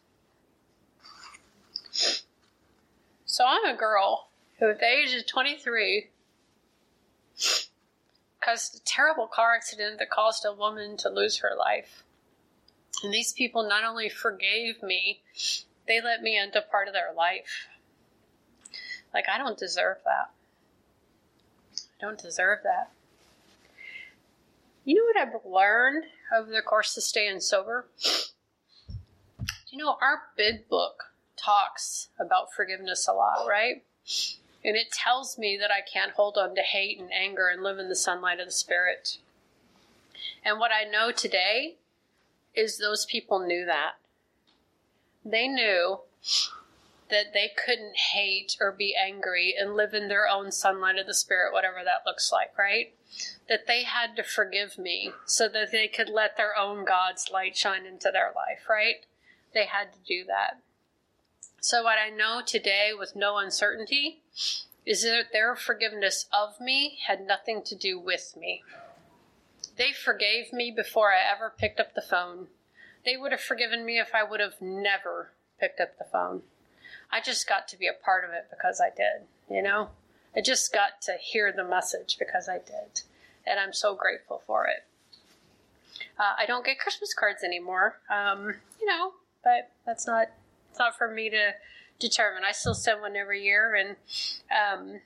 So 3.25 3.45
I'm 3.47 3.65
a 3.65 3.77
girl 3.77 4.29
who, 4.59 4.69
at 4.69 4.79
the 4.79 4.85
age 4.85 5.13
of 5.13 5.25
23, 5.25 6.09
caused 8.41 8.75
a 8.75 8.79
terrible 8.83 9.27
car 9.27 9.55
accident 9.55 9.99
that 9.99 10.09
caused 10.09 10.45
a 10.45 10.53
woman 10.53 10.97
to 10.97 11.09
lose 11.09 11.37
her 11.37 11.55
life. 11.57 12.03
And 13.03 13.13
these 13.13 13.33
people 13.33 13.67
not 13.67 13.83
only 13.83 14.09
forgave 14.09 14.83
me, 14.83 15.21
they 15.87 16.01
let 16.01 16.21
me 16.21 16.37
into 16.37 16.61
part 16.61 16.87
of 16.87 16.93
their 16.93 17.13
life. 17.15 17.67
Like, 19.13 19.25
I 19.27 19.37
don't 19.37 19.57
deserve 19.57 19.97
that. 20.05 20.31
I 21.75 22.05
don't 22.05 22.19
deserve 22.19 22.59
that. 22.63 22.91
You 24.83 24.95
know 24.95 25.03
what 25.05 25.17
I've 25.17 25.45
learned 25.45 26.05
over 26.35 26.51
the 26.51 26.61
course 26.61 26.97
of 26.97 27.03
staying 27.03 27.39
sober? 27.41 27.87
You 29.69 29.77
know, 29.77 29.97
our 30.01 30.23
Big 30.35 30.67
Book 30.67 31.10
talks 31.43 32.09
about 32.19 32.53
forgiveness 32.53 33.07
a 33.07 33.13
lot, 33.13 33.45
right? 33.47 33.83
And 34.63 34.75
it 34.75 34.91
tells 34.91 35.37
me 35.37 35.57
that 35.59 35.71
I 35.71 35.81
can't 35.81 36.11
hold 36.11 36.37
on 36.37 36.55
to 36.55 36.61
hate 36.61 36.99
and 36.99 37.11
anger 37.11 37.47
and 37.47 37.63
live 37.63 37.79
in 37.79 37.89
the 37.89 37.95
sunlight 37.95 38.39
of 38.39 38.47
the 38.47 38.51
Spirit. 38.51 39.17
And 40.43 40.59
what 40.59 40.71
I 40.71 40.89
know 40.89 41.11
today 41.11 41.77
is 42.53 42.77
those 42.77 43.05
people 43.05 43.39
knew 43.39 43.65
that. 43.65 43.93
They 45.25 45.47
knew 45.47 46.01
that 47.09 47.33
they 47.33 47.51
couldn't 47.65 47.97
hate 48.13 48.57
or 48.59 48.71
be 48.71 48.95
angry 48.95 49.53
and 49.57 49.75
live 49.75 49.93
in 49.93 50.07
their 50.07 50.27
own 50.27 50.51
sunlight 50.51 50.97
of 50.97 51.07
the 51.07 51.13
Spirit, 51.13 51.53
whatever 51.53 51.79
that 51.83 52.03
looks 52.05 52.31
like, 52.31 52.57
right? 52.57 52.93
That 53.49 53.67
they 53.67 53.83
had 53.83 54.15
to 54.15 54.23
forgive 54.23 54.77
me 54.77 55.11
so 55.25 55.47
that 55.49 55.71
they 55.71 55.87
could 55.87 56.09
let 56.09 56.37
their 56.37 56.57
own 56.57 56.85
God's 56.85 57.29
light 57.31 57.57
shine 57.57 57.85
into 57.85 58.09
their 58.11 58.31
life, 58.35 58.69
right? 58.69 59.05
They 59.53 59.65
had 59.65 59.91
to 59.93 59.99
do 60.07 60.23
that. 60.25 60.61
So, 61.63 61.83
what 61.83 61.99
I 61.99 62.09
know 62.09 62.41
today 62.43 62.89
with 62.97 63.15
no 63.15 63.37
uncertainty 63.37 64.23
is 64.83 65.03
that 65.03 65.31
their 65.31 65.55
forgiveness 65.55 66.25
of 66.33 66.59
me 66.59 66.97
had 67.05 67.21
nothing 67.21 67.61
to 67.65 67.75
do 67.75 67.99
with 67.99 68.33
me. 68.35 68.63
They 69.77 69.91
forgave 69.91 70.51
me 70.51 70.73
before 70.75 71.11
I 71.11 71.19
ever 71.31 71.53
picked 71.55 71.79
up 71.79 71.93
the 71.93 72.01
phone. 72.01 72.47
They 73.05 73.15
would 73.15 73.31
have 73.31 73.41
forgiven 73.41 73.85
me 73.85 73.99
if 73.99 74.15
I 74.15 74.23
would 74.23 74.39
have 74.39 74.59
never 74.59 75.33
picked 75.59 75.79
up 75.79 75.99
the 75.99 76.07
phone. 76.11 76.41
I 77.11 77.21
just 77.21 77.47
got 77.47 77.67
to 77.67 77.77
be 77.77 77.85
a 77.85 77.93
part 77.93 78.25
of 78.25 78.31
it 78.31 78.47
because 78.49 78.81
I 78.81 78.89
did, 78.89 79.27
you 79.47 79.61
know? 79.61 79.89
I 80.35 80.41
just 80.41 80.73
got 80.73 80.99
to 81.03 81.13
hear 81.21 81.51
the 81.51 81.63
message 81.63 82.17
because 82.17 82.49
I 82.49 82.57
did. 82.57 83.03
And 83.45 83.59
I'm 83.59 83.73
so 83.73 83.93
grateful 83.93 84.41
for 84.47 84.65
it. 84.65 84.83
Uh, 86.17 86.33
I 86.39 86.47
don't 86.47 86.65
get 86.65 86.79
Christmas 86.79 87.13
cards 87.13 87.43
anymore, 87.43 87.99
um, 88.09 88.55
you 88.79 88.87
know, 88.87 89.13
but 89.43 89.69
that's 89.85 90.07
not 90.07 90.31
not 90.79 90.97
for 90.97 91.11
me 91.11 91.29
to 91.29 91.51
determine. 91.99 92.43
I 92.47 92.51
still 92.51 92.73
send 92.73 93.01
one 93.01 93.15
every 93.15 93.43
year, 93.43 93.75
and 93.75 93.95
um, 94.51 95.01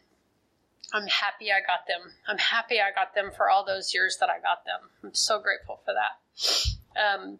I'm 0.94 1.08
happy 1.08 1.52
I 1.52 1.60
got 1.60 1.88
them. 1.88 2.14
I'm 2.28 2.38
happy 2.38 2.80
I 2.80 2.92
got 2.94 3.16
them 3.16 3.32
for 3.36 3.50
all 3.50 3.66
those 3.66 3.94
years 3.94 4.18
that 4.20 4.30
I 4.30 4.40
got 4.40 4.66
them. 4.66 4.90
I'm 5.04 5.14
so 5.14 5.40
grateful 5.40 5.82
for 5.86 5.94
that. 5.94 6.20
Um, 7.00 7.40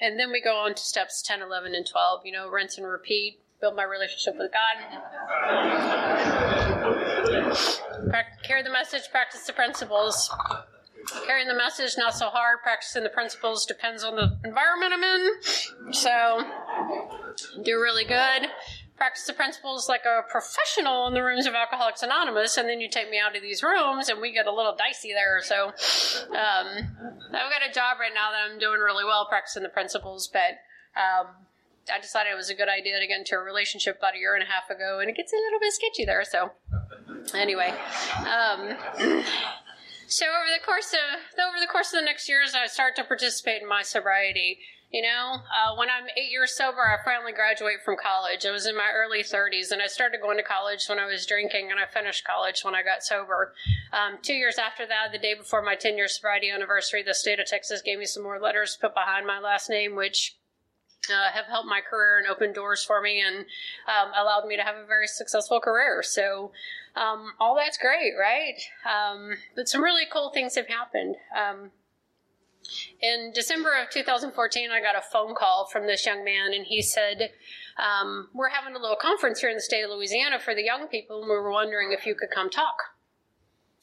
and 0.00 0.18
then 0.18 0.30
we 0.30 0.40
go 0.40 0.56
on 0.56 0.74
to 0.74 0.82
steps 0.82 1.22
10, 1.22 1.42
11, 1.42 1.74
and 1.74 1.86
12. 1.86 2.22
You 2.24 2.32
know, 2.32 2.48
rinse 2.48 2.78
and 2.78 2.86
repeat, 2.86 3.40
build 3.60 3.76
my 3.76 3.82
relationship 3.82 4.36
with 4.38 4.52
God. 4.52 4.76
Carry 8.42 8.62
the 8.62 8.70
message, 8.70 9.10
practice 9.10 9.46
the 9.46 9.52
principles. 9.52 10.30
Carrying 11.26 11.48
the 11.48 11.54
message, 11.54 11.96
not 11.96 12.14
so 12.14 12.28
hard. 12.28 12.58
Practicing 12.62 13.02
the 13.02 13.08
principles 13.08 13.64
depends 13.66 14.04
on 14.04 14.16
the 14.16 14.36
environment 14.44 14.92
I'm 14.92 15.02
in. 15.02 15.92
So, 15.92 16.44
do 17.62 17.80
really 17.80 18.04
good. 18.04 18.48
Practice 18.96 19.26
the 19.26 19.32
principles 19.32 19.88
like 19.88 20.04
a 20.04 20.22
professional 20.28 21.06
in 21.06 21.14
the 21.14 21.22
rooms 21.22 21.46
of 21.46 21.54
Alcoholics 21.54 22.02
Anonymous, 22.02 22.56
and 22.56 22.68
then 22.68 22.80
you 22.80 22.88
take 22.88 23.08
me 23.10 23.18
out 23.18 23.36
of 23.36 23.42
these 23.42 23.62
rooms, 23.62 24.08
and 24.08 24.20
we 24.20 24.32
get 24.32 24.46
a 24.46 24.52
little 24.52 24.74
dicey 24.76 25.12
there. 25.12 25.40
So, 25.40 25.66
um, 25.66 26.66
I've 27.28 27.50
got 27.50 27.62
a 27.68 27.72
job 27.72 27.98
right 28.00 28.12
now 28.12 28.32
that 28.32 28.50
I'm 28.50 28.58
doing 28.58 28.80
really 28.80 29.04
well 29.04 29.26
practicing 29.28 29.62
the 29.62 29.68
principles, 29.68 30.28
but 30.32 30.58
um, 31.00 31.28
I 31.92 32.00
decided 32.00 32.32
it 32.32 32.36
was 32.36 32.50
a 32.50 32.56
good 32.56 32.68
idea 32.68 32.98
to 32.98 33.06
get 33.06 33.18
into 33.18 33.36
a 33.36 33.38
relationship 33.38 33.98
about 33.98 34.16
a 34.16 34.18
year 34.18 34.34
and 34.34 34.42
a 34.42 34.46
half 34.46 34.68
ago, 34.68 34.98
and 34.98 35.08
it 35.08 35.16
gets 35.16 35.32
a 35.32 35.36
little 35.36 35.60
bit 35.60 35.72
sketchy 35.72 36.04
there. 36.04 36.24
So, 36.24 36.50
anyway. 37.34 37.72
Um, 38.26 39.22
So 40.10 40.24
over 40.24 40.48
the 40.58 40.64
course 40.64 40.94
of 40.94 41.20
over 41.38 41.60
the 41.60 41.66
course 41.66 41.92
of 41.92 42.00
the 42.00 42.04
next 42.04 42.30
years, 42.30 42.54
I 42.54 42.66
start 42.66 42.96
to 42.96 43.04
participate 43.04 43.60
in 43.60 43.68
my 43.68 43.82
sobriety, 43.82 44.58
You 44.90 45.02
know, 45.02 45.34
uh, 45.34 45.76
when 45.76 45.88
I'm 45.90 46.08
eight 46.16 46.30
years 46.30 46.56
sober, 46.56 46.80
I 46.80 46.96
finally 47.04 47.32
graduate 47.32 47.82
from 47.84 47.96
college. 48.02 48.46
I 48.46 48.50
was 48.50 48.66
in 48.66 48.74
my 48.74 48.88
early 48.94 49.22
30s, 49.22 49.70
and 49.70 49.82
I 49.82 49.86
started 49.86 50.22
going 50.22 50.38
to 50.38 50.42
college 50.42 50.86
when 50.88 50.98
I 50.98 51.04
was 51.04 51.26
drinking, 51.26 51.70
and 51.70 51.78
I 51.78 51.84
finished 51.84 52.24
college 52.24 52.62
when 52.62 52.74
I 52.74 52.82
got 52.82 53.02
sober. 53.02 53.52
Um, 53.92 54.16
two 54.22 54.32
years 54.32 54.56
after 54.56 54.86
that, 54.86 55.12
the 55.12 55.18
day 55.18 55.34
before 55.34 55.60
my 55.60 55.74
10 55.74 55.98
year 55.98 56.08
sobriety 56.08 56.48
anniversary, 56.48 57.02
the 57.02 57.12
state 57.12 57.38
of 57.38 57.46
Texas 57.46 57.82
gave 57.82 57.98
me 57.98 58.06
some 58.06 58.22
more 58.22 58.40
letters 58.40 58.78
put 58.80 58.94
behind 58.94 59.26
my 59.26 59.38
last 59.38 59.68
name, 59.68 59.94
which 59.94 60.36
uh, 61.10 61.32
have 61.32 61.46
helped 61.46 61.68
my 61.68 61.80
career 61.80 62.18
and 62.18 62.26
opened 62.26 62.54
doors 62.54 62.82
for 62.82 63.02
me 63.02 63.20
and 63.20 63.44
um, 63.86 64.12
allowed 64.18 64.46
me 64.46 64.56
to 64.56 64.62
have 64.62 64.76
a 64.76 64.86
very 64.86 65.06
successful 65.06 65.60
career. 65.60 66.02
So, 66.02 66.52
um, 66.96 67.32
all 67.38 67.54
that's 67.54 67.76
great, 67.76 68.12
right? 68.18 68.58
Um, 68.88 69.36
but 69.54 69.68
some 69.68 69.82
really 69.82 70.04
cool 70.10 70.30
things 70.30 70.54
have 70.54 70.68
happened. 70.68 71.16
In 73.00 73.32
December 73.34 73.70
of 73.80 73.90
2014, 73.90 74.70
I 74.70 74.80
got 74.80 74.96
a 74.96 75.02
phone 75.02 75.34
call 75.34 75.66
from 75.66 75.86
this 75.86 76.04
young 76.04 76.24
man, 76.24 76.52
and 76.52 76.66
he 76.66 76.82
said, 76.82 77.30
um, 77.78 78.28
We're 78.34 78.48
having 78.50 78.74
a 78.74 78.78
little 78.78 78.96
conference 78.96 79.40
here 79.40 79.50
in 79.50 79.56
the 79.56 79.62
state 79.62 79.82
of 79.82 79.90
Louisiana 79.90 80.38
for 80.38 80.54
the 80.54 80.64
young 80.64 80.88
people, 80.88 81.20
and 81.20 81.30
we 81.30 81.36
were 81.36 81.50
wondering 81.50 81.92
if 81.92 82.06
you 82.06 82.14
could 82.14 82.30
come 82.30 82.50
talk. 82.50 82.76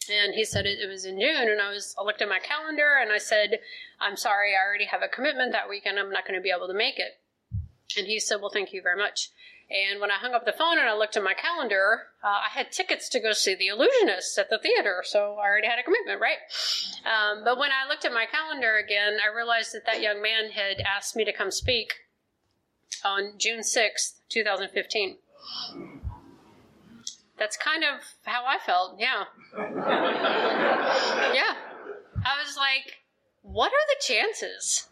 And 0.10 0.36
he 0.36 0.46
said 0.46 0.66
it, 0.66 0.80
it, 0.80 0.88
was 0.88 1.06
in 1.06 1.20
June, 1.20 1.50
and 1.50 1.62
I 1.62 1.70
was 1.70 1.96
I 2.00 2.04
looked 2.04 2.22
at 2.22 2.30
my 2.30 2.38
calendar 2.38 3.00
and 3.02 3.12
I 3.12 3.18
said, 3.18 3.60
"I'm 4.00 4.16
sorry, 4.16 4.54
I 4.54 4.64
already 4.64 4.86
have 4.86 5.02
a 5.02 5.08
commitment 5.08 5.52
that 5.54 5.68
weekend. 5.68 5.98
I'm 5.98 6.12
not 6.12 6.28
going 6.28 6.40
to 6.40 6.44
be 6.44 6.54
able 6.56 6.68
to 6.68 6.76
make 6.76 7.00
it." 7.00 7.20
And 7.98 8.06
he 8.06 8.20
said, 8.20 8.40
"Well, 8.40 8.52
thank 8.52 8.72
you 8.72 8.84
very 8.84 8.98
much." 8.98 9.32
And 9.70 10.00
when 10.00 10.12
I 10.12 10.16
hung 10.16 10.34
up 10.34 10.46
the 10.46 10.54
phone 10.54 10.78
and 10.78 10.88
I 10.88 10.96
looked 10.96 11.18
at 11.18 11.24
my 11.24 11.34
calendar, 11.34 12.08
uh, 12.24 12.28
I 12.28 12.50
had 12.52 12.72
tickets 12.72 13.10
to 13.10 13.20
go 13.20 13.34
see 13.34 13.56
The 13.56 13.68
Illusionist 13.68 14.38
at 14.38 14.50
the 14.50 14.60
theater, 14.60 15.02
so 15.04 15.38
I 15.40 15.48
already 15.48 15.68
had 15.68 15.80
a 15.80 15.84
commitment, 15.84 16.22
right? 16.22 16.38
Um, 17.04 17.44
but 17.44 17.58
when 17.58 17.72
I 17.72 17.90
looked 17.90 18.06
at 18.06 18.14
my 18.14 18.26
calendar 18.32 18.78
again, 18.78 19.18
I 19.24 19.36
realized 19.36 19.74
that 19.74 19.86
that 19.88 20.02
young 20.02 20.22
man 20.22 20.52
had 20.52 20.82
asked 20.82 21.16
me 21.16 21.26
to 21.26 21.34
come 21.34 21.50
speak 21.50 21.94
on 23.04 23.34
June 23.40 23.62
6th, 23.62 24.20
2015. 24.30 25.18
That's 27.38 27.58
kind 27.58 27.84
of 27.84 28.02
how 28.24 28.46
I 28.46 28.60
felt, 28.60 28.98
yeah. 29.00 29.24
yeah. 29.58 31.56
I 32.24 32.38
was 32.44 32.56
like, 32.56 33.02
what 33.42 33.72
are 33.72 33.88
the 33.90 33.98
chances? 34.00 34.90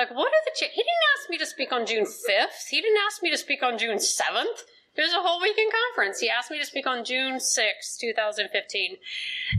Like, 0.00 0.16
what 0.16 0.28
are 0.28 0.44
the? 0.46 0.66
He 0.66 0.80
didn't 0.80 1.08
ask 1.18 1.28
me 1.28 1.36
to 1.36 1.44
speak 1.44 1.72
on 1.72 1.84
June 1.84 2.06
5th. 2.06 2.68
He 2.70 2.80
didn't 2.80 3.02
ask 3.06 3.22
me 3.22 3.30
to 3.30 3.36
speak 3.36 3.62
on 3.62 3.76
June 3.76 3.98
7th. 3.98 4.64
It 4.96 5.02
was 5.02 5.12
a 5.12 5.20
whole 5.20 5.42
weekend 5.42 5.70
conference. 5.70 6.20
He 6.20 6.30
asked 6.30 6.50
me 6.50 6.58
to 6.58 6.64
speak 6.64 6.86
on 6.86 7.04
June 7.04 7.34
6th, 7.34 7.98
2015. 8.00 8.96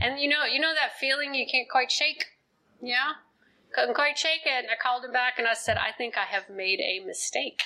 And 0.01 0.19
you 0.19 0.27
know, 0.27 0.43
you 0.45 0.59
know 0.59 0.73
that 0.73 0.97
feeling 0.99 1.35
you 1.35 1.45
can't 1.45 1.69
quite 1.69 1.91
shake? 1.91 2.25
Yeah? 2.81 3.21
Couldn't 3.71 3.93
quite 3.93 4.17
shake 4.17 4.41
it. 4.47 4.65
And 4.65 4.71
I 4.71 4.81
called 4.81 5.05
him 5.05 5.11
back 5.11 5.35
and 5.37 5.47
I 5.47 5.53
said, 5.53 5.77
I 5.77 5.91
think 5.95 6.17
I 6.17 6.25
have 6.25 6.49
made 6.49 6.79
a 6.79 7.05
mistake. 7.05 7.61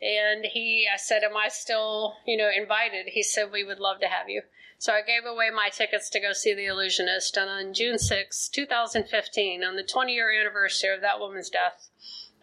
And 0.00 0.44
he, 0.44 0.86
I 0.86 0.98
said, 0.98 1.24
Am 1.24 1.36
I 1.36 1.48
still, 1.48 2.18
you 2.24 2.36
know, 2.36 2.48
invited? 2.56 3.06
He 3.08 3.24
said, 3.24 3.50
We 3.50 3.64
would 3.64 3.80
love 3.80 3.98
to 3.98 4.06
have 4.06 4.28
you. 4.28 4.42
So 4.78 4.92
I 4.92 5.02
gave 5.02 5.24
away 5.24 5.50
my 5.50 5.70
tickets 5.70 6.10
to 6.10 6.20
go 6.20 6.32
see 6.32 6.54
The 6.54 6.66
Illusionist. 6.66 7.36
And 7.36 7.48
on 7.48 7.74
June 7.74 7.98
6, 7.98 8.48
2015, 8.48 9.64
on 9.64 9.76
the 9.76 9.82
20 9.82 10.12
year 10.12 10.30
anniversary 10.30 10.94
of 10.94 11.00
that 11.00 11.18
woman's 11.18 11.48
death, 11.48 11.88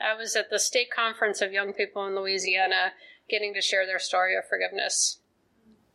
I 0.02 0.16
was 0.16 0.36
at 0.36 0.50
the 0.50 0.60
state 0.60 0.92
conference 0.92 1.42
of 1.42 1.54
young 1.54 1.74
people 1.74 2.06
in 2.08 2.16
Louisiana 2.16 2.94
getting 3.30 3.54
to 3.54 3.62
share 3.62 3.86
their 3.86 4.00
story 4.00 4.36
of 4.36 4.48
forgiveness. 4.48 5.20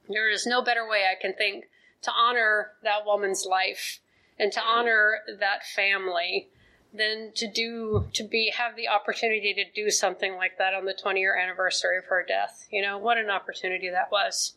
There 0.09 0.31
is 0.31 0.47
no 0.47 0.63
better 0.63 0.89
way 0.89 1.05
I 1.11 1.21
can 1.21 1.35
think 1.35 1.67
to 2.03 2.13
honor 2.13 2.73
that 2.83 3.05
woman's 3.05 3.45
life 3.45 4.01
and 4.39 4.53
to 4.53 4.61
honor 4.61 5.19
that 5.39 5.65
family 5.65 6.49
than 6.95 7.33
to 7.35 7.51
do 7.51 8.09
to 8.15 8.23
be 8.23 8.53
have 8.57 8.77
the 8.77 8.89
opportunity 8.89 9.53
to 9.53 9.65
do 9.75 9.91
something 9.91 10.37
like 10.37 10.57
that 10.57 10.73
on 10.73 10.87
the 10.87 10.95
20 10.95 11.21
year 11.21 11.37
anniversary 11.37 11.99
of 11.99 12.07
her 12.07 12.25
death. 12.27 12.67
You 12.71 12.81
know, 12.81 12.97
what 12.97 13.19
an 13.19 13.29
opportunity 13.29 13.91
that 13.91 14.11
was. 14.11 14.55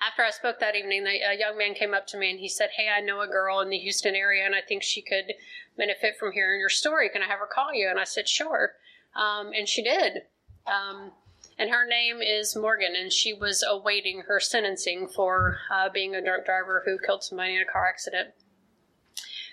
After 0.00 0.22
I 0.22 0.30
spoke 0.30 0.60
that 0.60 0.76
evening, 0.76 1.06
a 1.06 1.36
young 1.36 1.58
man 1.58 1.74
came 1.74 1.92
up 1.92 2.06
to 2.08 2.18
me 2.18 2.30
and 2.30 2.38
he 2.38 2.48
said, 2.48 2.70
Hey, 2.76 2.88
I 2.88 3.00
know 3.00 3.20
a 3.20 3.26
girl 3.26 3.60
in 3.60 3.70
the 3.70 3.78
Houston 3.78 4.14
area 4.14 4.44
and 4.44 4.54
I 4.54 4.60
think 4.60 4.82
she 4.82 5.02
could 5.02 5.34
benefit 5.76 6.16
from 6.16 6.32
hearing 6.32 6.60
your 6.60 6.68
story. 6.68 7.08
Can 7.08 7.22
I 7.22 7.26
have 7.26 7.40
her 7.40 7.48
call 7.52 7.74
you? 7.74 7.88
And 7.88 7.98
I 7.98 8.04
said, 8.04 8.28
Sure. 8.28 8.74
Um, 9.16 9.50
and 9.56 9.68
she 9.68 9.82
did. 9.82 10.22
Um, 10.66 11.12
and 11.58 11.70
her 11.70 11.84
name 11.84 12.20
is 12.22 12.54
Morgan, 12.54 12.94
and 12.94 13.12
she 13.12 13.32
was 13.32 13.64
awaiting 13.68 14.20
her 14.28 14.38
sentencing 14.38 15.08
for 15.08 15.58
uh, 15.72 15.88
being 15.88 16.14
a 16.14 16.22
drunk 16.22 16.44
driver 16.44 16.82
who 16.84 16.98
killed 17.04 17.24
somebody 17.24 17.56
in 17.56 17.62
a 17.62 17.64
car 17.64 17.88
accident. 17.88 18.28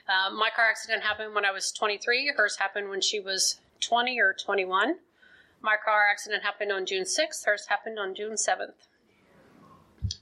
Uh, 0.08 0.30
my 0.32 0.50
car 0.56 0.70
accident 0.70 1.02
happened 1.02 1.34
when 1.34 1.46
I 1.46 1.52
was 1.52 1.72
23. 1.72 2.34
Hers 2.38 2.58
happened 2.58 2.90
when 2.90 3.02
she 3.02 3.20
was 3.20 3.60
20 3.80 4.20
or 4.20 4.34
21. 4.34 4.98
My 5.62 5.78
car 5.84 6.08
accident 6.08 6.44
happened 6.44 6.72
on 6.72 6.86
June 6.86 7.06
6th. 7.06 7.44
Hers 7.46 7.66
happened 7.70 7.98
on 7.98 8.14
June 8.14 8.34
7th 8.34 8.86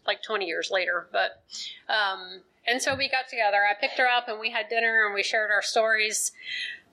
like 0.06 0.24
20 0.24 0.46
years 0.46 0.70
later. 0.72 1.08
But, 1.12 1.44
um, 1.90 2.42
and 2.66 2.82
so 2.82 2.96
we 2.96 3.10
got 3.10 3.28
together. 3.30 3.58
I 3.70 3.80
picked 3.80 3.98
her 3.98 4.08
up 4.08 4.28
and 4.28 4.40
we 4.40 4.52
had 4.52 4.70
dinner 4.70 5.06
and 5.06 5.14
we 5.14 5.24
shared 5.24 5.52
our 5.52 5.62
stories. 5.62 6.32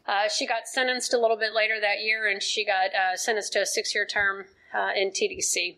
Uh, 0.06 0.28
she 0.28 0.46
got 0.46 0.66
sentenced 0.66 1.14
a 1.14 1.18
little 1.18 1.36
bit 1.36 1.54
later 1.54 1.80
that 1.80 2.00
year 2.02 2.28
and 2.28 2.42
she 2.42 2.64
got 2.64 2.94
uh, 2.94 3.16
sentenced 3.16 3.52
to 3.52 3.62
a 3.62 3.66
six 3.66 3.94
year 3.94 4.06
term 4.06 4.46
uh, 4.74 4.90
in 4.96 5.10
TDC. 5.10 5.76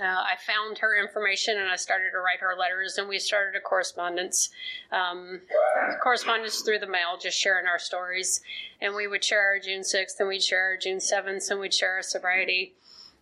Uh, 0.00 0.04
I 0.04 0.36
found 0.46 0.78
her 0.78 0.98
information 0.98 1.58
and 1.58 1.68
I 1.68 1.76
started 1.76 2.12
to 2.12 2.18
write 2.18 2.40
her 2.40 2.56
letters, 2.58 2.96
and 2.96 3.08
we 3.08 3.18
started 3.18 3.58
a 3.58 3.60
correspondence. 3.60 4.48
Um, 4.90 5.42
correspondence 6.02 6.62
through 6.62 6.78
the 6.78 6.86
mail, 6.86 7.18
just 7.20 7.38
sharing 7.38 7.66
our 7.66 7.78
stories. 7.78 8.40
And 8.80 8.94
we 8.94 9.06
would 9.06 9.22
share 9.22 9.42
our 9.42 9.58
June 9.58 9.82
6th, 9.82 10.18
and 10.18 10.28
we'd 10.28 10.42
share 10.42 10.64
our 10.64 10.76
June 10.78 10.96
7th, 10.96 11.50
and 11.50 11.60
we'd 11.60 11.74
share 11.74 11.96
our 11.96 12.02
sobriety. 12.02 12.72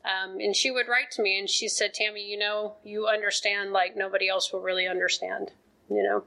Um, 0.05 0.41
and 0.41 0.57
she 0.57 0.71
would 0.71 0.89
write 0.89 1.11
to 1.13 1.23
me 1.23 1.39
and 1.39 1.49
she 1.49 1.69
said, 1.69 1.93
Tammy, 1.93 2.25
you 2.25 2.39
know, 2.39 2.77
you 2.83 3.07
understand 3.07 3.73
like 3.73 3.97
nobody 3.97 4.29
else 4.29 4.53
will 4.53 4.61
really 4.61 4.87
understand, 4.87 5.51
you 5.91 6.03
know. 6.03 6.25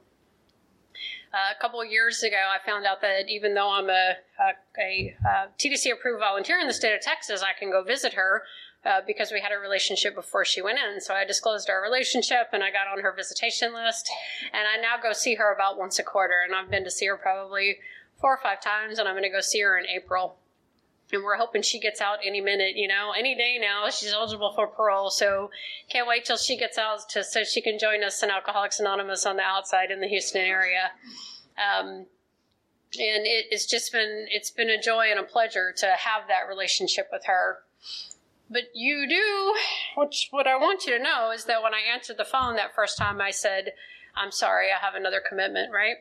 Uh, 1.33 1.51
a 1.57 1.59
couple 1.59 1.81
of 1.81 1.89
years 1.89 2.21
ago, 2.21 2.37
I 2.37 2.63
found 2.63 2.85
out 2.85 3.01
that 3.01 3.27
even 3.27 3.55
though 3.55 3.71
I'm 3.71 3.89
a, 3.89 4.13
a, 4.39 4.51
a, 4.79 5.15
a 5.25 5.47
TDC 5.57 5.91
approved 5.91 6.19
volunteer 6.19 6.59
in 6.59 6.67
the 6.67 6.73
state 6.73 6.93
of 6.93 7.01
Texas, 7.01 7.41
I 7.41 7.57
can 7.57 7.71
go 7.71 7.83
visit 7.83 8.13
her 8.13 8.43
uh, 8.85 9.01
because 9.07 9.31
we 9.31 9.41
had 9.41 9.51
a 9.51 9.57
relationship 9.57 10.13
before 10.13 10.45
she 10.45 10.61
went 10.61 10.77
in. 10.77 11.01
So 11.01 11.15
I 11.15 11.25
disclosed 11.25 11.71
our 11.71 11.81
relationship 11.81 12.49
and 12.53 12.63
I 12.63 12.69
got 12.69 12.87
on 12.87 13.01
her 13.01 13.11
visitation 13.11 13.73
list. 13.73 14.07
And 14.53 14.67
I 14.67 14.79
now 14.79 15.01
go 15.01 15.13
see 15.13 15.33
her 15.35 15.51
about 15.51 15.79
once 15.79 15.97
a 15.97 16.03
quarter. 16.03 16.35
And 16.45 16.53
I've 16.53 16.69
been 16.69 16.83
to 16.83 16.91
see 16.91 17.07
her 17.07 17.17
probably 17.17 17.77
four 18.19 18.35
or 18.35 18.39
five 18.41 18.61
times, 18.61 18.99
and 18.99 19.07
I'm 19.07 19.15
going 19.15 19.23
to 19.23 19.29
go 19.29 19.41
see 19.41 19.61
her 19.61 19.77
in 19.77 19.85
April 19.87 20.37
and 21.13 21.23
we're 21.23 21.37
hoping 21.37 21.61
she 21.61 21.79
gets 21.79 22.01
out 22.01 22.19
any 22.25 22.41
minute, 22.41 22.75
you 22.75 22.87
know, 22.87 23.11
any 23.17 23.35
day 23.35 23.57
now. 23.59 23.89
She's 23.89 24.13
eligible 24.13 24.53
for 24.53 24.67
parole, 24.67 25.09
so 25.09 25.49
can't 25.89 26.07
wait 26.07 26.25
till 26.25 26.37
she 26.37 26.57
gets 26.57 26.77
out 26.77 27.09
to 27.09 27.23
so 27.23 27.43
she 27.43 27.61
can 27.61 27.79
join 27.79 28.03
us 28.03 28.21
in 28.23 28.29
Alcoholics 28.29 28.79
Anonymous 28.79 29.25
on 29.25 29.37
the 29.37 29.43
outside 29.43 29.91
in 29.91 30.01
the 30.01 30.07
Houston 30.07 30.41
area. 30.41 30.91
Um, 31.57 32.05
and 32.99 33.25
it, 33.25 33.47
it's 33.51 33.65
just 33.65 33.91
been 33.91 34.27
it's 34.29 34.51
been 34.51 34.69
a 34.69 34.81
joy 34.81 35.07
and 35.09 35.19
a 35.19 35.23
pleasure 35.23 35.73
to 35.77 35.85
have 35.87 36.27
that 36.27 36.47
relationship 36.47 37.09
with 37.11 37.25
her. 37.25 37.59
But 38.49 38.63
you 38.73 39.07
do, 39.07 39.55
which 39.97 40.27
what 40.31 40.47
I 40.47 40.55
want 40.55 40.85
you 40.85 40.97
to 40.97 41.03
know 41.03 41.31
is 41.31 41.45
that 41.45 41.63
when 41.63 41.73
I 41.73 41.81
answered 41.91 42.17
the 42.17 42.25
phone 42.25 42.55
that 42.55 42.75
first 42.75 42.97
time, 42.97 43.19
I 43.19 43.31
said, 43.31 43.73
"I'm 44.15 44.31
sorry, 44.31 44.67
I 44.71 44.83
have 44.83 44.95
another 44.95 45.21
commitment," 45.27 45.71
right? 45.71 45.97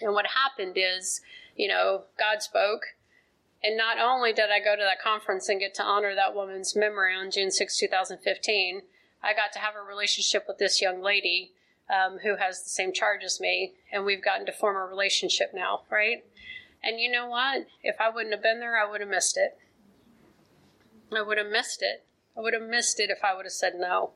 And 0.00 0.14
what 0.14 0.26
happened 0.26 0.76
is, 0.76 1.20
you 1.56 1.68
know, 1.68 2.04
God 2.18 2.42
spoke 2.42 2.82
and 3.64 3.76
not 3.76 3.98
only 3.98 4.32
did 4.32 4.50
I 4.50 4.58
go 4.58 4.74
to 4.74 4.82
that 4.82 5.02
conference 5.02 5.48
and 5.48 5.60
get 5.60 5.74
to 5.74 5.84
honor 5.84 6.14
that 6.14 6.34
woman's 6.34 6.74
memory 6.74 7.14
on 7.14 7.30
June 7.30 7.50
6, 7.50 7.78
2015, 7.78 8.82
I 9.22 9.34
got 9.34 9.52
to 9.52 9.60
have 9.60 9.74
a 9.76 9.86
relationship 9.86 10.44
with 10.48 10.58
this 10.58 10.82
young 10.82 11.00
lady 11.00 11.52
um, 11.88 12.18
who 12.22 12.36
has 12.36 12.62
the 12.62 12.70
same 12.70 12.92
charge 12.92 13.22
as 13.22 13.40
me, 13.40 13.74
and 13.92 14.04
we've 14.04 14.24
gotten 14.24 14.46
to 14.46 14.52
form 14.52 14.76
a 14.76 14.80
relationship 14.80 15.52
now, 15.54 15.82
right? 15.90 16.24
And 16.82 16.98
you 16.98 17.10
know 17.10 17.28
what? 17.28 17.66
If 17.82 17.96
I 18.00 18.10
wouldn't 18.10 18.34
have 18.34 18.42
been 18.42 18.58
there, 18.58 18.76
I 18.76 18.90
would 18.90 19.00
have 19.00 19.10
missed 19.10 19.36
it. 19.36 19.56
I 21.16 21.22
would 21.22 21.38
have 21.38 21.50
missed 21.50 21.82
it. 21.82 22.04
I 22.36 22.40
would 22.40 22.54
have 22.54 22.68
missed 22.68 22.98
it 22.98 23.10
if 23.10 23.22
I 23.22 23.34
would 23.36 23.44
have 23.44 23.52
said 23.52 23.74
no. 23.76 24.12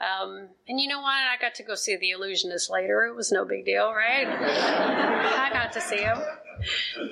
Um, 0.00 0.50
and 0.68 0.80
you 0.80 0.88
know 0.88 1.00
what? 1.00 1.14
I 1.14 1.36
got 1.40 1.54
to 1.56 1.62
go 1.62 1.74
see 1.74 1.96
the 1.96 2.10
illusionist 2.10 2.70
later. 2.70 3.04
It 3.04 3.14
was 3.14 3.32
no 3.32 3.44
big 3.44 3.66
deal, 3.66 3.92
right? 3.92 4.26
I 4.26 5.50
got 5.52 5.72
to 5.72 5.80
see 5.80 5.98
him 5.98 6.18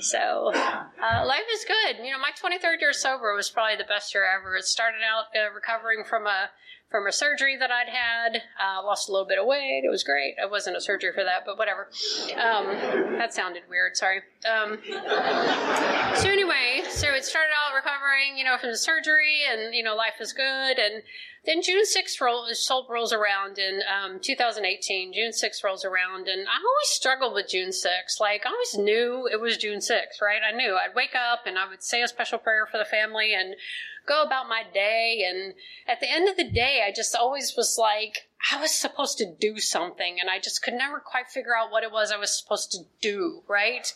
so 0.01 0.53
uh, 0.55 1.27
life 1.27 1.47
is 1.53 1.65
good. 1.65 2.05
You 2.05 2.13
know, 2.13 2.19
my 2.19 2.31
23rd 2.31 2.81
year 2.81 2.93
sober 2.93 3.35
was 3.35 3.51
probably 3.51 3.77
the 3.77 3.85
best 3.85 4.15
year 4.15 4.25
ever. 4.25 4.57
It 4.57 4.65
started 4.65 5.01
out 5.03 5.27
uh, 5.37 5.53
recovering 5.53 6.05
from 6.05 6.27
a 6.27 6.51
from 6.91 7.09
a 7.09 7.13
surgery 7.13 7.57
that 7.57 7.73
I'd 7.73 7.89
had. 7.89 8.43
Uh, 8.55 8.81
lost 8.85 9.09
a 9.09 9.13
little 9.13 9.27
bit 9.27 9.39
of 9.39 9.47
weight. 9.47 9.83
It 9.85 9.91
was 9.91 10.05
great. 10.05 10.37
It 10.39 10.49
wasn't 10.49 10.77
a 10.77 10.81
surgery 10.81 11.11
for 11.13 11.25
that, 11.25 11.43
but 11.45 11.59
whatever. 11.59 11.89
Um, 12.39 13.19
that 13.19 13.35
sounded 13.35 13.63
weird. 13.69 13.97
Sorry. 13.97 14.23
Um, 14.49 14.79
so 16.15 16.31
anyway, 16.31 16.83
so 16.89 17.09
it 17.13 17.25
started 17.25 17.51
out 17.51 17.75
recovering, 17.75 18.39
you 18.39 18.45
know, 18.45 18.57
from 18.59 18.71
the 18.71 18.77
surgery, 18.77 19.41
and 19.51 19.75
you 19.75 19.83
know, 19.83 19.97
life 19.97 20.21
is 20.21 20.33
good. 20.33 20.79
And 20.79 21.03
then 21.47 21.61
June 21.63 21.85
6th 21.85 22.21
roll, 22.21 22.47
rolls 22.89 23.13
around 23.13 23.59
in 23.59 23.81
um, 23.85 24.19
2018. 24.21 25.13
June 25.13 25.31
6th 25.31 25.63
rolls 25.63 25.85
around, 25.85 26.27
and 26.27 26.47
I 26.49 26.57
always 26.57 26.89
struggled 26.89 27.35
with 27.35 27.49
June 27.49 27.71
6th. 27.71 28.19
Like, 28.19 28.47
I 28.47 28.51
always 28.51 28.77
knew 28.79 29.29
it 29.31 29.41
was 29.41 29.59
June 29.59 29.81
6th, 29.81 30.23
right? 30.23 30.41
I 30.43 30.57
knew. 30.57 30.77
I'd 30.77 30.95
wake 30.95 31.15
up 31.15 31.47
and 31.47 31.59
I 31.59 31.69
would 31.69 31.83
say 31.83 32.03
a 32.03 32.09
special 32.09 32.39
prayer 32.39 32.67
for 32.71 32.79
the 32.79 32.85
family 32.85 33.35
and 33.35 33.57
go 34.07 34.23
about 34.23 34.49
my 34.49 34.63
day. 34.73 35.25
And 35.29 35.55
at 35.87 36.01
the 36.01 36.11
end 36.11 36.29
of 36.29 36.37
the 36.37 36.49
day, 36.49 36.83
I 36.87 36.93
just 36.93 37.15
always 37.15 37.55
was 37.57 37.77
like, 37.79 38.29
I 38.53 38.61
was 38.61 38.73
supposed 38.73 39.19
to 39.19 39.35
do 39.41 39.59
something, 39.59 40.19
and 40.21 40.29
I 40.29 40.39
just 40.39 40.63
could 40.63 40.75
never 40.75 41.01
quite 41.01 41.31
figure 41.31 41.57
out 41.57 41.71
what 41.71 41.83
it 41.83 41.91
was 41.91 42.13
I 42.13 42.19
was 42.19 42.39
supposed 42.39 42.73
to 42.73 42.81
do, 43.01 43.43
right? 43.49 43.93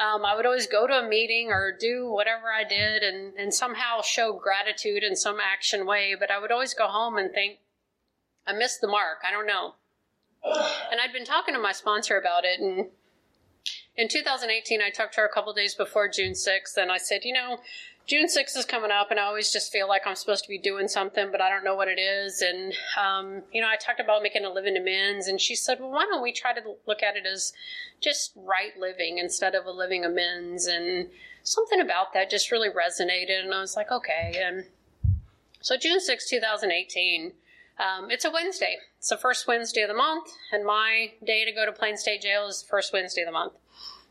Um, 0.00 0.24
I 0.24 0.34
would 0.34 0.46
always 0.46 0.66
go 0.66 0.86
to 0.86 0.94
a 0.94 1.06
meeting 1.06 1.48
or 1.50 1.76
do 1.78 2.10
whatever 2.10 2.50
I 2.50 2.64
did 2.64 3.02
and, 3.02 3.34
and 3.34 3.52
somehow 3.52 4.00
show 4.00 4.32
gratitude 4.32 5.02
in 5.02 5.14
some 5.14 5.38
action 5.40 5.84
way, 5.84 6.16
but 6.18 6.30
I 6.30 6.40
would 6.40 6.50
always 6.50 6.72
go 6.72 6.86
home 6.86 7.18
and 7.18 7.30
think, 7.30 7.58
I 8.46 8.54
missed 8.54 8.80
the 8.80 8.88
mark. 8.88 9.18
I 9.28 9.30
don't 9.30 9.46
know. 9.46 9.74
And 10.42 11.00
I'd 11.00 11.12
been 11.12 11.26
talking 11.26 11.52
to 11.54 11.60
my 11.60 11.72
sponsor 11.72 12.18
about 12.18 12.46
it, 12.46 12.60
and 12.60 12.88
in 13.94 14.08
2018, 14.08 14.80
I 14.80 14.88
talked 14.88 15.14
to 15.14 15.20
her 15.20 15.26
a 15.26 15.32
couple 15.32 15.52
days 15.52 15.74
before 15.74 16.08
June 16.08 16.32
6th, 16.32 16.78
and 16.78 16.90
I 16.90 16.96
said, 16.96 17.20
you 17.24 17.34
know, 17.34 17.58
June 18.10 18.26
6th 18.26 18.56
is 18.56 18.64
coming 18.64 18.90
up, 18.90 19.12
and 19.12 19.20
I 19.20 19.22
always 19.22 19.52
just 19.52 19.70
feel 19.70 19.86
like 19.86 20.04
I'm 20.04 20.16
supposed 20.16 20.42
to 20.42 20.48
be 20.48 20.58
doing 20.58 20.88
something, 20.88 21.28
but 21.30 21.40
I 21.40 21.48
don't 21.48 21.62
know 21.62 21.76
what 21.76 21.86
it 21.86 22.00
is. 22.00 22.42
And, 22.42 22.74
um, 23.00 23.42
you 23.52 23.60
know, 23.60 23.68
I 23.68 23.76
talked 23.76 24.00
about 24.00 24.24
making 24.24 24.44
a 24.44 24.50
living 24.50 24.76
amends, 24.76 25.28
and 25.28 25.40
she 25.40 25.54
said, 25.54 25.78
well, 25.78 25.92
why 25.92 26.06
don't 26.10 26.20
we 26.20 26.32
try 26.32 26.52
to 26.52 26.60
look 26.88 27.04
at 27.04 27.14
it 27.14 27.24
as 27.24 27.52
just 28.00 28.32
right 28.34 28.72
living 28.76 29.18
instead 29.18 29.54
of 29.54 29.64
a 29.64 29.70
living 29.70 30.04
amends? 30.04 30.66
And 30.66 31.10
something 31.44 31.80
about 31.80 32.12
that 32.14 32.30
just 32.30 32.50
really 32.50 32.68
resonated, 32.68 33.44
and 33.44 33.54
I 33.54 33.60
was 33.60 33.76
like, 33.76 33.92
okay. 33.92 34.42
And 34.44 34.64
so 35.60 35.76
June 35.76 36.00
6, 36.00 36.28
2018, 36.28 37.30
um, 37.78 38.10
it's 38.10 38.24
a 38.24 38.30
Wednesday. 38.32 38.78
It's 38.98 39.10
the 39.10 39.18
first 39.18 39.46
Wednesday 39.46 39.82
of 39.82 39.88
the 39.88 39.94
month, 39.94 40.32
and 40.50 40.64
my 40.64 41.12
day 41.24 41.44
to 41.44 41.52
go 41.52 41.64
to 41.64 41.70
Plane 41.70 41.96
State 41.96 42.22
Jail 42.22 42.48
is 42.48 42.60
the 42.60 42.68
first 42.68 42.92
Wednesday 42.92 43.20
of 43.20 43.26
the 43.26 43.32
month. 43.32 43.52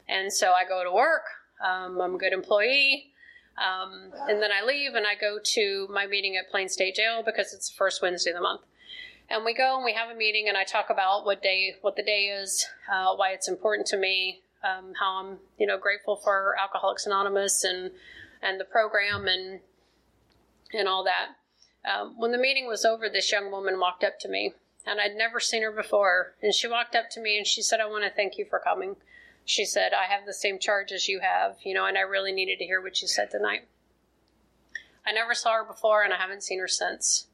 And 0.08 0.32
so 0.32 0.54
I 0.54 0.64
go 0.64 0.86
to 0.86 0.92
work. 0.94 1.24
Um, 1.62 2.00
I'm 2.00 2.16
a 2.16 2.18
good 2.18 2.32
employee. 2.32 3.12
Um, 3.60 4.12
and 4.30 4.42
then 4.42 4.52
I 4.52 4.66
leave 4.66 4.96
and 4.96 5.06
I 5.06 5.16
go 5.16 5.38
to 5.44 5.88
my 5.92 6.08
meeting 6.08 6.38
at 6.38 6.50
Plane 6.50 6.70
State 6.70 6.96
Jail 6.96 7.24
because 7.26 7.54
it's 7.54 7.70
the 7.70 7.76
first 7.76 8.02
Wednesday 8.02 8.32
of 8.32 8.38
the 8.38 8.42
month. 8.42 8.62
And 9.30 9.46
we 9.46 9.54
go 9.54 9.76
and 9.76 9.86
we 9.86 9.94
have 9.94 10.10
a 10.10 10.16
meeting 10.16 10.48
and 10.48 10.58
I 10.58 10.64
talk 10.64 10.90
about 10.90 11.26
what 11.26 11.44
day, 11.44 11.76
what 11.82 11.96
the 11.96 12.04
day 12.04 12.26
is, 12.26 12.66
uh, 12.92 13.14
why 13.16 13.32
it's 13.32 13.48
important 13.48 13.88
to 13.88 13.98
me, 13.98 14.42
um, 14.64 14.94
how 15.00 15.24
I'm, 15.24 15.38
you 15.58 15.68
know, 15.68 15.78
grateful 15.78 16.16
for 16.16 16.56
Alcoholics 16.60 17.06
Anonymous 17.06 17.64
and 17.64 17.92
and 18.42 18.60
the 18.60 18.66
program 18.66 19.28
and 19.28 19.60
and 20.74 20.88
all 20.88 21.04
that. 21.04 21.36
Um, 21.90 22.16
when 22.18 22.32
the 22.32 22.38
meeting 22.38 22.68
was 22.68 22.86
over, 22.86 23.10
this 23.10 23.32
young 23.32 23.52
woman 23.52 23.80
walked 23.80 24.04
up 24.04 24.20
to 24.20 24.30
me, 24.30 24.54
and 24.86 25.00
I'd 25.00 25.16
never 25.16 25.40
seen 25.40 25.64
her 25.64 25.72
before. 25.72 26.36
And 26.42 26.54
she 26.54 26.68
walked 26.68 26.96
up 26.96 27.10
to 27.12 27.22
me 27.22 27.38
and 27.38 27.46
she 27.46 27.62
said, 27.62 27.80
"I 27.80 27.86
want 27.86 28.04
to 28.04 28.10
thank 28.10 28.38
you 28.38 28.46
for 28.46 28.60
coming." 28.60 28.96
She 29.46 29.66
said, 29.66 29.92
I 29.94 30.12
have 30.12 30.26
the 30.26 30.34
same 30.34 30.60
charge 30.60 30.92
as 30.92 31.08
you 31.08 31.20
have, 31.22 31.58
you 31.64 31.74
know, 31.74 31.86
and 31.86 31.98
I 31.98 32.02
really 32.02 32.32
needed 32.32 32.60
to 32.60 32.66
hear 32.66 32.82
what 32.82 33.02
you 33.02 33.08
said 33.08 33.32
tonight. 33.32 33.68
I 35.06 35.12
never 35.12 35.34
saw 35.34 35.54
her 35.54 35.64
before 35.64 36.04
and 36.04 36.14
I 36.14 36.18
haven't 36.18 36.44
seen 36.44 36.60
her 36.60 36.68
since. 36.68 37.28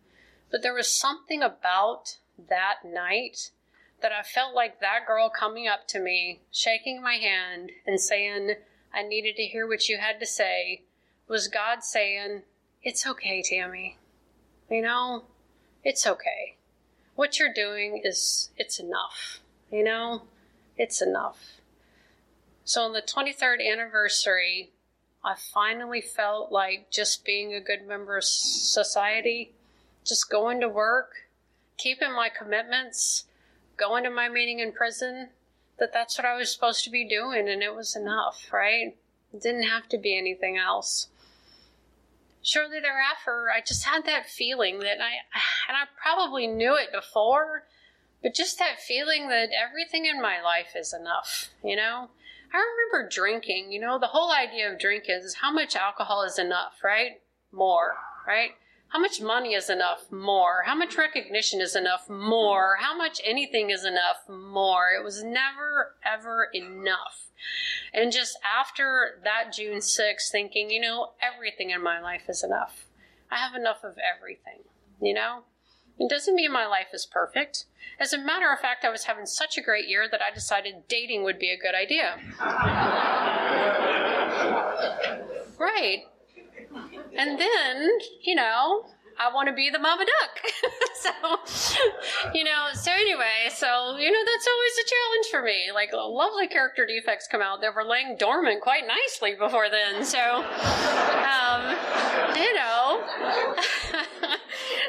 But 0.50 0.62
there 0.62 0.74
was 0.74 0.88
something 0.88 1.42
about 1.42 2.18
that 2.50 2.78
night 2.86 3.52
that 4.02 4.12
I 4.12 4.24
felt 4.24 4.54
like 4.54 4.80
that 4.80 5.08
girl 5.08 5.30
coming 5.30 5.68
up 5.68 5.88
to 5.90 6.00
me, 6.00 6.42
shaking 6.52 7.02
my 7.02 7.16
hand, 7.16 7.72
and 7.86 8.00
saying, 8.00 8.56
I 8.94 9.04
needed 9.04 9.36
to 9.38 9.44
hear 9.44 9.68
what 9.68 9.90
you 9.90 9.98
had 9.98 10.20
to 10.20 10.26
say, 10.26 10.84
was 11.28 11.48
God 11.48 11.84
saying, 11.84 12.44
It's 12.84 13.06
okay, 13.06 13.42
Tammy. 13.42 13.98
You 14.70 14.82
know, 14.82 15.26
it's 15.84 16.06
okay. 16.06 16.56
What 17.16 17.40
you're 17.40 17.54
doing 17.54 18.02
is, 18.04 18.50
it's 18.58 18.80
enough. 18.80 19.40
You 19.72 19.84
know, 19.84 20.24
it's 20.78 21.02
enough. 21.02 21.62
So 22.66 22.82
on 22.82 22.94
the 22.94 23.02
23rd 23.02 23.58
anniversary, 23.72 24.72
I 25.24 25.36
finally 25.36 26.02
felt 26.02 26.52
like 26.52 26.90
just 26.92 27.24
being 27.24 27.54
a 27.54 27.62
good 27.62 27.88
member 27.88 28.18
of 28.18 28.24
society, 28.24 29.54
just 30.04 30.32
going 30.32 30.62
to 30.62 30.68
work, 30.68 31.12
keeping 31.78 32.12
my 32.12 32.30
commitments, 32.30 33.26
going 33.78 34.04
to 34.04 34.10
my 34.10 34.30
meeting 34.30 34.60
in 34.60 34.72
prison, 34.72 35.30
that 35.78 35.94
that's 35.94 36.18
what 36.18 36.26
I 36.26 36.36
was 36.36 36.52
supposed 36.52 36.84
to 36.86 36.90
be 36.90 37.08
doing 37.08 37.48
and 37.48 37.62
it 37.62 37.76
was 37.76 37.96
enough, 37.96 38.48
right? 38.52 38.96
It 39.32 39.42
didn't 39.44 39.64
have 39.64 39.88
to 39.90 40.00
be 40.00 40.18
anything 40.18 40.58
else. 40.58 41.08
Shortly 42.42 42.80
thereafter, 42.80 43.48
I 43.56 43.62
just 43.62 43.86
had 43.86 44.06
that 44.06 44.28
feeling 44.28 44.80
that 44.80 45.02
I, 45.02 45.22
and 45.68 45.78
I 45.78 45.86
probably 46.02 46.48
knew 46.48 46.76
it 46.76 46.92
before, 46.92 47.66
but 48.24 48.34
just 48.34 48.58
that 48.58 48.80
feeling 48.80 49.28
that 49.30 49.50
everything 49.52 50.06
in 50.06 50.20
my 50.20 50.42
life 50.42 50.74
is 50.76 50.94
enough, 50.94 51.50
you 51.64 51.76
know? 51.76 52.10
I 52.56 52.64
remember 52.92 53.10
drinking, 53.10 53.72
you 53.72 53.82
know, 53.82 54.00
the 54.00 54.08
whole 54.08 54.32
idea 54.32 54.72
of 54.72 54.80
drink 54.80 55.06
is 55.08 55.36
how 55.36 55.52
much 55.52 55.76
alcohol 55.76 56.24
is 56.24 56.40
enough, 56.40 56.76
right? 56.84 57.22
More, 57.52 57.96
right? 58.26 58.52
How 58.88 59.00
much 59.00 59.20
money 59.20 59.54
is 59.54 59.70
enough? 59.70 60.10
More. 60.10 60.64
How 60.66 60.74
much 60.74 60.98
recognition 60.98 61.60
is 61.60 61.76
enough? 61.76 62.10
More. 62.10 62.78
How 62.80 62.96
much 62.96 63.20
anything 63.26 63.72
is 63.72 63.84
enough? 63.84 64.30
More. 64.30 64.92
It 64.98 65.04
was 65.04 65.22
never, 65.22 65.96
ever 66.06 66.48
enough. 66.54 67.28
And 67.94 68.14
just 68.14 68.38
after 68.42 69.20
that 69.26 69.52
June 69.54 69.80
6th, 69.80 70.32
thinking, 70.32 70.70
you 70.70 70.80
know, 70.80 71.12
everything 71.22 71.72
in 71.72 71.84
my 71.84 72.00
life 72.00 72.30
is 72.30 72.42
enough. 72.42 72.86
I 73.30 73.38
have 73.38 73.54
enough 73.54 73.84
of 73.84 73.98
everything, 73.98 74.64
you 75.02 75.14
know? 75.14 75.44
It 76.00 76.10
doesn't 76.10 76.36
mean 76.36 76.52
my 76.52 76.66
life 76.66 76.88
is 76.94 77.06
perfect. 77.06 77.66
As 78.00 78.12
a 78.12 78.18
matter 78.18 78.52
of 78.52 78.60
fact, 78.60 78.84
I 78.84 78.90
was 78.90 79.06
having 79.06 79.26
such 79.26 79.58
a 79.58 79.62
great 79.62 79.88
year 79.88 80.08
that 80.10 80.22
I 80.22 80.34
decided 80.34 80.88
dating 80.90 81.24
would 81.24 81.40
be 81.40 81.52
a 81.52 81.58
good 81.58 81.74
idea. 81.74 82.20
right. 85.58 86.04
And 87.18 87.40
then, 87.40 87.90
you 88.22 88.36
know, 88.36 88.86
I 89.18 89.34
want 89.34 89.48
to 89.48 89.54
be 89.54 89.70
the 89.70 89.80
mama 89.80 90.04
duck. 90.06 90.40
so, 90.96 91.12
you 92.34 92.44
know, 92.44 92.68
so 92.74 92.92
anyway, 92.92 93.50
so, 93.50 93.96
you 93.96 94.12
know, 94.12 94.20
that's 94.26 94.48
always 94.48 94.74
a 94.78 94.86
challenge 94.90 95.28
for 95.32 95.42
me. 95.42 95.72
Like, 95.74 95.94
lovely 95.94 96.48
character 96.48 96.86
defects 96.86 97.28
come 97.32 97.42
out 97.42 97.62
that 97.62 97.74
were 97.74 97.86
laying 97.86 98.18
dormant 98.18 98.62
quite 98.62 98.84
nicely 98.86 99.36
before 99.36 99.70
then. 99.70 100.04
So, 100.04 100.20
um, 100.20 101.76
you 102.36 102.54
know. 102.56 103.04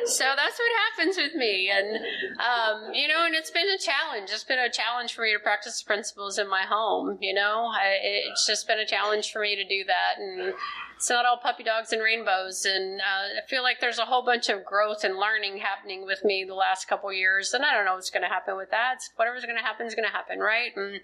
so 0.06 0.24
that's 0.36 0.58
what 0.58 0.72
happens 0.96 1.16
with 1.16 1.34
me. 1.34 1.70
And, 1.70 1.96
um, 2.38 2.94
you 2.94 3.08
know, 3.08 3.24
and 3.26 3.34
it's 3.34 3.50
been 3.50 3.68
a 3.68 3.78
challenge. 3.78 4.30
It's 4.32 4.44
been 4.44 4.58
a 4.58 4.70
challenge 4.70 5.14
for 5.14 5.22
me 5.22 5.32
to 5.32 5.38
practice 5.38 5.80
the 5.80 5.86
principles 5.86 6.38
in 6.38 6.48
my 6.48 6.62
home, 6.62 7.18
you 7.20 7.34
know. 7.34 7.70
I, 7.72 7.98
it's 8.02 8.46
just 8.46 8.66
been 8.66 8.78
a 8.78 8.86
challenge 8.86 9.32
for 9.32 9.40
me 9.40 9.56
to 9.56 9.64
do 9.64 9.84
that. 9.84 10.18
And 10.18 10.54
it's 10.96 11.10
not 11.10 11.26
all 11.26 11.36
puppy 11.36 11.62
dogs 11.62 11.92
and 11.92 12.02
rainbows. 12.02 12.64
And 12.64 13.00
uh, 13.00 13.42
I 13.42 13.46
feel 13.48 13.62
like 13.62 13.80
there's 13.80 13.98
a 13.98 14.06
whole 14.06 14.24
bunch 14.24 14.48
of 14.48 14.64
growth 14.64 15.04
and 15.04 15.16
learning 15.16 15.58
happening 15.58 16.06
with 16.06 16.24
me 16.24 16.44
the 16.46 16.54
last 16.54 16.88
couple 16.88 17.12
years. 17.12 17.52
And 17.52 17.64
I 17.64 17.74
don't 17.74 17.84
know 17.84 17.94
what's 17.94 18.10
going 18.10 18.22
to 18.22 18.28
happen 18.28 18.56
with 18.56 18.70
that. 18.70 18.94
It's, 18.96 19.10
whatever's 19.16 19.44
going 19.44 19.58
to 19.58 19.62
happen 19.62 19.86
is 19.86 19.94
going 19.94 20.08
to 20.08 20.14
happen, 20.14 20.38
right? 20.38 20.70
And, 20.76 21.00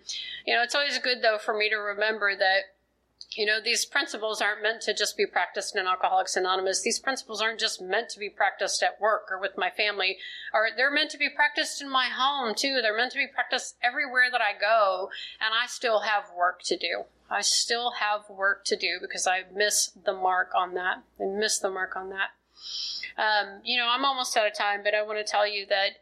you 0.47 0.55
know, 0.55 0.63
it's 0.63 0.75
always 0.75 0.99
good, 0.99 1.19
though, 1.23 1.39
for 1.39 1.57
me 1.57 1.69
to 1.69 1.77
remember 1.77 2.35
that 2.37 2.61
you 3.31 3.47
know, 3.47 3.61
these 3.63 3.85
principles 3.85 4.41
aren't 4.41 4.63
meant 4.63 4.83
to 4.83 4.95
just 4.95 5.17
be 5.17 5.27
practiced 5.27 5.77
in 5.77 5.87
Alcoholics 5.87 6.37
Anonymous. 6.37 6.83
These 6.83 6.99
principles 6.99 7.41
aren't 7.41 7.61
just 7.61 7.81
meant 7.81 8.09
to 8.11 8.19
be 8.19 8.29
practiced 8.29 8.83
at 8.83 9.01
work 9.01 9.29
or 9.31 9.39
with 9.39 9.53
my 9.57 9.71
family, 9.71 10.19
or 10.53 10.69
they're 10.77 10.93
meant 10.93 11.11
to 11.11 11.19
be 11.19 11.31
practiced 11.31 11.81
in 11.81 11.91
my 11.91 12.07
home 12.07 12.55
too. 12.55 12.81
They're 12.83 12.97
meant 12.97 13.13
to 13.13 13.19
be 13.19 13.27
practiced 13.27 13.77
everywhere 13.83 14.31
that 14.31 14.41
I 14.41 14.59
go, 14.59 15.11
and 15.41 15.53
I 15.55 15.67
still 15.67 16.01
have 16.01 16.25
work 16.37 16.63
to 16.65 16.77
do. 16.77 17.05
I 17.31 17.41
still 17.41 17.93
have 17.93 18.29
work 18.29 18.65
to 18.67 18.77
do 18.77 18.99
because 19.01 19.27
I 19.27 19.45
miss 19.55 19.93
the 20.05 20.13
mark 20.13 20.51
on 20.55 20.75
that 20.75 21.03
and 21.19 21.39
miss 21.39 21.59
the 21.59 21.71
mark 21.71 21.97
on 21.97 22.11
that. 22.11 22.31
Um, 23.17 23.61
you 23.65 23.79
know, 23.79 23.89
I'm 23.89 24.05
almost 24.05 24.37
out 24.37 24.47
of 24.47 24.55
time, 24.55 24.83
but 24.85 24.95
I 24.95 25.03
want 25.03 25.19
to 25.19 25.31
tell 25.31 25.47
you 25.47 25.67
that 25.67 25.93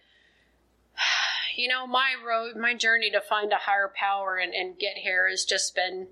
you 1.56 1.68
know 1.68 1.86
my 1.86 2.14
road 2.26 2.56
my 2.56 2.74
journey 2.74 3.10
to 3.10 3.20
find 3.20 3.52
a 3.52 3.56
higher 3.56 3.92
power 3.94 4.36
and, 4.36 4.54
and 4.54 4.78
get 4.78 4.98
here 4.98 5.28
has 5.28 5.44
just 5.44 5.74
been 5.74 6.08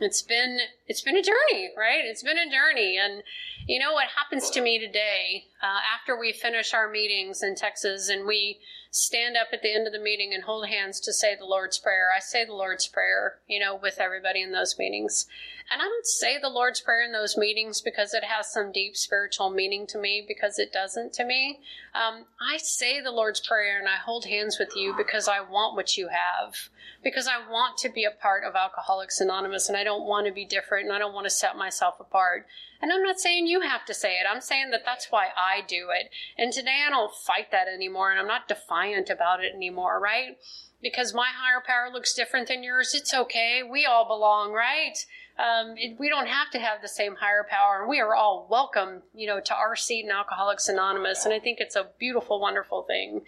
it's 0.00 0.22
been 0.22 0.58
it's 0.86 1.00
been 1.00 1.16
a 1.16 1.22
journey 1.22 1.70
right? 1.76 2.04
It's 2.04 2.22
been 2.22 2.38
a 2.38 2.50
journey. 2.50 2.98
And 2.98 3.22
you 3.66 3.80
know 3.80 3.92
what 3.92 4.06
happens 4.16 4.48
to 4.50 4.60
me 4.60 4.78
today 4.78 5.46
uh, 5.62 5.80
after 5.94 6.18
we 6.18 6.32
finish 6.32 6.72
our 6.72 6.88
meetings 6.88 7.42
in 7.42 7.54
texas 7.54 8.08
and 8.08 8.26
we 8.26 8.58
stand 8.90 9.36
up 9.36 9.48
at 9.52 9.60
the 9.62 9.74
end 9.74 9.86
of 9.86 9.92
the 9.92 9.98
meeting 9.98 10.32
and 10.32 10.44
hold 10.44 10.68
hands 10.68 11.00
to 11.00 11.12
say 11.12 11.34
the 11.36 11.44
lord's 11.44 11.78
prayer 11.78 12.08
i 12.16 12.20
say 12.20 12.44
the 12.44 12.54
lord's 12.54 12.86
prayer 12.86 13.38
you 13.48 13.58
know 13.58 13.74
with 13.74 13.98
everybody 13.98 14.40
in 14.40 14.52
those 14.52 14.78
meetings 14.78 15.26
and 15.70 15.80
i 15.80 15.84
don't 15.84 16.06
say 16.06 16.38
the 16.38 16.48
lord's 16.48 16.80
prayer 16.80 17.04
in 17.04 17.12
those 17.12 17.36
meetings 17.36 17.80
because 17.80 18.14
it 18.14 18.24
has 18.24 18.52
some 18.52 18.72
deep 18.72 18.96
spiritual 18.96 19.50
meaning 19.50 19.86
to 19.86 19.98
me 19.98 20.24
because 20.26 20.58
it 20.58 20.72
doesn't 20.72 21.12
to 21.12 21.24
me 21.24 21.60
um, 21.94 22.24
i 22.40 22.56
say 22.56 23.00
the 23.00 23.10
lord's 23.10 23.40
prayer 23.40 23.78
and 23.78 23.88
i 23.88 23.96
hold 23.96 24.24
hands 24.26 24.58
with 24.58 24.70
you 24.76 24.94
because 24.96 25.28
i 25.28 25.40
want 25.40 25.74
what 25.74 25.96
you 25.96 26.08
have 26.08 26.68
because 27.06 27.28
I 27.28 27.38
want 27.50 27.78
to 27.78 27.88
be 27.88 28.04
a 28.04 28.10
part 28.10 28.42
of 28.42 28.56
Alcoholics 28.56 29.20
Anonymous 29.20 29.68
and 29.68 29.78
I 29.78 29.84
don't 29.84 30.06
want 30.06 30.26
to 30.26 30.32
be 30.32 30.44
different 30.44 30.86
and 30.86 30.92
I 30.92 30.98
don't 30.98 31.14
want 31.14 31.24
to 31.26 31.30
set 31.30 31.56
myself 31.56 32.00
apart. 32.00 32.46
And 32.82 32.92
I'm 32.92 33.02
not 33.02 33.20
saying 33.20 33.46
you 33.46 33.60
have 33.60 33.84
to 33.86 33.94
say 33.94 34.14
it. 34.14 34.26
I'm 34.28 34.40
saying 34.40 34.70
that 34.70 34.82
that's 34.84 35.06
why 35.10 35.28
I 35.36 35.62
do 35.66 35.88
it. 35.90 36.10
And 36.36 36.52
today 36.52 36.82
I 36.84 36.90
don't 36.90 37.14
fight 37.14 37.52
that 37.52 37.68
anymore 37.68 38.10
and 38.10 38.18
I'm 38.18 38.26
not 38.26 38.48
defiant 38.48 39.08
about 39.08 39.42
it 39.42 39.54
anymore, 39.54 40.00
right? 40.00 40.36
Because 40.82 41.14
my 41.14 41.28
higher 41.28 41.62
power 41.64 41.92
looks 41.92 42.12
different 42.12 42.48
than 42.48 42.64
yours. 42.64 42.92
It's 42.92 43.14
okay. 43.14 43.62
We 43.62 43.86
all 43.86 44.06
belong, 44.06 44.52
right? 44.52 44.98
Um, 45.38 45.74
it, 45.76 45.98
we 45.98 46.08
don't 46.08 46.28
have 46.28 46.50
to 46.52 46.58
have 46.58 46.80
the 46.80 46.88
same 46.88 47.16
higher 47.16 47.46
power, 47.48 47.80
and 47.80 47.90
we 47.90 48.00
are 48.00 48.14
all 48.14 48.46
welcome, 48.50 49.02
you 49.14 49.26
know, 49.26 49.40
to 49.40 49.54
our 49.54 49.76
seat 49.76 50.04
in 50.04 50.10
Alcoholics 50.10 50.68
Anonymous. 50.68 51.24
And 51.24 51.34
I 51.34 51.38
think 51.38 51.60
it's 51.60 51.76
a 51.76 51.90
beautiful, 51.98 52.40
wonderful 52.40 52.82
thing. 52.82 53.22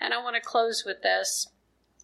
And 0.00 0.12
I 0.12 0.22
want 0.22 0.34
to 0.36 0.42
close 0.42 0.84
with 0.84 1.02
this. 1.02 1.48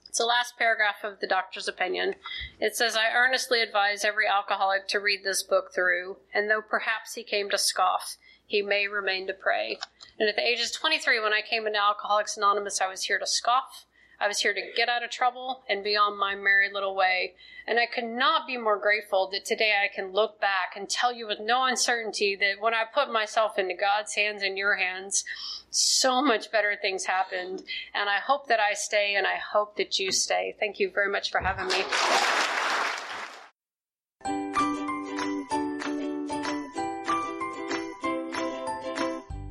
It's 0.09 0.19
the 0.19 0.25
last 0.25 0.57
paragraph 0.57 1.05
of 1.05 1.21
the 1.21 1.27
doctor's 1.27 1.69
opinion. 1.69 2.15
It 2.61 2.77
says, 2.77 2.97
I 2.97 3.13
earnestly 3.15 3.61
advise 3.61 4.05
every 4.05 4.27
alcoholic 4.27 4.89
to 4.89 5.01
read 5.01 5.21
this 5.25 5.43
book 5.43 5.73
through, 5.75 6.19
and 6.33 6.49
though 6.49 6.63
perhaps 6.63 7.15
he 7.15 7.23
came 7.23 7.51
to 7.51 7.59
scoff, 7.59 8.17
he 8.47 8.63
may 8.63 8.89
remain 8.89 9.27
to 9.27 9.35
pray. 9.35 9.79
And 10.19 10.29
at 10.29 10.37
the 10.37 10.47
age 10.47 10.61
of 10.61 10.73
23, 10.73 11.21
when 11.21 11.33
I 11.33 11.43
came 11.43 11.67
into 11.67 11.79
Alcoholics 11.79 12.37
Anonymous, 12.37 12.81
I 12.81 12.89
was 12.89 13.05
here 13.05 13.19
to 13.19 13.27
scoff. 13.27 13.85
I 14.21 14.27
was 14.27 14.41
here 14.41 14.53
to 14.53 14.61
get 14.77 14.89
out 14.89 15.05
of 15.05 15.11
trouble 15.11 15.63
and 15.69 15.85
be 15.85 15.97
on 15.97 16.19
my 16.19 16.35
merry 16.35 16.71
little 16.73 16.95
way. 16.95 17.35
And 17.67 17.79
I 17.79 17.87
could 17.87 18.05
not 18.05 18.47
be 18.47 18.57
more 18.57 18.79
grateful 18.79 19.29
that 19.33 19.45
today 19.45 19.73
I 19.83 19.95
can 19.95 20.13
look 20.13 20.41
back 20.41 20.75
and 20.77 20.89
tell 20.89 21.13
you 21.13 21.27
with 21.27 21.39
no 21.41 21.65
uncertainty 21.65 22.37
that 22.37 22.61
when 22.61 22.75
I 22.75 22.83
put 22.93 23.13
myself 23.13 23.59
into 23.59 23.75
God's 23.75 24.15
hands 24.15 24.43
and 24.43 24.59
your 24.59 24.77
hands, 24.77 25.25
so 25.71 26.21
much 26.23 26.51
better 26.51 26.77
things 26.81 27.05
happened. 27.05 27.63
And 27.95 28.09
I 28.09 28.19
hope 28.19 28.49
that 28.49 28.61
I 28.61 28.75
stay 28.75 29.15
and 29.17 29.27
I 29.27 29.37
hope 29.37 29.77
that 29.77 29.99
you 29.99 30.11
stay. 30.11 30.57
Thank 30.59 30.81
you 30.81 30.91
very 30.91 31.11
much 31.11 31.31
for 31.31 31.39
having 31.39 31.69
me. 31.69 32.58